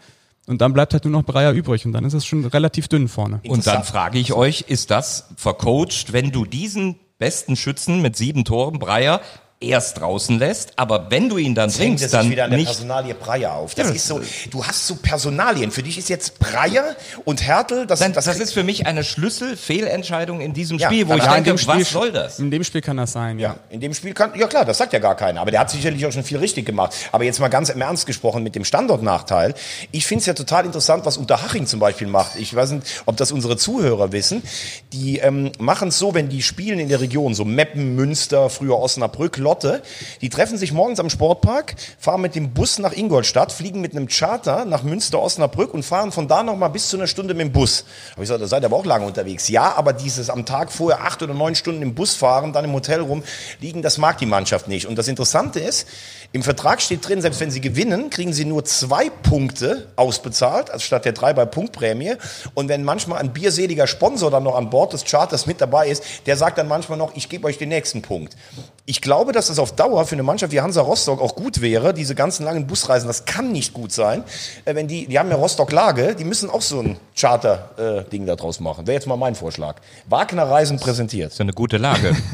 Und 0.47 0.61
dann 0.61 0.73
bleibt 0.73 0.93
halt 0.93 1.05
nur 1.05 1.11
noch 1.11 1.23
Breyer 1.23 1.53
übrig 1.53 1.85
und 1.85 1.93
dann 1.93 2.05
ist 2.05 2.13
es 2.13 2.25
schon 2.25 2.45
relativ 2.45 2.87
dünn 2.87 3.07
vorne. 3.07 3.41
Und 3.47 3.65
dann 3.65 3.83
frage 3.83 4.19
ich 4.19 4.33
euch, 4.33 4.65
ist 4.67 4.91
das 4.91 5.29
vercoacht, 5.37 6.13
wenn 6.13 6.31
du 6.31 6.45
diesen 6.45 6.97
besten 7.17 7.55
Schützen 7.55 8.01
mit 8.01 8.15
sieben 8.15 8.45
Toren, 8.45 8.77
Breyer, 8.77 9.21
erst 9.61 9.99
draußen 10.01 10.37
lässt, 10.37 10.73
aber 10.75 11.09
wenn 11.09 11.29
du 11.29 11.37
ihn 11.37 11.55
dann 11.55 11.69
Jetzt 11.69 11.79
hängt 11.79 11.89
bringst, 11.99 12.05
es 12.05 12.11
sich 12.11 12.19
dann 12.19 12.29
wieder 12.29 12.43
an 12.43 12.49
der 12.51 12.59
nicht. 12.59 12.67
Personalie 12.67 13.15
Breyer 13.15 13.53
auf. 13.53 13.73
Das 13.73 13.87
Ja, 13.87 13.93
ist 13.95 14.05
so, 14.05 14.21
du 14.51 14.63
hast 14.65 14.85
so 14.85 14.95
Personalien. 14.97 15.71
Für 15.71 15.81
dich 15.81 15.97
ist 15.97 16.09
jetzt 16.09 16.39
Breyer 16.39 16.95
und 17.23 17.41
Hertel, 17.41 17.87
das, 17.87 18.01
Nein, 18.01 18.13
das, 18.13 18.25
das 18.25 18.37
ist 18.39 18.53
für 18.53 18.63
mich 18.63 18.85
eine 18.85 19.03
Schlüsselfehlentscheidung 19.03 20.41
in 20.41 20.53
diesem 20.53 20.77
Ja, 20.77 20.87
Spiel, 20.89 21.05
wo 21.07 21.11
dann 21.11 21.19
ich 21.19 21.23
denke, 21.25 21.37
in 21.37 21.43
dem 21.55 21.57
Spiel- 21.57 21.81
was 21.81 21.89
soll 21.89 22.11
das? 22.11 22.39
In 22.39 22.51
dem 22.51 22.63
Spiel 22.63 22.81
kann 22.81 22.97
das 22.97 23.13
sein, 23.13 23.39
ja. 23.39 23.49
Ja, 23.51 23.55
in 23.69 23.79
dem 23.79 23.93
Spiel 23.93 24.13
kann, 24.13 24.31
ja 24.37 24.47
klar, 24.47 24.65
das 24.65 24.77
sagt 24.77 24.93
ja 24.93 24.99
gar 24.99 25.15
keiner, 25.15 25.41
aber 25.41 25.51
der 25.51 25.61
hat 25.61 25.69
sicherlich 25.71 26.05
auch 26.05 26.11
schon 26.11 26.23
viel 26.23 26.37
richtig 26.37 26.65
gemacht. 26.65 26.93
Aber 27.11 27.23
jetzt 27.23 27.39
mal 27.39 27.47
ganz 27.47 27.69
im 27.69 27.79
Ernst 27.81 28.05
gesprochen 28.05 28.43
mit 28.43 28.55
dem 28.55 28.65
Standortnachteil. 28.65 29.53
Ich 29.91 30.05
finde 30.05 30.19
es 30.21 30.25
ja 30.25 30.33
total 30.33 30.65
interessant, 30.65 31.05
was 31.05 31.17
Unterhaching 31.17 31.65
zum 31.65 31.79
Beispiel 31.79 32.07
macht. 32.07 32.35
Ich 32.37 32.53
weiß 32.55 32.71
nicht, 32.71 32.85
ob 33.05 33.17
das 33.17 33.31
unsere 33.31 33.55
Zuhörer 33.57 34.11
wissen. 34.11 34.43
Die 34.93 35.19
ähm, 35.19 35.51
machen 35.59 35.89
es 35.89 35.97
so, 35.99 36.13
wenn 36.13 36.29
die 36.29 36.41
spielen 36.41 36.79
in 36.79 36.89
der 36.89 36.99
Region, 37.01 37.33
so 37.33 37.45
Meppen, 37.45 37.95
Münster, 37.95 38.49
früher 38.49 38.77
Osnabrück, 38.79 39.37
Lotte, 39.55 39.81
die 40.19 40.29
treffen 40.29 40.57
sich 40.57 40.73
morgens 40.73 40.99
am 40.99 41.09
Sportpark, 41.09 41.75
fahren 41.97 42.19
mit 42.19 42.35
dem 42.35 42.51
Bus 42.51 42.77
nach 42.77 42.91
Ingolstadt, 42.91 43.53
fliegen 43.53 43.79
mit 43.79 43.93
einem 43.93 44.09
Charter 44.09 44.65
nach 44.65 44.83
Münster, 44.83 45.21
Osnabrück 45.21 45.73
und 45.73 45.83
fahren 45.83 46.11
von 46.11 46.27
da 46.27 46.43
noch 46.43 46.57
mal 46.57 46.67
bis 46.67 46.89
zu 46.89 46.97
einer 46.97 47.07
Stunde 47.07 47.33
mit 47.33 47.47
dem 47.47 47.51
Bus. 47.53 47.85
Hab 48.11 48.17
ich 48.17 48.21
gesagt, 48.23 48.41
da 48.41 48.47
seid 48.47 48.63
ihr 48.63 48.65
aber 48.65 48.75
auch 48.75 48.85
lange 48.85 49.05
unterwegs. 49.05 49.47
Ja, 49.47 49.73
aber 49.77 49.93
dieses 49.93 50.29
am 50.29 50.45
Tag 50.45 50.73
vorher 50.73 51.05
acht 51.05 51.23
oder 51.23 51.33
neun 51.33 51.55
Stunden 51.55 51.81
im 51.81 51.95
Bus 51.95 52.15
fahren, 52.15 52.51
dann 52.51 52.65
im 52.65 52.73
Hotel 52.73 52.99
rum 52.99 53.23
liegen, 53.61 53.81
das 53.81 53.97
mag 53.97 54.17
die 54.17 54.25
Mannschaft 54.25 54.67
nicht. 54.67 54.87
Und 54.87 54.97
das 54.97 55.07
Interessante 55.07 55.61
ist, 55.61 55.87
im 56.35 56.43
Vertrag 56.43 56.81
steht 56.81 57.07
drin, 57.07 57.21
selbst 57.21 57.39
wenn 57.39 57.49
sie 57.49 57.61
gewinnen, 57.61 58.09
kriegen 58.09 58.33
sie 58.33 58.43
nur 58.43 58.65
zwei 58.65 59.09
Punkte 59.09 59.87
ausbezahlt, 59.95 60.69
also 60.69 60.83
statt 60.83 61.05
der 61.05 61.13
drei 61.13 61.31
bei 61.31 61.45
Punktprämie. 61.45 62.15
Und 62.53 62.67
wenn 62.67 62.83
manchmal 62.83 63.19
ein 63.19 63.31
bierseliger 63.31 63.87
Sponsor 63.87 64.29
dann 64.29 64.43
noch 64.43 64.55
an 64.55 64.69
Bord 64.69 64.91
des 64.91 65.05
Charters 65.05 65.45
mit 65.45 65.61
dabei 65.61 65.87
ist, 65.87 66.03
der 66.25 66.35
sagt 66.35 66.57
dann 66.57 66.67
manchmal 66.67 66.97
noch, 66.97 67.15
ich 67.15 67.29
gebe 67.29 67.47
euch 67.47 67.57
den 67.57 67.69
nächsten 67.69 68.01
Punkt. 68.01 68.35
Ich 68.85 68.99
glaube, 68.99 69.31
dass 69.31 69.47
das 69.47 69.59
auf 69.59 69.77
Dauer 69.77 70.05
für 70.05 70.15
eine 70.15 70.23
Mannschaft 70.23 70.51
wie 70.51 70.59
Hansa 70.59 70.81
Rostock 70.81 71.21
auch 71.21 71.35
gut 71.35 71.61
wäre, 71.61 71.93
diese 71.93 72.15
ganzen 72.15 72.43
langen 72.43 72.67
Busreisen, 72.67 73.07
das 73.07 73.23
kann 73.23 73.53
nicht 73.53 73.73
gut 73.73 73.93
sein. 73.93 74.25
Äh, 74.65 74.75
wenn 74.75 74.89
die, 74.89 75.07
die 75.07 75.17
haben 75.17 75.29
ja 75.29 75.37
Rostock-Lage, 75.37 76.15
die 76.15 76.25
müssen 76.25 76.49
auch 76.49 76.61
so 76.61 76.81
ein 76.81 76.97
Charter-Ding 77.17 78.23
äh, 78.23 78.25
da 78.25 78.35
draus 78.35 78.59
machen. 78.59 78.87
Wäre 78.87 78.95
jetzt 78.95 79.07
mal 79.07 79.15
mein 79.15 79.35
Vorschlag. 79.35 79.77
Wagner 80.09 80.43
Reisen 80.43 80.81
präsentiert. 80.81 81.27
Das 81.27 81.35
ist 81.35 81.39
ja 81.39 81.43
eine 81.43 81.53
gute 81.53 81.77
Lage. 81.77 82.13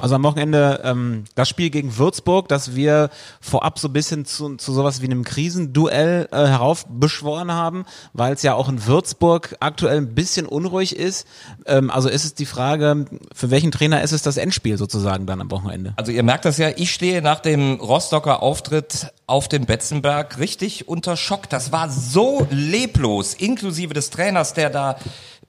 Also 0.00 0.14
am 0.14 0.22
Wochenende 0.22 0.80
ähm, 0.84 1.24
das 1.34 1.48
Spiel 1.48 1.70
gegen 1.70 1.96
Würzburg, 1.96 2.07
das 2.48 2.74
wir 2.74 3.10
vorab 3.40 3.78
so 3.78 3.88
ein 3.88 3.92
bisschen 3.92 4.24
zu, 4.24 4.56
zu 4.56 4.72
sowas 4.72 5.00
wie 5.02 5.06
einem 5.06 5.24
Krisenduell 5.24 6.28
äh, 6.32 6.36
heraufbeschworen 6.36 7.52
haben, 7.52 7.84
weil 8.12 8.32
es 8.32 8.42
ja 8.42 8.54
auch 8.54 8.68
in 8.68 8.86
Würzburg 8.86 9.56
aktuell 9.60 9.98
ein 9.98 10.14
bisschen 10.14 10.46
unruhig 10.46 10.96
ist. 10.96 11.26
Ähm, 11.66 11.90
also 11.90 12.08
ist 12.08 12.24
es 12.24 12.34
die 12.34 12.46
Frage, 12.46 13.06
für 13.34 13.50
welchen 13.50 13.70
Trainer 13.70 14.02
ist 14.02 14.12
es 14.12 14.22
das 14.22 14.36
Endspiel 14.36 14.78
sozusagen 14.78 15.26
dann 15.26 15.40
am 15.40 15.50
Wochenende? 15.50 15.94
Also 15.96 16.12
ihr 16.12 16.22
merkt 16.22 16.44
das 16.44 16.58
ja, 16.58 16.70
ich 16.76 16.92
stehe 16.92 17.22
nach 17.22 17.40
dem 17.40 17.74
Rostocker 17.74 18.42
Auftritt 18.42 19.12
auf 19.26 19.48
dem 19.48 19.66
Betzenberg 19.66 20.38
richtig 20.38 20.88
unter 20.88 21.16
Schock. 21.16 21.48
Das 21.48 21.70
war 21.70 21.90
so 21.90 22.46
leblos, 22.50 23.34
inklusive 23.34 23.94
des 23.94 24.10
Trainers, 24.10 24.54
der 24.54 24.70
da 24.70 24.96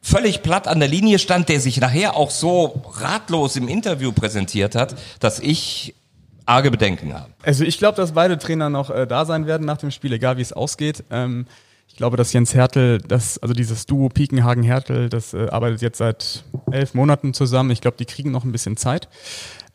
völlig 0.01 0.41
platt 0.41 0.68
an 0.68 0.80
der 0.80 0.89
Linie 0.89 1.20
stand, 1.20 1.49
der 1.49 1.60
sich 1.60 1.80
nachher 1.80 2.16
auch 2.16 2.32
so 2.32 2.82
ratlos 2.93 3.55
im 3.55 3.68
Interview 3.68 4.12
präsentiert 4.12 4.76
hat, 4.76 4.95
dass 5.20 5.39
ich 5.39 5.95
arge 6.50 6.72
Bedenken 6.72 7.14
habe. 7.14 7.30
Also 7.43 7.64
ich 7.64 7.78
glaube, 7.78 7.95
dass 7.95 8.14
beide 8.14 8.38
Trainer 8.38 8.70
noch 8.70 8.89
äh, 8.89 9.08
da 9.08 9.26
sein 9.26 9.45
werden 9.45 9.66
nach 9.66 9.78
dem 9.78 9.91
Spiel, 9.91 10.12
egal 10.14 10.38
wie 10.38 10.41
es 10.41 10.52
ausgeht. 10.52 11.04
Ähm, 11.12 11.45
ich 11.88 11.95
glaube, 11.95 12.18
dass 12.18 12.32
Jens 12.34 12.54
Hertel, 12.54 13.00
das, 13.00 13.39
also 13.39 13.54
dieses 13.54 13.86
Duo 13.86 14.10
Piekenhagen-Hertel, 14.10 15.10
das 15.10 15.34
äh, 15.34 15.47
arbeitet 15.50 15.82
jetzt 15.82 15.97
seit 15.97 16.43
elf 16.72 16.93
Monaten 16.93 17.34
zusammen. 17.34 17.72
Ich 17.72 17.82
glaube, 17.82 17.97
die 17.97 18.06
kriegen 18.06 18.32
noch 18.32 18.43
ein 18.43 18.52
bisschen 18.52 18.78
Zeit. 18.78 19.10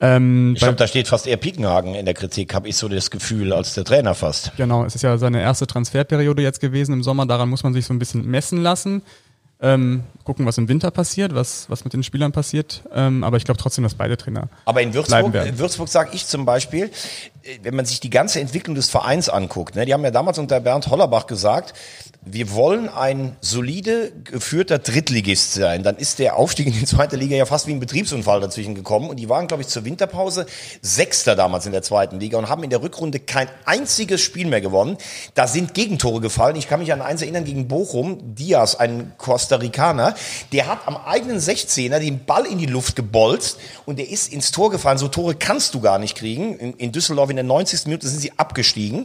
Ähm, 0.01 0.53
Ich 0.55 0.61
glaube, 0.61 0.77
da 0.77 0.87
steht 0.87 1.09
fast 1.09 1.27
eher 1.27 1.37
Piekenhagen 1.37 1.95
in 1.95 2.05
der 2.05 2.14
Kritik, 2.14 2.55
habe 2.55 2.68
ich 2.68 2.77
so 2.77 2.89
das 2.89 3.11
Gefühl, 3.11 3.53
als 3.53 3.75
der 3.75 3.85
Trainer 3.85 4.14
fast. 4.14 4.57
Genau, 4.57 4.85
es 4.85 4.95
ist 4.95 5.03
ja 5.03 5.18
seine 5.18 5.41
erste 5.41 5.66
Transferperiode 5.66 6.43
jetzt 6.43 6.61
gewesen 6.61 6.93
im 6.93 7.03
Sommer. 7.03 7.27
Daran 7.27 7.49
muss 7.49 7.62
man 7.62 7.75
sich 7.75 7.85
so 7.85 7.93
ein 7.93 7.99
bisschen 7.99 8.27
messen 8.27 8.62
lassen. 8.62 9.03
Ähm, 9.65 10.03
gucken, 10.25 10.45
was 10.45 10.59
im 10.59 10.69
Winter 10.69 10.91
passiert, 10.91 11.35
was, 11.35 11.71
was 11.71 11.85
mit 11.85 11.95
den 11.95 12.03
Spielern 12.03 12.33
passiert. 12.33 12.83
Ähm, 12.93 13.25
aber 13.25 13.39
ich 13.39 13.45
glaube 13.45 13.59
trotzdem, 13.59 13.83
dass 13.83 13.95
beide 13.95 14.19
Trainer. 14.19 14.49
Aber 14.67 14.83
in 14.83 14.93
Würzburg, 14.93 15.35
in 15.35 15.59
Würzburg 15.59 15.89
sage 15.89 16.11
ich 16.12 16.27
zum 16.27 16.45
Beispiel, 16.45 16.91
äh, 17.43 17.59
wenn 17.62 17.75
man 17.75 17.87
sich 17.87 17.99
die 17.99 18.11
ganze 18.11 18.41
Entwicklung 18.41 18.75
des 18.75 18.91
Vereins 18.91 19.31
anguckt, 19.31 19.75
ne, 19.75 19.87
die 19.87 19.95
haben 19.95 20.05
ja 20.05 20.11
damals 20.11 20.39
unter 20.39 20.61
Bernd 20.61 20.89
Hollerbach 20.89 21.27
gesagt, 21.27 21.73
wir 22.27 22.53
wollen 22.53 22.89
ein 22.89 23.37
solide 23.43 24.11
geführter 24.25 24.79
Drittligist 24.79 25.53
sein. 25.53 25.83
Dann 25.83 25.97
ist 25.97 26.18
der 26.18 26.37
Aufstieg 26.37 26.66
in 26.66 26.72
die 26.72 26.85
zweite 26.87 27.16
Liga 27.16 27.37
ja 27.37 27.45
fast 27.45 27.66
wie 27.66 27.72
ein 27.72 27.81
Betriebsunfall 27.81 28.41
dazwischen 28.41 28.75
gekommen. 28.75 29.11
Und 29.11 29.16
die 29.16 29.29
waren, 29.29 29.47
glaube 29.47 29.62
ich, 29.62 29.68
zur 29.68 29.85
Winterpause 29.85 30.47
Sechster 30.81 31.37
damals 31.37 31.66
in 31.66 31.72
der 31.72 31.83
zweiten 31.83 32.18
Liga 32.18 32.39
und 32.39 32.49
haben 32.49 32.62
in 32.64 32.70
der 32.70 32.83
Rückrunde 32.83 33.20
kein 33.20 33.49
einziges 33.66 34.22
Spiel 34.22 34.47
mehr 34.47 34.62
gewonnen. 34.62 34.97
Da 35.35 35.47
sind 35.47 35.75
Gegentore 35.75 36.20
gefallen. 36.22 36.57
Ich 36.57 36.66
kann 36.66 36.81
mich 36.81 36.93
an 36.93 37.03
eins 37.03 37.20
erinnern 37.20 37.45
gegen 37.45 37.68
Bochum. 37.68 38.35
Diaz, 38.35 38.75
ein 38.75 39.12
Costa 39.18 39.57
Ricaner, 39.57 40.14
der 40.53 40.66
hat 40.66 40.87
am 40.87 40.97
eigenen 40.97 41.39
16er 41.39 41.99
den 41.99 42.25
Ball 42.25 42.47
in 42.47 42.59
die 42.59 42.66
Luft 42.66 42.97
gebolzt 42.97 43.59
und 43.85 43.99
der 43.99 44.09
ist 44.09 44.33
ins 44.33 44.51
Tor 44.51 44.70
gefallen. 44.70 44.97
So 44.97 45.09
Tore 45.09 45.35
kannst 45.35 45.75
du 45.75 45.81
gar 45.81 45.99
nicht 45.99 46.16
kriegen. 46.16 46.57
In, 46.59 46.72
in 46.75 46.93
Düsseldorf 46.93 47.29
in 47.29 47.37
der 47.37 47.45
90. 47.45 47.85
Minute 47.85 48.09
sind 48.09 48.20
sie 48.20 48.33
abgestiegen. 48.39 49.05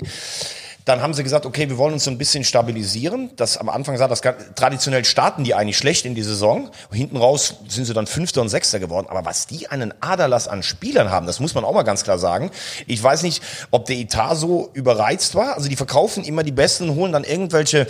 Dann 0.86 1.01
haben 1.01 1.13
sie 1.13 1.23
gesagt, 1.23 1.45
okay, 1.45 1.69
wir 1.69 1.77
wollen 1.77 1.93
uns 1.93 2.05
so 2.05 2.11
ein 2.11 2.17
bisschen 2.17 2.43
stabilisieren. 2.43 3.30
Das 3.36 3.57
am 3.57 3.69
Anfang 3.69 3.97
sah 3.97 4.07
das 4.07 4.21
traditionell 4.55 5.05
starten 5.05 5.43
die 5.43 5.53
eigentlich 5.53 5.77
schlecht 5.77 6.05
in 6.05 6.15
die 6.15 6.23
Saison. 6.23 6.71
Hinten 6.91 7.17
raus 7.17 7.55
sind 7.67 7.86
sie 7.86 7.93
dann 7.93 8.07
Fünfter 8.07 8.41
und 8.41 8.49
Sechster 8.49 8.80
geworden. 8.80 9.07
Aber 9.09 9.25
was 9.25 9.45
die 9.45 9.67
einen 9.67 9.93
Aderlass 10.01 10.47
an 10.47 10.63
Spielern 10.63 11.11
haben, 11.11 11.27
das 11.27 11.39
muss 11.39 11.53
man 11.53 11.63
auch 11.63 11.73
mal 11.73 11.84
ganz 11.84 12.03
klar 12.03 12.17
sagen. 12.17 12.49
Ich 12.88 13.01
weiß 13.01 13.23
nicht, 13.23 13.43
ob 13.71 13.86
der 13.86 13.97
Etat 13.97 14.36
so 14.36 14.69
überreizt 14.73 15.36
war. 15.36 15.55
Also 15.55 15.69
die 15.69 15.75
verkaufen 15.75 16.23
immer 16.23 16.43
die 16.43 16.51
Besten 16.51 16.95
holen 16.95 17.11
dann 17.11 17.23
irgendwelche 17.23 17.88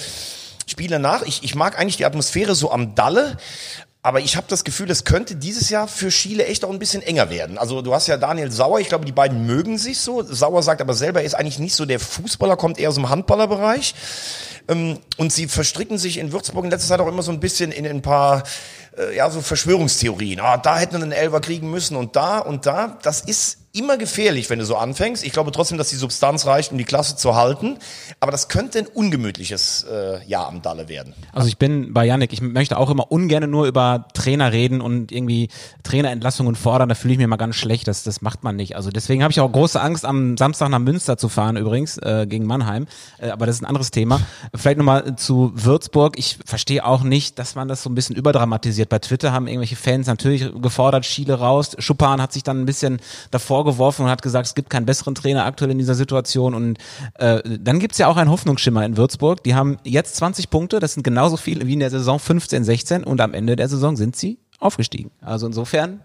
Spieler 0.70 1.00
nach. 1.00 1.24
Ich, 1.24 1.44
ich 1.44 1.56
mag 1.56 1.80
eigentlich 1.80 1.98
die 1.98 2.06
Atmosphäre 2.06 2.56
so 2.56 2.72
am 2.72 2.96
Dalle. 2.96 3.38
Aber 4.02 4.22
ich 4.22 4.38
habe 4.38 4.48
das 4.48 4.64
Gefühl, 4.64 4.90
es 4.90 5.04
könnte 5.04 5.36
dieses 5.36 5.70
Jahr 5.70 5.86
für 5.88 6.10
Schiele 6.10 6.46
echt 6.46 6.64
auch 6.64 6.70
ein 6.70 6.80
bisschen 6.80 7.02
enger 7.02 7.30
werden. 7.30 7.58
Also 7.58 7.82
du 7.82 7.94
hast 7.94 8.08
ja 8.08 8.16
Daniel 8.16 8.50
Sauer, 8.50 8.80
ich 8.80 8.88
glaube, 8.88 9.04
die 9.04 9.12
beiden 9.12 9.46
mögen 9.46 9.78
sich 9.78 10.00
so. 10.00 10.24
Sauer 10.24 10.64
sagt 10.64 10.80
aber 10.80 10.94
selber, 10.94 11.20
er 11.20 11.26
ist 11.26 11.34
eigentlich 11.34 11.60
nicht 11.60 11.76
so 11.76 11.86
der 11.86 12.00
Fußballer, 12.00 12.56
kommt 12.56 12.80
eher 12.80 12.90
aus 12.90 12.96
dem 12.96 13.10
Handballerbereich. 13.10 13.94
Ähm, 14.70 15.00
Und 15.18 15.34
sie 15.34 15.48
verstricken 15.48 15.98
sich 15.98 16.18
in 16.18 16.32
Würzburg 16.32 16.64
in 16.64 16.72
letzter 16.72 16.88
Zeit 16.88 17.02
auch 17.02 17.08
immer 17.08 17.24
so 17.24 17.32
ein 17.32 17.42
bisschen 17.42 17.74
in 17.74 17.86
ein 17.86 18.02
paar 18.02 18.44
äh, 18.98 19.18
ja, 19.18 19.30
so 19.30 19.42
Verschwörungstheorien. 19.42 20.40
Ah, 20.40 20.56
da 20.56 20.78
hätten 20.78 20.94
wir 20.94 21.04
einen 21.04 21.12
Elfer 21.12 21.42
kriegen 21.42 21.70
müssen 21.70 21.98
und 21.98 22.16
da 22.16 22.40
und 22.40 22.66
da. 22.66 22.98
Das 23.02 23.20
ist 23.20 23.59
immer 23.72 23.98
gefährlich, 23.98 24.50
wenn 24.50 24.60
du 24.60 24.66
so 24.66 24.76
anfängst. 24.76 25.24
Ich 25.24 25.32
glaube 25.32 25.52
trotzdem, 25.52 25.78
dass 25.78 25.90
die 25.90 25.96
Substanz 25.96 26.46
reicht, 26.46 26.72
um 26.72 26.78
die 26.78 26.86
Klasse 26.86 27.16
zu 27.16 27.36
halten. 27.36 27.78
Aber 28.20 28.32
das 28.32 28.48
könnte 28.48 28.80
ein 28.80 28.88
ungemütliches 28.88 29.86
äh, 29.90 30.26
Jahr 30.26 30.48
am 30.48 30.62
Dalle 30.62 30.90
werden. 30.90 31.14
Also 31.34 31.48
ich 31.48 31.58
bin 31.58 31.94
bei 31.94 32.06
Yannick, 32.06 32.34
ich 32.34 32.42
möchte 32.42 32.78
auch 32.78 32.90
immer 32.90 33.12
ungern 33.12 33.50
nur 33.50 33.68
über 33.68 34.08
Trainer 34.14 34.52
reden 34.52 34.82
und 34.82 35.12
irgendwie 35.12 35.50
Trainerentlassungen 35.84 36.56
fordern, 36.56 36.90
da 36.90 36.96
fühle 36.96 37.14
ich 37.14 37.20
mir 37.20 37.28
mal 37.28 37.38
ganz 37.38 37.56
schlecht, 37.56 37.88
das, 37.88 38.04
das 38.04 38.22
macht 38.22 38.44
man 38.44 38.56
nicht. 38.56 38.76
Also 38.76 38.90
deswegen 38.90 39.22
habe 39.22 39.32
ich 39.32 39.40
auch 39.40 39.52
große 39.52 39.80
Angst, 39.80 40.04
am 40.04 40.36
Samstag 40.36 40.70
nach 40.70 40.80
Münster 40.80 41.18
zu 41.18 41.30
fahren 41.30 41.56
übrigens, 41.56 41.98
äh, 42.00 42.26
gegen 42.28 42.46
Mannheim, 42.46 42.88
äh, 43.20 43.30
aber 43.30 43.46
das 43.46 43.58
ist 43.58 43.62
ein 43.62 43.66
anderes 43.66 43.92
Thema. 43.92 44.20
Vielleicht 44.56 44.78
nochmal 44.78 45.16
zu 45.16 45.52
Würzburg, 45.54 46.18
ich 46.18 46.40
verstehe 46.44 46.86
auch 46.86 47.04
nicht, 47.04 47.38
dass 47.38 47.56
man 47.56 47.68
das 47.68 47.84
so 47.84 47.90
ein 47.90 47.96
bisschen 47.96 48.16
überdramatisiert. 48.16 48.90
Bei 48.90 49.00
Twitter 49.00 49.32
haben 49.32 49.48
irgendwelche 49.48 49.76
Fans 49.76 50.08
natürlich 50.08 50.52
gefordert, 50.62 51.06
Schiele 51.06 51.36
raus, 51.36 51.76
Schuppan 51.78 52.22
hat 52.22 52.34
sich 52.34 52.44
dann 52.44 52.62
ein 52.62 52.66
bisschen 52.66 53.00
davor 53.32 53.59
geworfen 53.64 54.04
und 54.06 54.10
hat 54.10 54.22
gesagt, 54.22 54.48
es 54.48 54.56
gibt 54.56 54.70
keinen 54.70 54.86
besseren 54.86 55.16
Trainer 55.16 55.46
aktuell 55.46 55.72
in 55.72 55.78
dieser 55.78 55.96
Situation 55.96 56.54
und 56.54 56.78
äh, 57.16 57.42
dann 57.60 57.80
gibt's 57.80 57.98
ja 57.98 58.08
auch 58.08 58.18
einen 58.18 58.30
Hoffnungsschimmer 58.30 58.86
in 58.86 58.98
Würzburg, 58.98 59.44
die 59.44 59.56
haben 59.56 59.78
jetzt 59.84 60.16
20 60.18 60.50
Punkte, 60.50 60.80
das 60.80 60.94
sind 60.94 61.04
genauso 61.04 61.38
viele 61.38 61.68
wie 61.68 61.74
in 61.74 61.80
der 61.80 61.90
Saison 61.90 62.20
15, 62.20 62.64
16 62.64 63.04
und 63.04 63.22
am 63.22 63.34
Ende 63.34 63.56
der 63.56 63.70
Saison 63.70 63.96
sind 63.96 64.16
sie 64.16 64.40
aufgestiegen. 64.60 65.12
Also 65.22 65.48
insofern 65.48 66.02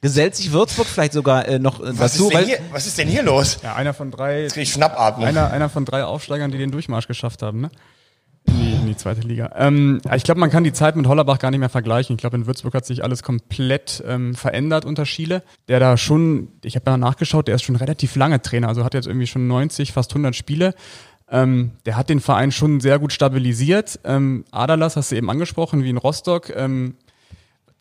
gesellt 0.00 0.34
sich 0.34 0.52
Würzburg 0.52 0.86
vielleicht 0.86 1.12
sogar 1.12 1.46
äh, 1.46 1.58
noch 1.58 1.80
äh, 1.80 1.96
Was, 1.98 2.12
dazu, 2.12 2.24
ist 2.24 2.32
denn 2.32 2.38
weil 2.40 2.46
hier, 2.46 2.58
was 2.72 2.86
ist 2.86 2.98
denn 2.98 3.08
hier 3.08 3.22
los? 3.22 3.58
Ja, 3.62 3.74
einer 3.74 3.94
von 3.94 4.10
drei, 4.10 4.42
Jetzt 4.42 4.54
krieg 4.54 4.64
ich 4.64 4.72
Schnappatmung. 4.72 5.26
einer, 5.26 5.50
einer 5.50 5.68
von 5.68 5.84
drei 5.84 6.04
Aufsteigern, 6.04 6.50
die 6.50 6.58
den 6.58 6.72
Durchmarsch 6.72 7.06
geschafft 7.06 7.42
haben, 7.42 7.60
ne? 7.60 7.70
In 8.44 8.58
die, 8.58 8.72
in 8.72 8.86
die 8.86 8.96
zweite 8.96 9.20
Liga. 9.20 9.52
Ähm, 9.56 10.00
ich 10.14 10.24
glaube, 10.24 10.40
man 10.40 10.50
kann 10.50 10.64
die 10.64 10.72
Zeit 10.72 10.96
mit 10.96 11.06
Hollerbach 11.06 11.38
gar 11.38 11.50
nicht 11.50 11.60
mehr 11.60 11.68
vergleichen. 11.68 12.16
Ich 12.16 12.20
glaube, 12.20 12.36
in 12.36 12.46
Würzburg 12.46 12.74
hat 12.74 12.84
sich 12.84 13.04
alles 13.04 13.22
komplett 13.22 14.02
ähm, 14.06 14.34
verändert 14.34 14.84
unter 14.84 15.06
Schiele. 15.06 15.42
Der 15.68 15.78
da 15.78 15.96
schon, 15.96 16.48
ich 16.64 16.74
habe 16.74 16.90
ja 16.90 16.96
nachgeschaut, 16.96 17.48
der 17.48 17.54
ist 17.54 17.62
schon 17.62 17.76
relativ 17.76 18.16
lange 18.16 18.42
Trainer, 18.42 18.68
also 18.68 18.84
hat 18.84 18.94
jetzt 18.94 19.06
irgendwie 19.06 19.26
schon 19.26 19.46
90, 19.46 19.92
fast 19.92 20.10
100 20.10 20.34
Spiele. 20.34 20.74
Ähm, 21.30 21.72
der 21.86 21.96
hat 21.96 22.10
den 22.10 22.20
Verein 22.20 22.52
schon 22.52 22.80
sehr 22.80 22.98
gut 22.98 23.12
stabilisiert. 23.12 23.98
Ähm, 24.04 24.44
Adalas 24.50 24.96
hast 24.96 25.12
du 25.12 25.16
eben 25.16 25.30
angesprochen, 25.30 25.82
wie 25.82 25.90
in 25.90 25.96
Rostock. 25.96 26.50
Ähm, 26.54 26.96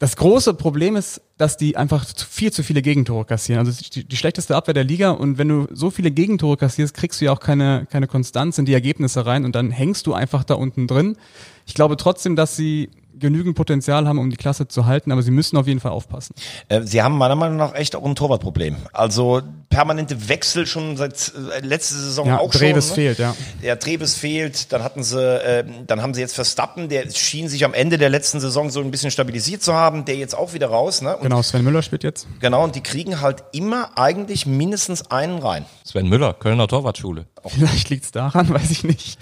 das 0.02 0.16
große 0.16 0.56
Problem 0.56 0.96
ist, 0.96 1.22
dass 1.38 1.58
die 1.58 1.78
einfach 1.78 2.08
viel 2.28 2.52
zu 2.52 2.64
viele 2.64 2.82
Gegentore 2.82 3.24
kassieren. 3.24 3.68
Also 3.68 3.84
die, 3.94 4.04
die 4.04 4.16
schlechteste 4.18 4.56
Abwehr 4.56 4.74
der 4.74 4.84
Liga 4.84 5.12
und 5.12 5.38
wenn 5.38 5.48
du 5.48 5.68
so 5.72 5.92
viele 5.92 6.10
Gegentore 6.10 6.58
kassierst, 6.58 6.96
kriegst 6.96 7.22
du 7.22 7.26
ja 7.26 7.32
auch 7.32 7.40
keine, 7.40 7.86
keine 7.88 8.08
Konstanz 8.08 8.58
in 8.58 8.66
die 8.66 8.74
Ergebnisse 8.74 9.28
rein 9.28 9.46
und 9.46 9.54
dann 9.54 9.70
hängst 9.70 10.08
du 10.08 10.16
einfach 10.16 10.44
da 10.44 10.56
unten 10.56 10.88
drin. 10.88 11.18
Ich 11.68 11.76
glaube 11.76 11.98
trotzdem, 11.98 12.36
dass 12.36 12.56
sie 12.56 12.90
genügend 13.22 13.56
Potenzial 13.56 14.08
haben, 14.08 14.20
um 14.20 14.30
die 14.30 14.36
Klasse 14.36 14.68
zu 14.68 14.86
halten, 14.86 15.12
aber 15.12 15.22
sie 15.22 15.32
müssen 15.32 15.56
auf 15.58 15.68
jeden 15.68 15.80
Fall 15.80 15.92
aufpassen. 15.92 16.36
Äh, 16.68 16.82
Sie 16.82 17.02
haben 17.02 17.18
meiner 17.18 17.36
Meinung 17.36 17.56
nach 17.58 17.74
echt 17.76 17.96
auch 17.96 18.04
ein 18.04 18.16
Torwartproblem. 18.16 18.76
Also 18.92 19.42
permanente 19.70 20.28
Wechsel 20.28 20.68
schon 20.68 20.98
seit 20.98 21.32
äh, 21.56 21.66
letzte 21.66 21.94
Saison 21.96 22.28
Ja, 22.28 22.40
auch 22.40 22.52
Dreves 22.52 22.88
schon. 22.88 22.96
fehlt, 22.96 23.20
ja. 23.20 23.34
Der 23.64 23.80
Treves 23.80 24.16
fehlt, 24.16 24.74
dann 24.74 24.84
hatten 24.84 25.04
sie, 25.04 25.18
äh, 25.24 25.64
dann 25.88 26.02
haben 26.02 26.14
sie 26.14 26.20
jetzt 26.20 26.36
Verstappen, 26.36 26.90
der 26.90 27.10
schien 27.12 27.48
sich 27.48 27.64
am 27.64 27.74
Ende 27.74 27.98
der 27.98 28.10
letzten 28.10 28.42
Saison 28.42 28.70
so 28.70 28.82
ein 28.82 28.92
bisschen 28.92 29.12
stabilisiert 29.12 29.64
zu 29.64 29.74
haben, 29.74 30.04
der 30.04 30.16
jetzt 30.18 30.36
auch 30.38 30.54
wieder 30.54 30.68
raus. 30.68 31.02
Ne? 31.02 31.16
Und 31.16 31.24
Genau, 31.24 31.42
Sven 31.42 31.64
Müller 31.64 31.82
spielt 31.84 32.04
jetzt. 32.04 32.28
genau, 32.42 32.64
und 32.66 32.76
die 32.76 32.82
kriegen 32.82 33.22
halt 33.22 33.44
immer 33.54 33.92
eigentlich 33.98 34.46
mindestens 34.46 35.10
einen 35.12 35.38
rein. 35.40 35.66
Sven 35.86 36.10
Müller, 36.10 36.34
Kölner 36.34 36.68
Torwartschule. 36.68 37.26
Vielleicht 37.48 37.90
liegt's 37.90 38.12
daran, 38.12 38.50
weiß 38.54 38.72
ich 38.72 38.84
nicht. 38.84 39.18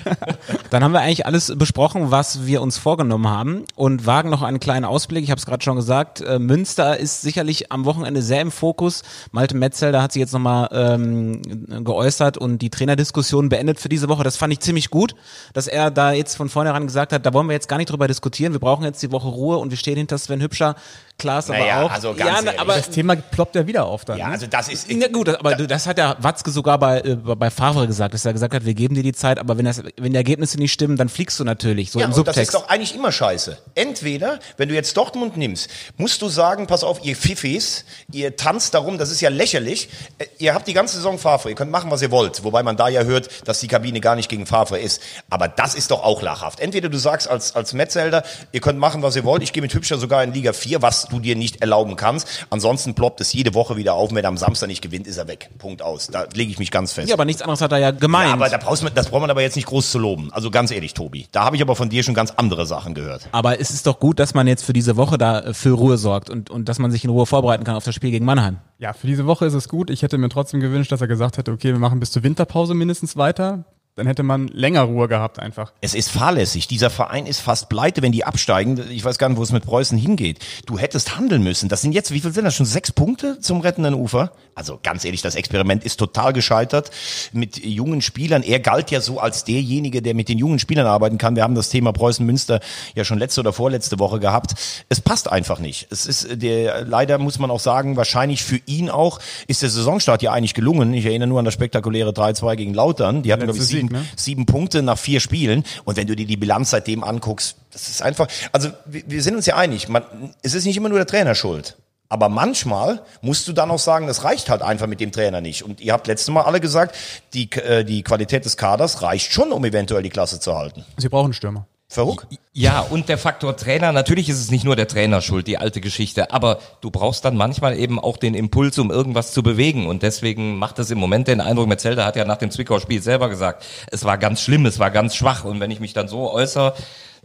Dann 0.70 0.84
haben 0.84 0.92
wir 0.92 1.02
eigentlich 1.02 1.26
alles 1.26 1.54
besprochen, 1.56 2.12
was 2.12 2.46
wir 2.46 2.62
uns 2.62 2.78
vorgenommen 2.78 3.28
haben 3.28 3.64
und 3.76 4.06
wagen 4.06 4.30
noch 4.30 4.42
einen 4.42 4.60
kleinen 4.60 4.86
Ausblick. 4.86 5.24
Ich 5.24 5.32
habe 5.32 5.40
es 5.40 5.46
gerade 5.46 5.64
schon 5.64 5.76
gesagt, 5.76 6.22
äh, 6.22 6.40
Münster 6.40 6.98
ist 6.98 7.22
sicherlich 7.22 7.72
am 7.72 7.86
Wochenende 7.86 8.22
sehr 8.22 8.42
im 8.42 8.52
Fokus. 8.52 9.04
Malte 9.32 9.56
Metzelder 9.56 10.02
hat 10.02 10.12
sich 10.12 10.20
jetzt 10.20 10.34
nochmal 10.34 10.70
ähm, 10.72 11.84
geäußert 11.84 12.38
und 12.38 12.60
die 12.60 12.70
Trainerdiskussion 12.70 13.50
beendet 13.50 13.80
für 13.80 13.90
diese 13.90 14.10
Woche. 14.10 14.24
Das 14.24 14.38
fand 14.38 14.52
ich 14.54 14.60
ziemlich 14.60 14.90
gut, 14.90 15.16
dass 15.54 15.68
er 15.68 15.92
da 15.92 16.12
jetzt 16.12 16.36
von 16.36 16.50
vornherein 16.50 16.88
gesagt 16.88 17.14
hat, 17.14 17.26
da 17.26 17.34
wollen 17.34 17.48
wir 17.48 17.54
jetzt 17.54 17.70
gar 17.70 17.78
nicht 17.78 17.90
drüber 17.90 18.08
diskutieren. 18.08 18.54
Wir 18.54 18.60
brauchen 18.60 18.84
jetzt 18.84 19.02
die 19.02 19.12
Woche 19.12 19.28
Ruhe 19.28 19.58
und 19.58 19.70
wir 19.70 19.78
stehen 19.78 19.98
hinter 19.98 20.18
Sven 20.18 20.42
Hübscher. 20.42 20.76
Klar 21.20 21.40
ist 21.40 21.50
aber 21.50 21.60
Naja, 21.60 21.84
auch. 21.84 21.92
also 21.92 22.14
ganz 22.16 22.30
ja, 22.30 22.36
ehrlich. 22.38 22.60
aber 22.60 22.76
Das 22.78 22.90
Thema 22.90 23.16
ploppt 23.16 23.56
ja 23.56 23.68
wieder 23.68 23.86
auf 23.86 24.06
dann. 24.06 24.18
Ja, 24.18 24.28
ne? 24.28 24.34
also 24.34 24.48
das 24.48 24.70
ist. 24.70 24.88
na 24.92 25.08
gut, 25.08 25.30
aber 25.30 25.54
du, 25.56 25.68
das 25.68 25.86
hat 25.86 25.98
ja 26.00 26.16
Watzke 26.20 26.50
sogar 26.50 26.80
bei, 26.80 27.02
äh, 27.02 27.16
bei 27.16 27.50
Favre 27.52 27.86
gesagt, 27.86 28.14
dass 28.14 28.26
er 28.26 28.34
gesagt 28.34 28.54
hat, 28.56 28.66
wir 28.66 28.74
geben 28.74 28.96
dir 28.96 29.04
die 29.04 29.14
Zeit, 29.14 29.38
aber 29.38 29.58
wenn, 29.58 29.66
das, 29.66 29.84
wenn 29.98 30.12
die 30.14 30.18
Ergebnisse 30.18 30.58
nicht 30.58 30.72
stimmen, 30.74 30.98
dann 30.98 31.10
fliegst 31.10 31.40
du 31.40 31.44
natürlich, 31.44 31.92
so 31.92 32.00
Ja, 32.00 32.06
im 32.06 32.14
und 32.14 32.26
das 32.28 32.38
ist 32.38 32.52
Subtext. 32.52 32.54
doch 32.56 32.70
eigentlich 32.70 32.96
immer 32.96 33.12
scheiße. 33.12 33.58
entweder, 33.76 34.40
wenn 34.58 34.70
du 34.70 34.76
jetzt 34.76 34.96
Dortmund 34.98 35.38
nimmst, 35.38 35.70
musst 35.98 36.22
du 36.22 36.30
sagen, 36.30 36.68
pass 36.68 36.84
auf, 36.84 37.04
ihr 37.04 37.16
Pfiffis, 37.16 37.86
ihr 38.12 38.36
tanzt 38.36 38.74
darum, 38.74 38.98
das 38.98 39.12
ist 39.12 39.22
ja 39.22 39.30
lächerlich. 39.30 39.90
Äh, 40.18 40.26
Ihr 40.40 40.54
habt 40.54 40.68
die 40.68 40.74
ganze 40.74 40.96
Saison 40.96 41.20
Favre, 41.20 41.50
ihr 41.50 41.56
könnt 41.56 41.70
machen, 41.70 41.92
was 41.92 42.02
ihr 42.02 42.12
wollt. 42.12 42.46
Wobei 42.46 42.64
man 42.64 42.78
da 42.78 42.88
ja 42.88 43.04
hört, 43.04 43.46
dass 43.48 43.60
die 43.60 43.68
Kabine 43.68 44.00
gar 44.00 44.16
nicht 44.16 44.30
gegen 44.30 44.46
Favre 44.46 44.80
ist. 44.80 45.02
Aber 45.30 45.50
das 45.50 45.76
ist 45.76 45.92
doch 45.92 46.02
auch 46.04 46.22
lachhaft. 46.22 46.62
Entweder 46.62 46.88
du 46.88 46.98
sagst 46.98 47.28
als, 47.28 47.56
als 47.58 47.74
Metzelder, 47.74 48.24
ihr 48.54 48.62
könnt 48.62 48.80
machen, 48.80 49.02
was 49.02 49.18
ihr 49.18 49.26
wollt. 49.26 49.44
Ich 49.44 49.52
gehe 49.52 49.62
mit 49.62 49.74
Hübscher 49.74 49.98
sogar 49.98 50.24
in 50.24 50.32
Liga 50.34 50.54
4, 50.54 50.82
was 50.82 51.09
du 51.10 51.20
dir 51.20 51.36
nicht 51.36 51.62
erlauben 51.62 51.96
kannst. 51.96 52.46
Ansonsten 52.50 52.94
ploppt 52.94 53.22
es 53.22 53.34
jede 53.34 53.54
Woche 53.54 53.78
wieder 53.78 53.94
auf. 53.94 54.14
Wenn 54.14 54.24
er 54.24 54.30
am 54.30 54.38
Samstag 54.38 54.68
nicht 54.68 54.82
gewinnt, 54.82 55.08
ist 55.08 55.18
er 55.18 55.28
weg. 55.28 55.50
Punkt 55.58 55.82
aus. 55.82 56.08
Da 56.08 56.26
lege 56.34 56.52
ich 56.52 56.60
mich 56.60 56.72
ganz 56.72 56.94
fest. 56.94 57.10
Ja, 57.10 57.16
aber 57.16 57.26
nichts 57.26 57.42
anderes 57.42 57.62
hat 57.62 57.72
er 57.72 57.78
ja 57.78 57.92
gemeint. 57.92 58.30
Ja, 58.30 58.34
aber 58.34 58.50
da 58.50 58.58
brauchst 58.58 58.84
man, 58.84 58.94
das 58.94 59.10
braucht 59.10 59.22
man 59.22 59.30
aber 59.30 59.42
jetzt 59.42 59.56
nicht 59.56 59.68
groß 59.68 59.92
zu 59.92 60.00
loben. 60.00 60.32
Also 60.32 60.52
ganz 60.52 60.72
ehrlich, 60.72 60.94
Tobi. 60.94 61.28
Da 61.32 61.44
habe 61.44 61.56
ich 61.56 61.62
aber 61.62 61.76
von 61.76 61.90
dir 61.90 62.04
schon 62.04 62.14
ganz 62.14 62.32
andere 62.32 62.66
Sachen 62.66 62.94
gehört. 62.94 63.28
Aber 63.32 63.60
es 63.60 63.72
ist 63.72 63.86
doch 63.88 64.00
gut, 64.00 64.20
dass 64.20 64.34
man 64.34 64.48
jetzt 64.48 64.64
für 64.64 64.74
diese 64.74 64.98
Woche 64.98 65.18
da 65.18 65.40
äh, 65.40 65.54
für 65.54 65.72
Ruhe 65.72 65.98
sorgt 65.98 66.30
und, 66.30 66.50
und 66.50 66.70
dass 66.70 66.80
man 66.80 66.92
sich 66.92 67.04
in 67.04 67.10
Ruhe 67.10 67.26
vorbereiten 67.26 67.64
kann 67.64 67.76
auf 67.76 67.84
das 67.84 67.96
Spiel 67.96 68.12
gegen 68.12 68.26
Mannheim. 68.26 68.58
Ja, 68.80 68.94
für 68.94 69.08
diese 69.08 69.26
Woche 69.26 69.46
ist 69.46 69.54
es 69.54 69.68
gut. 69.68 69.90
Ich 69.90 70.02
hätte 70.02 70.18
mir 70.18 70.30
trotzdem 70.30 70.60
gewünscht, 70.60 70.92
dass 70.92 71.02
er 71.02 71.08
gesagt 71.08 71.38
hätte, 71.38 71.52
okay, 71.52 71.74
wir 71.74 71.80
machen 71.80 72.00
bis 72.00 72.12
zur 72.12 72.24
Winterpause 72.24 72.74
mindestens 72.74 73.18
weiter. 73.18 73.66
Dann 74.00 74.08
hätte 74.08 74.24
man 74.24 74.48
länger 74.48 74.84
Ruhe 74.84 75.10
gehabt 75.10 75.40
einfach. 75.40 75.74
Es 75.82 75.94
ist 75.94 76.10
fahrlässig. 76.10 76.70
Dieser 76.70 76.90
Verein 76.90 77.26
ist 77.26 77.42
fast 77.42 77.68
pleite, 77.68 78.02
wenn 78.02 78.14
die 78.14 78.24
absteigen. 78.24 78.80
Ich 78.90 79.04
weiß 79.04 79.18
gar 79.18 79.28
nicht, 79.28 79.38
wo 79.38 79.44
es 79.44 79.52
mit 79.52 79.66
Preußen 79.66 79.98
hingeht. 79.98 80.40
Du 80.66 80.80
hättest 80.80 81.18
handeln 81.18 81.44
müssen. 81.44 81.68
Das 81.68 81.82
sind 81.82 81.92
jetzt, 81.92 82.12
wie 82.12 82.22
viel 82.22 82.32
sind 82.32 82.46
das? 82.46 82.56
Schon 82.56 82.66
sechs 82.66 82.94
Punkte 82.94 83.42
zum 83.42 83.60
rettenden 83.60 83.96
Ufer? 83.96 84.32
Also 84.56 84.80
ganz 84.82 85.04
ehrlich, 85.04 85.22
das 85.22 85.36
Experiment 85.36 85.84
ist 85.84 85.98
total 85.98 86.32
gescheitert 86.32 86.92
mit 87.34 87.58
jungen 87.62 88.02
Spielern. 88.02 88.42
Er 88.42 88.62
galt 88.62 88.90
ja 88.90 89.02
so 89.02 89.20
als 89.20 89.44
derjenige, 89.44 90.02
der 90.02 90.14
mit 90.14 90.30
den 90.30 90.38
jungen 90.38 90.60
Spielern 90.60 90.88
arbeiten 90.88 91.18
kann. 91.18 91.36
Wir 91.36 91.44
haben 91.44 91.56
das 91.56 91.68
Thema 91.68 91.92
Preußen-Münster 91.92 92.62
ja 92.96 93.04
schon 93.04 93.20
letzte 93.20 93.42
oder 93.42 93.52
vorletzte 93.52 94.00
Woche 94.00 94.22
gehabt. 94.22 94.56
Es 94.88 95.02
passt 95.02 95.30
einfach 95.30 95.60
nicht. 95.60 95.88
Es 95.92 96.06
ist 96.06 96.42
der, 96.42 96.86
leider 96.86 97.18
muss 97.18 97.38
man 97.38 97.52
auch 97.52 97.60
sagen, 97.60 97.98
wahrscheinlich 97.98 98.44
für 98.44 98.62
ihn 98.66 98.90
auch 98.90 99.20
ist 99.48 99.62
der 99.62 99.70
Saisonstart 99.70 100.22
ja 100.22 100.32
eigentlich 100.32 100.54
gelungen. 100.54 100.94
Ich 100.94 101.06
erinnere 101.06 101.28
nur 101.28 101.40
an 101.40 101.46
das 101.46 101.54
spektakuläre 101.54 102.12
3-2 102.12 102.56
gegen 102.56 102.74
Lautern. 102.74 103.24
Die 103.24 103.34
hatten, 103.34 103.44
glaube 103.44 103.60
ich, 103.60 103.66
Sieg, 103.66 103.89
sieben, 103.90 104.02
ne? 104.02 104.08
sieben 104.16 104.46
Punkte 104.46 104.82
nach 104.82 104.98
vier 104.98 105.20
Spielen. 105.20 105.64
Und 105.84 105.98
wenn 105.98 106.08
du 106.08 106.16
dir 106.16 106.26
die 106.26 106.38
Bilanz 106.38 106.72
seitdem 106.72 107.04
anguckst, 107.04 107.58
das 107.72 107.90
ist 107.90 108.02
einfach, 108.02 108.28
also 108.52 108.70
wir, 108.86 109.04
wir 109.08 109.24
sind 109.24 109.36
uns 109.36 109.46
ja 109.46 109.56
einig, 109.56 109.90
man, 109.90 110.04
es 110.42 110.54
ist 110.54 110.66
nicht 110.66 110.78
immer 110.78 110.90
nur 110.90 111.00
der 111.00 111.08
Trainer 111.08 111.36
schuld. 111.36 111.78
Aber 112.12 112.28
manchmal 112.28 113.04
musst 113.22 113.48
du 113.48 113.54
dann 113.54 113.70
auch 113.70 113.78
sagen, 113.78 114.08
das 114.08 114.24
reicht 114.24 114.50
halt 114.50 114.64
einfach 114.64 114.88
mit 114.88 115.00
dem 115.00 115.12
Trainer 115.12 115.42
nicht. 115.42 115.64
Und 115.64 115.80
ihr 115.80 115.94
habt 115.94 116.08
letztes 116.08 116.30
Mal 116.30 116.42
alle 116.42 116.60
gesagt, 116.60 116.96
die, 117.36 117.52
äh, 117.52 117.84
die 117.84 118.02
Qualität 118.02 118.46
des 118.46 118.58
Kaders 118.58 119.04
reicht 119.04 119.32
schon, 119.32 119.52
um 119.52 119.64
eventuell 119.64 120.02
die 120.02 120.10
Klasse 120.10 120.40
zu 120.40 120.58
halten. 120.58 120.84
Sie 120.98 121.10
brauchen 121.10 121.34
Stürmer. 121.34 121.68
Verrückt? 121.92 122.28
Ja, 122.54 122.82
und 122.82 123.10
der 123.10 123.18
Faktor 123.18 123.58
Trainer, 123.58 123.92
natürlich 123.92 124.30
ist 124.30 124.40
es 124.40 124.52
nicht 124.52 124.64
nur 124.64 124.76
der 124.76 124.88
Trainer 124.88 125.22
schuld, 125.22 125.48
die 125.48 125.58
alte 125.58 125.82
Geschichte, 125.82 126.32
aber 126.32 126.60
du 126.82 126.92
brauchst 126.92 127.26
dann 127.26 127.36
manchmal 127.36 127.80
eben 127.80 128.00
auch 128.00 128.18
den 128.18 128.36
Impuls, 128.36 128.78
um 128.78 128.92
irgendwas 128.92 129.34
zu 129.34 129.42
bewegen. 129.42 129.88
Und 129.88 130.04
deswegen 130.04 130.58
macht 130.58 130.78
es 130.78 130.92
im 130.92 131.00
Moment 131.00 131.28
den 131.28 131.42
Eindruck, 131.42 131.68
Metzelder 131.68 132.06
hat 132.06 132.16
ja 132.16 132.26
nach 132.26 132.38
dem 132.38 132.52
Zwickau-Spiel 132.52 133.02
selber 133.02 133.28
gesagt, 133.28 133.66
es 133.92 134.06
war 134.06 134.20
ganz 134.20 134.42
schlimm, 134.42 134.68
es 134.68 134.78
war 134.78 134.92
ganz 134.92 135.16
schwach. 135.16 135.46
Und 135.46 135.60
wenn 135.60 135.72
ich 135.72 135.80
mich 135.80 135.94
dann 135.94 136.08
so 136.08 136.32
äußere, 136.32 136.76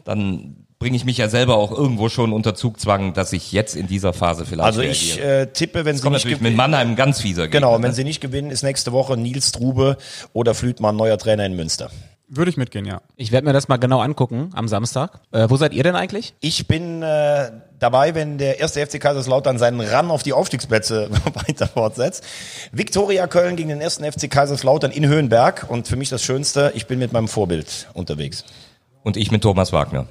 dann 0.03 0.65
bringe 0.79 0.97
ich 0.97 1.05
mich 1.05 1.19
ja 1.19 1.29
selber 1.29 1.57
auch 1.57 1.71
irgendwo 1.71 2.09
schon 2.09 2.33
unter 2.33 2.55
Zugzwang, 2.55 3.13
dass 3.13 3.35
ich 3.35 3.53
jetzt 3.53 3.77
in 3.77 3.87
dieser 3.87 4.15
Phase 4.15 4.47
vielleicht 4.47 4.65
Also 4.65 4.81
ich 4.81 5.21
äh, 5.21 5.47
tippe, 5.47 5.85
wenn 5.85 5.95
sie 5.97 6.03
Kommt 6.03 6.15
nicht 6.15 6.25
natürlich 6.25 6.41
mit 6.41 6.53
gewinnen, 6.53 6.57
Mannheim 6.57 6.97
ganz 6.97 7.21
fieser 7.21 7.49
genau, 7.49 7.73
Gegner, 7.73 7.83
wenn 7.83 7.91
ne? 7.91 7.95
sie 7.97 8.05
nicht 8.05 8.23
gewinnen, 8.23 8.51
ist 8.51 8.63
nächste 8.63 8.93
Woche 8.93 9.19
Nils 9.19 9.53
Trube 9.53 9.99
oder 10.33 10.55
Flütmann 10.55 10.97
neuer 10.97 11.19
Trainer 11.19 11.45
in 11.45 11.55
Münster. 11.55 11.91
Würde 12.37 12.51
ich 12.51 12.57
mitgehen, 12.57 12.85
ja. 12.85 13.01
Ich 13.17 13.31
werde 13.31 13.47
mir 13.47 13.53
das 13.53 13.69
mal 13.69 13.77
genau 13.77 14.01
angucken 14.01 14.51
am 14.55 14.67
Samstag. 14.67 15.21
Äh, 15.31 15.47
wo 15.49 15.57
seid 15.57 15.73
ihr 15.73 15.85
denn 15.85 15.95
eigentlich? 15.95 16.35
Ich 16.41 16.67
bin 16.67 17.03
äh, 17.03 17.51
dabei, 17.79 18.15
wenn 18.15 18.39
der 18.39 18.59
erste 18.59 18.85
FC 18.85 19.01
Kaiserslautern 19.01 19.59
seinen 19.59 19.81
Run 19.81 20.11
auf 20.11 20.25
die 20.25 20.33
Aufstiegsplätze 20.33 21.11
weiter 21.47 21.69
fortsetzt. 21.69 22.25
Viktoria 22.73 23.29
Köln 23.29 23.55
gegen 23.55 23.69
den 23.69 23.81
ersten 23.81 24.05
FC 24.05 24.29
Kaiserslautern 24.29 24.91
in 24.91 25.07
Höhenberg 25.07 25.67
und 25.69 25.87
für 25.87 25.97
mich 25.97 26.09
das 26.09 26.23
Schönste, 26.25 26.73
ich 26.75 26.87
bin 26.87 26.99
mit 26.99 27.13
meinem 27.13 27.29
Vorbild 27.29 27.89
unterwegs. 27.95 28.45
Und 29.05 29.17
ich 29.17 29.31
mit 29.31 29.43
Thomas 29.43 29.73
Wagner. 29.73 30.07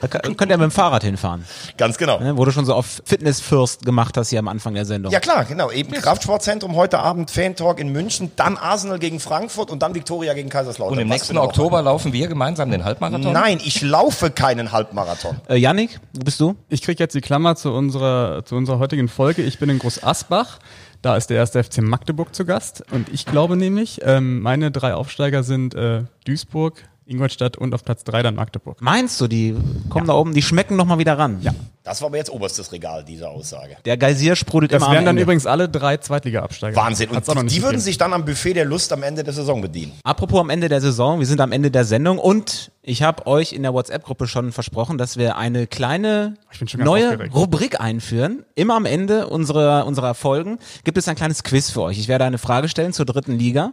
Da 0.00 0.08
könnt 0.08 0.50
ihr 0.50 0.58
mit 0.58 0.64
dem 0.64 0.70
Fahrrad 0.70 1.02
hinfahren. 1.02 1.44
Ganz 1.78 1.96
genau. 1.96 2.20
Ne? 2.20 2.36
Wo 2.36 2.44
du 2.44 2.50
schon 2.50 2.66
so 2.66 2.74
auf 2.74 3.02
Fitness-First 3.04 3.86
gemacht 3.86 4.16
hast 4.16 4.28
hier 4.28 4.38
am 4.38 4.48
Anfang 4.48 4.74
der 4.74 4.84
Sendung. 4.84 5.12
Ja 5.12 5.20
klar, 5.20 5.44
genau. 5.44 5.70
Eben 5.70 5.92
Kraftsportzentrum 5.92 6.76
heute 6.76 6.98
Abend 6.98 7.30
Fan-Talk 7.30 7.80
in 7.80 7.90
München, 7.90 8.32
dann 8.36 8.58
Arsenal 8.58 8.98
gegen 8.98 9.20
Frankfurt 9.20 9.70
und 9.70 9.82
dann 9.82 9.94
Viktoria 9.94 10.34
gegen 10.34 10.50
Kaiserslautern. 10.50 10.98
Und 10.98 11.02
im 11.02 11.08
Was 11.08 11.20
nächsten. 11.20 11.38
Oktober 11.38 11.80
laufen 11.82 12.12
wir 12.12 12.28
gemeinsam 12.28 12.70
den 12.70 12.84
Halbmarathon. 12.84 13.32
Nein, 13.32 13.60
ich 13.64 13.80
laufe 13.80 14.30
keinen 14.30 14.72
Halbmarathon. 14.72 15.40
Äh, 15.48 15.56
Yannick, 15.56 16.00
wo 16.12 16.24
bist 16.24 16.40
du? 16.40 16.56
Ich 16.68 16.82
kriege 16.82 17.02
jetzt 17.02 17.14
die 17.14 17.20
Klammer 17.20 17.56
zu 17.56 17.72
unserer, 17.72 18.44
zu 18.44 18.56
unserer 18.56 18.78
heutigen 18.80 19.08
Folge. 19.08 19.42
Ich 19.42 19.58
bin 19.58 19.70
in 19.70 19.78
Groß 19.78 20.02
Asbach. 20.02 20.58
Da 21.00 21.16
ist 21.16 21.28
der 21.28 21.36
erste 21.36 21.62
FC 21.62 21.78
Magdeburg 21.78 22.34
zu 22.34 22.44
Gast. 22.44 22.82
Und 22.90 23.08
ich 23.10 23.26
glaube 23.26 23.56
nämlich, 23.56 24.00
ähm, 24.04 24.40
meine 24.40 24.70
drei 24.70 24.94
Aufsteiger 24.94 25.42
sind 25.42 25.74
äh, 25.74 26.04
Duisburg, 26.24 26.82
Ingolstadt 27.06 27.56
und 27.56 27.74
auf 27.74 27.84
Platz 27.84 28.04
drei 28.04 28.22
dann 28.22 28.34
Magdeburg. 28.34 28.80
Meinst 28.80 29.20
du, 29.20 29.28
die 29.28 29.54
kommen 29.90 30.06
da 30.06 30.14
oben, 30.14 30.32
die 30.34 30.42
schmecken 30.42 30.76
noch 30.76 30.86
mal 30.86 30.98
wieder 30.98 31.18
ran? 31.18 31.38
Ja. 31.42 31.52
Das 31.82 32.00
war 32.00 32.06
aber 32.06 32.16
jetzt 32.16 32.30
oberstes 32.30 32.72
Regal, 32.72 33.04
diese 33.04 33.28
Aussage. 33.28 33.76
Der 33.84 33.98
Geysir 33.98 34.36
sprudelt 34.36 34.72
Das 34.72 34.78
immer 34.78 34.86
am 34.88 34.92
wären 34.94 35.04
dann 35.04 35.16
Ende. 35.16 35.22
übrigens 35.24 35.44
alle 35.46 35.68
drei 35.68 35.98
Zweitliga-Absteiger. 35.98 36.74
Wahnsinn. 36.76 37.10
Und 37.10 37.26
die 37.26 37.28
würden 37.28 37.50
gegeben. 37.50 37.78
sich 37.78 37.98
dann 37.98 38.14
am 38.14 38.24
Buffet 38.24 38.54
der 38.54 38.64
Lust 38.64 38.90
am 38.94 39.02
Ende 39.02 39.22
der 39.22 39.34
Saison 39.34 39.60
bedienen. 39.60 39.92
Apropos 40.02 40.40
am 40.40 40.48
Ende 40.48 40.70
der 40.70 40.80
Saison, 40.80 41.18
wir 41.18 41.26
sind 41.26 41.42
am 41.42 41.52
Ende 41.52 41.70
der 41.70 41.84
Sendung 41.84 42.18
und 42.18 42.70
ich 42.80 43.02
habe 43.02 43.26
euch 43.26 43.52
in 43.52 43.62
der 43.62 43.74
WhatsApp-Gruppe 43.74 44.26
schon 44.26 44.50
versprochen, 44.52 44.96
dass 44.96 45.18
wir 45.18 45.36
eine 45.36 45.66
kleine 45.66 46.36
neue 46.78 47.10
aufgeregt. 47.10 47.34
Rubrik 47.34 47.80
einführen. 47.80 48.44
Immer 48.54 48.76
am 48.76 48.86
Ende 48.86 49.26
unserer, 49.26 49.86
unserer 49.86 50.14
Folgen 50.14 50.58
gibt 50.84 50.96
es 50.96 51.06
ein 51.06 51.16
kleines 51.16 51.42
Quiz 51.42 51.70
für 51.70 51.82
euch. 51.82 51.98
Ich 51.98 52.08
werde 52.08 52.24
eine 52.24 52.38
Frage 52.38 52.68
stellen 52.70 52.94
zur 52.94 53.04
dritten 53.04 53.38
Liga. 53.38 53.72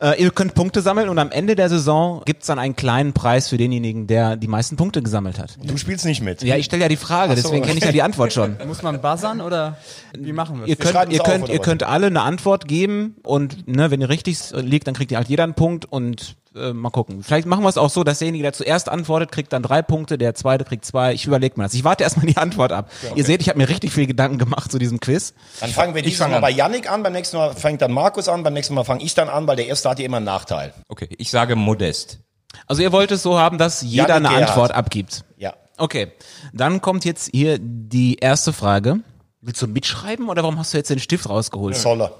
Äh, 0.00 0.20
ihr 0.22 0.30
könnt 0.30 0.54
Punkte 0.54 0.82
sammeln 0.82 1.08
und 1.08 1.18
am 1.18 1.30
Ende 1.30 1.54
der 1.54 1.68
Saison 1.68 2.22
gibt 2.24 2.42
es 2.42 2.46
dann 2.46 2.58
einen 2.58 2.76
kleinen 2.76 3.12
Preis 3.12 3.48
für 3.48 3.56
denjenigen, 3.56 4.06
der 4.06 4.36
die 4.36 4.48
meisten 4.48 4.76
Punkte 4.76 5.02
gesammelt 5.02 5.38
hat. 5.38 5.56
Du 5.62 5.76
spielst 5.76 6.04
nicht 6.04 6.22
mit. 6.22 6.42
Ja, 6.42 6.56
ich 6.56 6.66
stelle 6.66 6.82
ja 6.82 6.88
die 6.88 6.96
Frage, 6.96 7.36
so, 7.36 7.42
deswegen 7.42 7.64
kenne 7.64 7.78
ich 7.78 7.84
ja 7.84 7.92
die 7.92 8.02
Antwort 8.02 8.32
schon. 8.32 8.56
Muss 8.66 8.82
man 8.82 9.00
buzzern 9.00 9.40
oder 9.40 9.78
wie 10.18 10.32
machen 10.32 10.60
wir 10.60 10.66
Ihr 10.66 10.76
könnt, 10.76 10.90
schreiben's 10.92 11.14
ihr, 11.14 11.20
auf, 11.22 11.26
könnt, 11.28 11.48
ihr 11.48 11.58
was? 11.58 11.64
könnt 11.64 11.82
alle 11.84 12.06
eine 12.06 12.22
Antwort 12.22 12.66
geben 12.66 13.16
und 13.22 13.68
ne, 13.68 13.90
wenn 13.90 14.00
ihr 14.00 14.08
richtig 14.08 14.38
liegt, 14.52 14.86
dann 14.86 14.94
kriegt 14.94 15.12
ihr 15.12 15.18
halt 15.18 15.28
jeder 15.28 15.44
einen 15.44 15.54
Punkt 15.54 15.84
und 15.84 16.36
äh, 16.54 16.72
mal 16.72 16.90
gucken. 16.90 17.22
Vielleicht 17.22 17.46
machen 17.46 17.62
wir 17.64 17.68
es 17.68 17.76
auch 17.76 17.90
so, 17.90 18.04
dass 18.04 18.18
derjenige, 18.18 18.42
der 18.42 18.52
zuerst 18.52 18.88
antwortet, 18.88 19.32
kriegt 19.32 19.52
dann 19.52 19.62
drei 19.62 19.82
Punkte, 19.82 20.18
der 20.18 20.34
zweite 20.34 20.64
kriegt 20.64 20.84
zwei. 20.84 21.12
Ich 21.12 21.26
überlege 21.26 21.54
mir 21.56 21.64
das. 21.64 21.74
Ich 21.74 21.84
warte 21.84 22.04
erstmal 22.04 22.26
die 22.26 22.36
Antwort 22.36 22.72
ab. 22.72 22.90
Ihr 23.14 23.24
seht, 23.24 23.40
ich 23.42 23.48
habe 23.48 23.58
mir 23.58 23.68
richtig 23.68 23.92
viel 23.92 24.06
Gedanken 24.06 24.38
gemacht 24.38 24.70
zu 24.70 24.78
diesem 24.78 25.00
Quiz. 25.00 25.34
Dann 25.60 25.70
fangen 25.70 25.94
wir 25.94 26.02
dieses 26.02 26.18
fang 26.18 26.30
Mal 26.30 26.36
an. 26.36 26.42
bei 26.42 26.50
Yannick 26.50 26.90
an, 26.90 27.02
beim 27.02 27.12
nächsten 27.12 27.36
Mal 27.36 27.54
fängt 27.54 27.82
dann 27.82 27.92
Markus 27.92 28.28
an, 28.28 28.42
beim 28.42 28.52
nächsten 28.54 28.74
Mal 28.74 28.84
fange 28.84 29.02
ich 29.02 29.14
dann 29.14 29.28
an, 29.28 29.46
weil 29.46 29.56
der 29.56 29.66
erste 29.66 29.90
hat 29.90 29.98
ja 29.98 30.04
immer 30.04 30.18
einen 30.18 30.26
Nachteil. 30.26 30.72
Okay, 30.88 31.08
ich 31.18 31.30
sage 31.30 31.56
modest. 31.56 32.18
Also 32.66 32.82
ihr 32.82 32.92
wollt 32.92 33.10
es 33.10 33.22
so 33.22 33.38
haben, 33.38 33.58
dass 33.58 33.82
jeder 33.82 34.08
Janik 34.08 34.14
eine 34.14 34.28
Gerhardt. 34.28 34.50
Antwort 34.50 34.70
abgibt. 34.72 35.24
Ja. 35.36 35.54
Okay, 35.76 36.12
dann 36.52 36.80
kommt 36.80 37.04
jetzt 37.04 37.30
hier 37.32 37.58
die 37.60 38.16
erste 38.16 38.52
Frage. 38.52 39.00
Willst 39.40 39.60
du 39.60 39.66
mitschreiben 39.66 40.28
oder 40.28 40.42
warum 40.42 40.58
hast 40.58 40.72
du 40.72 40.78
jetzt 40.78 40.88
den 40.88 41.00
Stift 41.00 41.28
rausgeholt? 41.28 41.76
Zoller. 41.76 42.12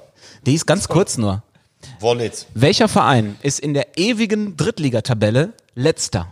Die 0.45 0.55
ist 0.55 0.67
ganz 0.67 0.89
kurz 0.89 1.17
nur. 1.17 1.43
Wollitz. 2.01 2.47
Welcher 2.55 2.89
Verein 2.89 3.37
ist 3.43 3.61
in 3.61 3.75
der 3.75 3.97
ewigen 3.99 4.57
Drittligatabelle 4.57 5.53
letzter? 5.75 6.29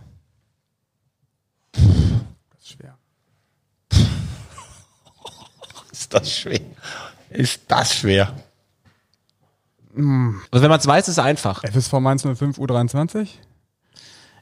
Schwer. 2.62 2.96
Ist 5.92 6.12
das 6.14 6.32
schwer? 6.38 6.60
Ist 7.30 7.62
das 7.68 7.94
schwer? 7.94 8.34
Also 9.94 10.62
wenn 10.62 10.70
man 10.70 10.80
es 10.80 10.86
weiß, 10.86 11.08
ist 11.08 11.18
es 11.18 11.24
einfach. 11.24 11.64
FSV 11.64 11.92
Mainz 11.94 12.22
05 12.22 12.58
U23? 12.58 13.28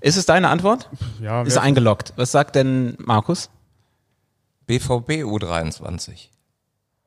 Ist 0.01 0.17
es 0.17 0.27
deine 0.27 0.49
Antwort? 0.49 0.89
Ja, 1.21 1.43
Ist 1.43 1.59
eingeloggt. 1.59 2.13
Was 2.17 2.31
sagt 2.31 2.55
denn 2.55 2.95
Markus? 2.99 3.51
BVB 4.67 5.25
U23. 5.25 6.29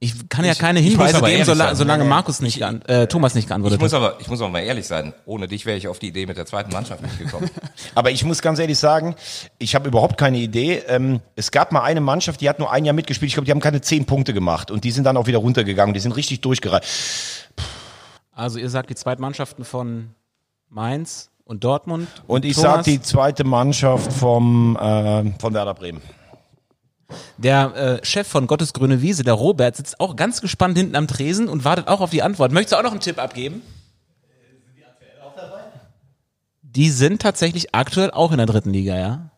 Ich 0.03 0.27
kann 0.27 0.43
ja 0.43 0.51
Ich- 0.51 0.59
keine 0.59 0.79
ich 0.81 0.97
muss 0.97 1.07
Hinweise 1.07 1.21
geben, 1.25 1.45
solange, 1.45 1.69
sein. 1.69 1.75
solange. 1.77 2.03
Markus 2.03 2.41
nicht, 2.41 2.59
äh, 2.61 3.07
Thomas 3.07 3.35
nicht 3.35 3.45
Ich 3.45 3.47
geantwortet 3.47 3.79
muss 3.79 3.93
hat. 3.93 4.01
aber, 4.01 4.19
ich 4.19 4.27
muss 4.27 4.41
aber 4.41 4.49
mal 4.49 4.59
ehrlich 4.59 4.85
sein. 4.85 5.13
Ohne 5.25 5.47
dich 5.47 5.65
wäre 5.65 5.77
ich 5.77 5.87
auf 5.87 5.97
die 5.99 6.09
Idee 6.09 6.25
mit 6.25 6.35
der 6.35 6.45
zweiten 6.45 6.73
Mannschaft 6.73 7.01
nicht 7.03 7.17
gekommen. 7.19 7.49
Aber 7.95 8.11
ich 8.11 8.25
muss 8.25 8.41
ganz 8.41 8.59
ehrlich 8.59 8.77
sagen, 8.77 9.15
ich 9.59 9.75
habe 9.75 9.87
überhaupt 9.87 10.17
keine 10.17 10.39
Idee. 10.39 10.83
Ähm, 10.89 11.21
es 11.37 11.51
gab 11.51 11.71
mal 11.71 11.83
eine 11.83 12.01
Mannschaft, 12.01 12.41
die 12.41 12.49
hat 12.49 12.59
nur 12.59 12.69
ein 12.69 12.83
Jahr 12.83 12.93
mitgespielt. 12.93 13.29
Ich 13.29 13.35
glaube, 13.35 13.45
die 13.45 13.51
haben 13.51 13.61
keine 13.61 13.79
zehn 13.79 14.03
Punkte 14.05 14.33
gemacht 14.33 14.71
und 14.71 14.83
die 14.83 14.91
sind 14.91 15.05
dann 15.05 15.15
auch 15.15 15.27
wieder 15.27 15.37
runtergegangen. 15.37 15.93
Die 15.93 16.01
sind 16.01 16.11
richtig 16.11 16.41
durchgereicht. 16.41 16.85
Also 18.33 18.59
ihr 18.59 18.69
sagt 18.69 18.89
die 18.89 18.95
Zweitmannschaften 18.95 19.63
von 19.63 20.09
Mainz 20.69 21.29
und 21.45 21.63
Dortmund. 21.63 22.07
Und 22.27 22.43
ich 22.45 22.55
Thomas, 22.55 22.71
sage 22.71 22.83
die 22.91 23.01
zweite 23.01 23.43
Mannschaft 23.45 24.11
vom 24.11 24.75
äh, 24.75 25.31
von 25.39 25.53
Werder 25.53 25.73
Bremen. 25.75 26.01
Der 27.37 27.75
äh, 28.01 28.05
Chef 28.05 28.27
von 28.27 28.47
Gottes 28.47 28.73
Grüne 28.73 29.01
Wiese, 29.01 29.23
der 29.23 29.33
Robert, 29.33 29.75
sitzt 29.75 29.99
auch 29.99 30.15
ganz 30.15 30.41
gespannt 30.41 30.77
hinten 30.77 30.95
am 30.95 31.07
Tresen 31.07 31.49
und 31.49 31.65
wartet 31.65 31.87
auch 31.87 32.01
auf 32.01 32.09
die 32.09 32.23
Antwort. 32.23 32.51
Möchtest 32.51 32.73
du 32.73 32.77
auch 32.77 32.83
noch 32.83 32.91
einen 32.91 32.99
Tipp 32.99 33.19
abgeben? 33.19 33.61
Die 36.61 36.89
sind 36.89 37.21
tatsächlich 37.21 37.75
aktuell 37.75 38.11
auch 38.11 38.31
in 38.31 38.37
der 38.37 38.47
dritten 38.47 38.71
Liga, 38.71 38.97
ja? 38.97 39.29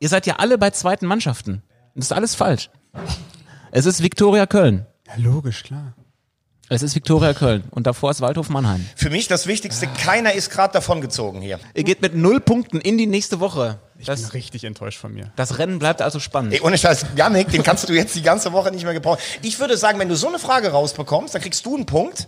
Ihr 0.00 0.08
seid 0.08 0.26
ja 0.26 0.36
alle 0.36 0.58
bei 0.58 0.70
zweiten 0.70 1.06
Mannschaften. 1.06 1.62
Das 1.94 2.06
ist 2.06 2.12
alles 2.12 2.34
falsch. 2.34 2.70
Es 3.70 3.86
ist 3.86 4.02
Viktoria 4.02 4.46
Köln. 4.46 4.86
Ja, 5.06 5.14
logisch, 5.16 5.62
klar. 5.62 5.94
Es 6.74 6.82
ist 6.82 6.94
Viktoria 6.94 7.34
Köln 7.34 7.64
und 7.70 7.86
davor 7.86 8.10
ist 8.12 8.22
Waldhof 8.22 8.48
Mannheim. 8.48 8.86
Für 8.96 9.10
mich 9.10 9.28
das 9.28 9.46
Wichtigste, 9.46 9.86
keiner 9.88 10.32
ist 10.32 10.48
gerade 10.48 10.72
davongezogen 10.72 11.42
hier. 11.42 11.60
Ihr 11.74 11.84
geht 11.84 12.00
mit 12.00 12.14
null 12.14 12.40
Punkten 12.40 12.80
in 12.80 12.96
die 12.96 13.06
nächste 13.06 13.40
Woche. 13.40 13.78
Ich 13.98 14.06
bin 14.06 14.16
Das, 14.16 14.32
richtig 14.32 14.64
enttäuscht 14.64 14.98
von 14.98 15.12
mir. 15.12 15.30
das 15.36 15.58
Rennen 15.58 15.78
bleibt 15.78 16.00
also 16.00 16.18
spannend. 16.18 16.54
Ey, 16.54 16.62
ohne 16.62 16.78
Scheiß, 16.78 17.04
Janik, 17.14 17.50
den 17.50 17.62
kannst 17.62 17.86
du 17.90 17.92
jetzt 17.92 18.14
die 18.16 18.22
ganze 18.22 18.54
Woche 18.54 18.70
nicht 18.70 18.84
mehr 18.84 18.94
gebrauchen. 18.94 19.20
Ich 19.42 19.60
würde 19.60 19.76
sagen, 19.76 19.98
wenn 19.98 20.08
du 20.08 20.16
so 20.16 20.28
eine 20.28 20.38
Frage 20.38 20.70
rausbekommst, 20.70 21.34
dann 21.34 21.42
kriegst 21.42 21.66
du 21.66 21.74
einen 21.76 21.84
Punkt. 21.84 22.26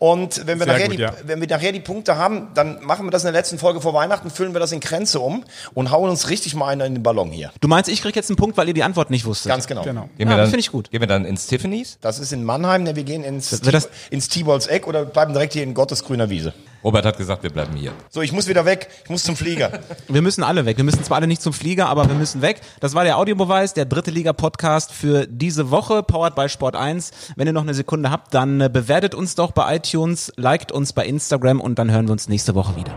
Und 0.00 0.46
wenn 0.46 0.58
wir, 0.60 0.64
Sehr 0.66 0.74
nachher 0.74 0.88
gut, 0.88 0.96
die, 0.98 1.02
ja. 1.02 1.12
wenn 1.24 1.40
wir 1.40 1.48
nachher 1.48 1.72
die 1.72 1.80
Punkte 1.80 2.16
haben, 2.16 2.48
dann 2.54 2.84
machen 2.84 3.04
wir 3.06 3.10
das 3.10 3.22
in 3.24 3.26
der 3.26 3.32
letzten 3.32 3.58
Folge 3.58 3.80
vor 3.80 3.94
Weihnachten, 3.94 4.30
füllen 4.30 4.52
wir 4.52 4.60
das 4.60 4.70
in 4.70 4.78
Grenze 4.78 5.18
um 5.18 5.42
und 5.74 5.90
hauen 5.90 6.08
uns 6.08 6.30
richtig 6.30 6.54
mal 6.54 6.68
einen 6.68 6.82
in 6.86 6.94
den 6.94 7.02
Ballon 7.02 7.30
hier. 7.32 7.50
Du 7.60 7.66
meinst, 7.66 7.90
ich 7.90 8.00
krieg 8.00 8.14
jetzt 8.14 8.30
einen 8.30 8.36
Punkt, 8.36 8.56
weil 8.56 8.68
ihr 8.68 8.74
die 8.74 8.84
Antwort 8.84 9.10
nicht 9.10 9.24
wusstet? 9.24 9.50
Ganz 9.50 9.66
genau. 9.66 9.82
Genau. 9.82 10.02
Gehen 10.16 10.28
Ja, 10.28 10.34
wir 10.34 10.36
dann, 10.36 10.46
finde 10.50 10.60
ich 10.60 10.70
gut. 10.70 10.90
Gehen 10.92 11.00
wir 11.00 11.08
dann 11.08 11.24
ins 11.24 11.48
Tiffany's? 11.48 11.98
Das 12.00 12.20
ist 12.20 12.32
in 12.32 12.44
Mannheim, 12.44 12.84
ne, 12.84 12.94
wir 12.94 13.02
gehen 13.02 13.24
ins, 13.24 13.50
das- 13.60 13.88
ins 14.10 14.28
T-Balls 14.28 14.68
Eck 14.68 14.86
oder 14.86 15.04
bleiben 15.04 15.32
direkt 15.32 15.54
hier 15.54 15.64
in 15.64 15.74
Gottes 15.74 16.04
grüner 16.04 16.30
Wiese. 16.30 16.54
Robert 16.84 17.04
hat 17.04 17.16
gesagt, 17.16 17.42
wir 17.42 17.50
bleiben 17.50 17.74
hier. 17.74 17.92
So, 18.10 18.22
ich 18.22 18.32
muss 18.32 18.48
wieder 18.48 18.64
weg, 18.64 18.88
ich 19.04 19.10
muss 19.10 19.24
zum 19.24 19.36
Flieger. 19.36 19.80
Wir 20.08 20.22
müssen 20.22 20.42
alle 20.42 20.64
weg. 20.64 20.76
Wir 20.76 20.84
müssen 20.84 21.02
zwar 21.04 21.18
alle 21.18 21.26
nicht 21.26 21.42
zum 21.42 21.52
Flieger, 21.52 21.88
aber 21.88 22.08
wir 22.08 22.14
müssen 22.14 22.40
weg. 22.40 22.60
Das 22.80 22.94
war 22.94 23.04
der 23.04 23.18
Audiobeweis, 23.18 23.74
der 23.74 23.84
dritte 23.84 24.10
Liga-Podcast 24.10 24.92
für 24.92 25.26
diese 25.26 25.70
Woche, 25.70 26.02
powered 26.02 26.34
by 26.34 26.48
Sport 26.48 26.76
1. 26.76 27.10
Wenn 27.36 27.46
ihr 27.46 27.52
noch 27.52 27.62
eine 27.62 27.74
Sekunde 27.74 28.10
habt, 28.10 28.32
dann 28.32 28.60
äh, 28.60 28.70
bewertet 28.72 29.14
uns 29.14 29.34
doch 29.34 29.52
bei 29.52 29.76
iTunes, 29.76 30.32
liked 30.36 30.72
uns 30.72 30.92
bei 30.92 31.04
Instagram 31.04 31.60
und 31.60 31.78
dann 31.78 31.90
hören 31.90 32.06
wir 32.06 32.12
uns 32.12 32.28
nächste 32.28 32.54
Woche 32.54 32.76
wieder. 32.76 32.94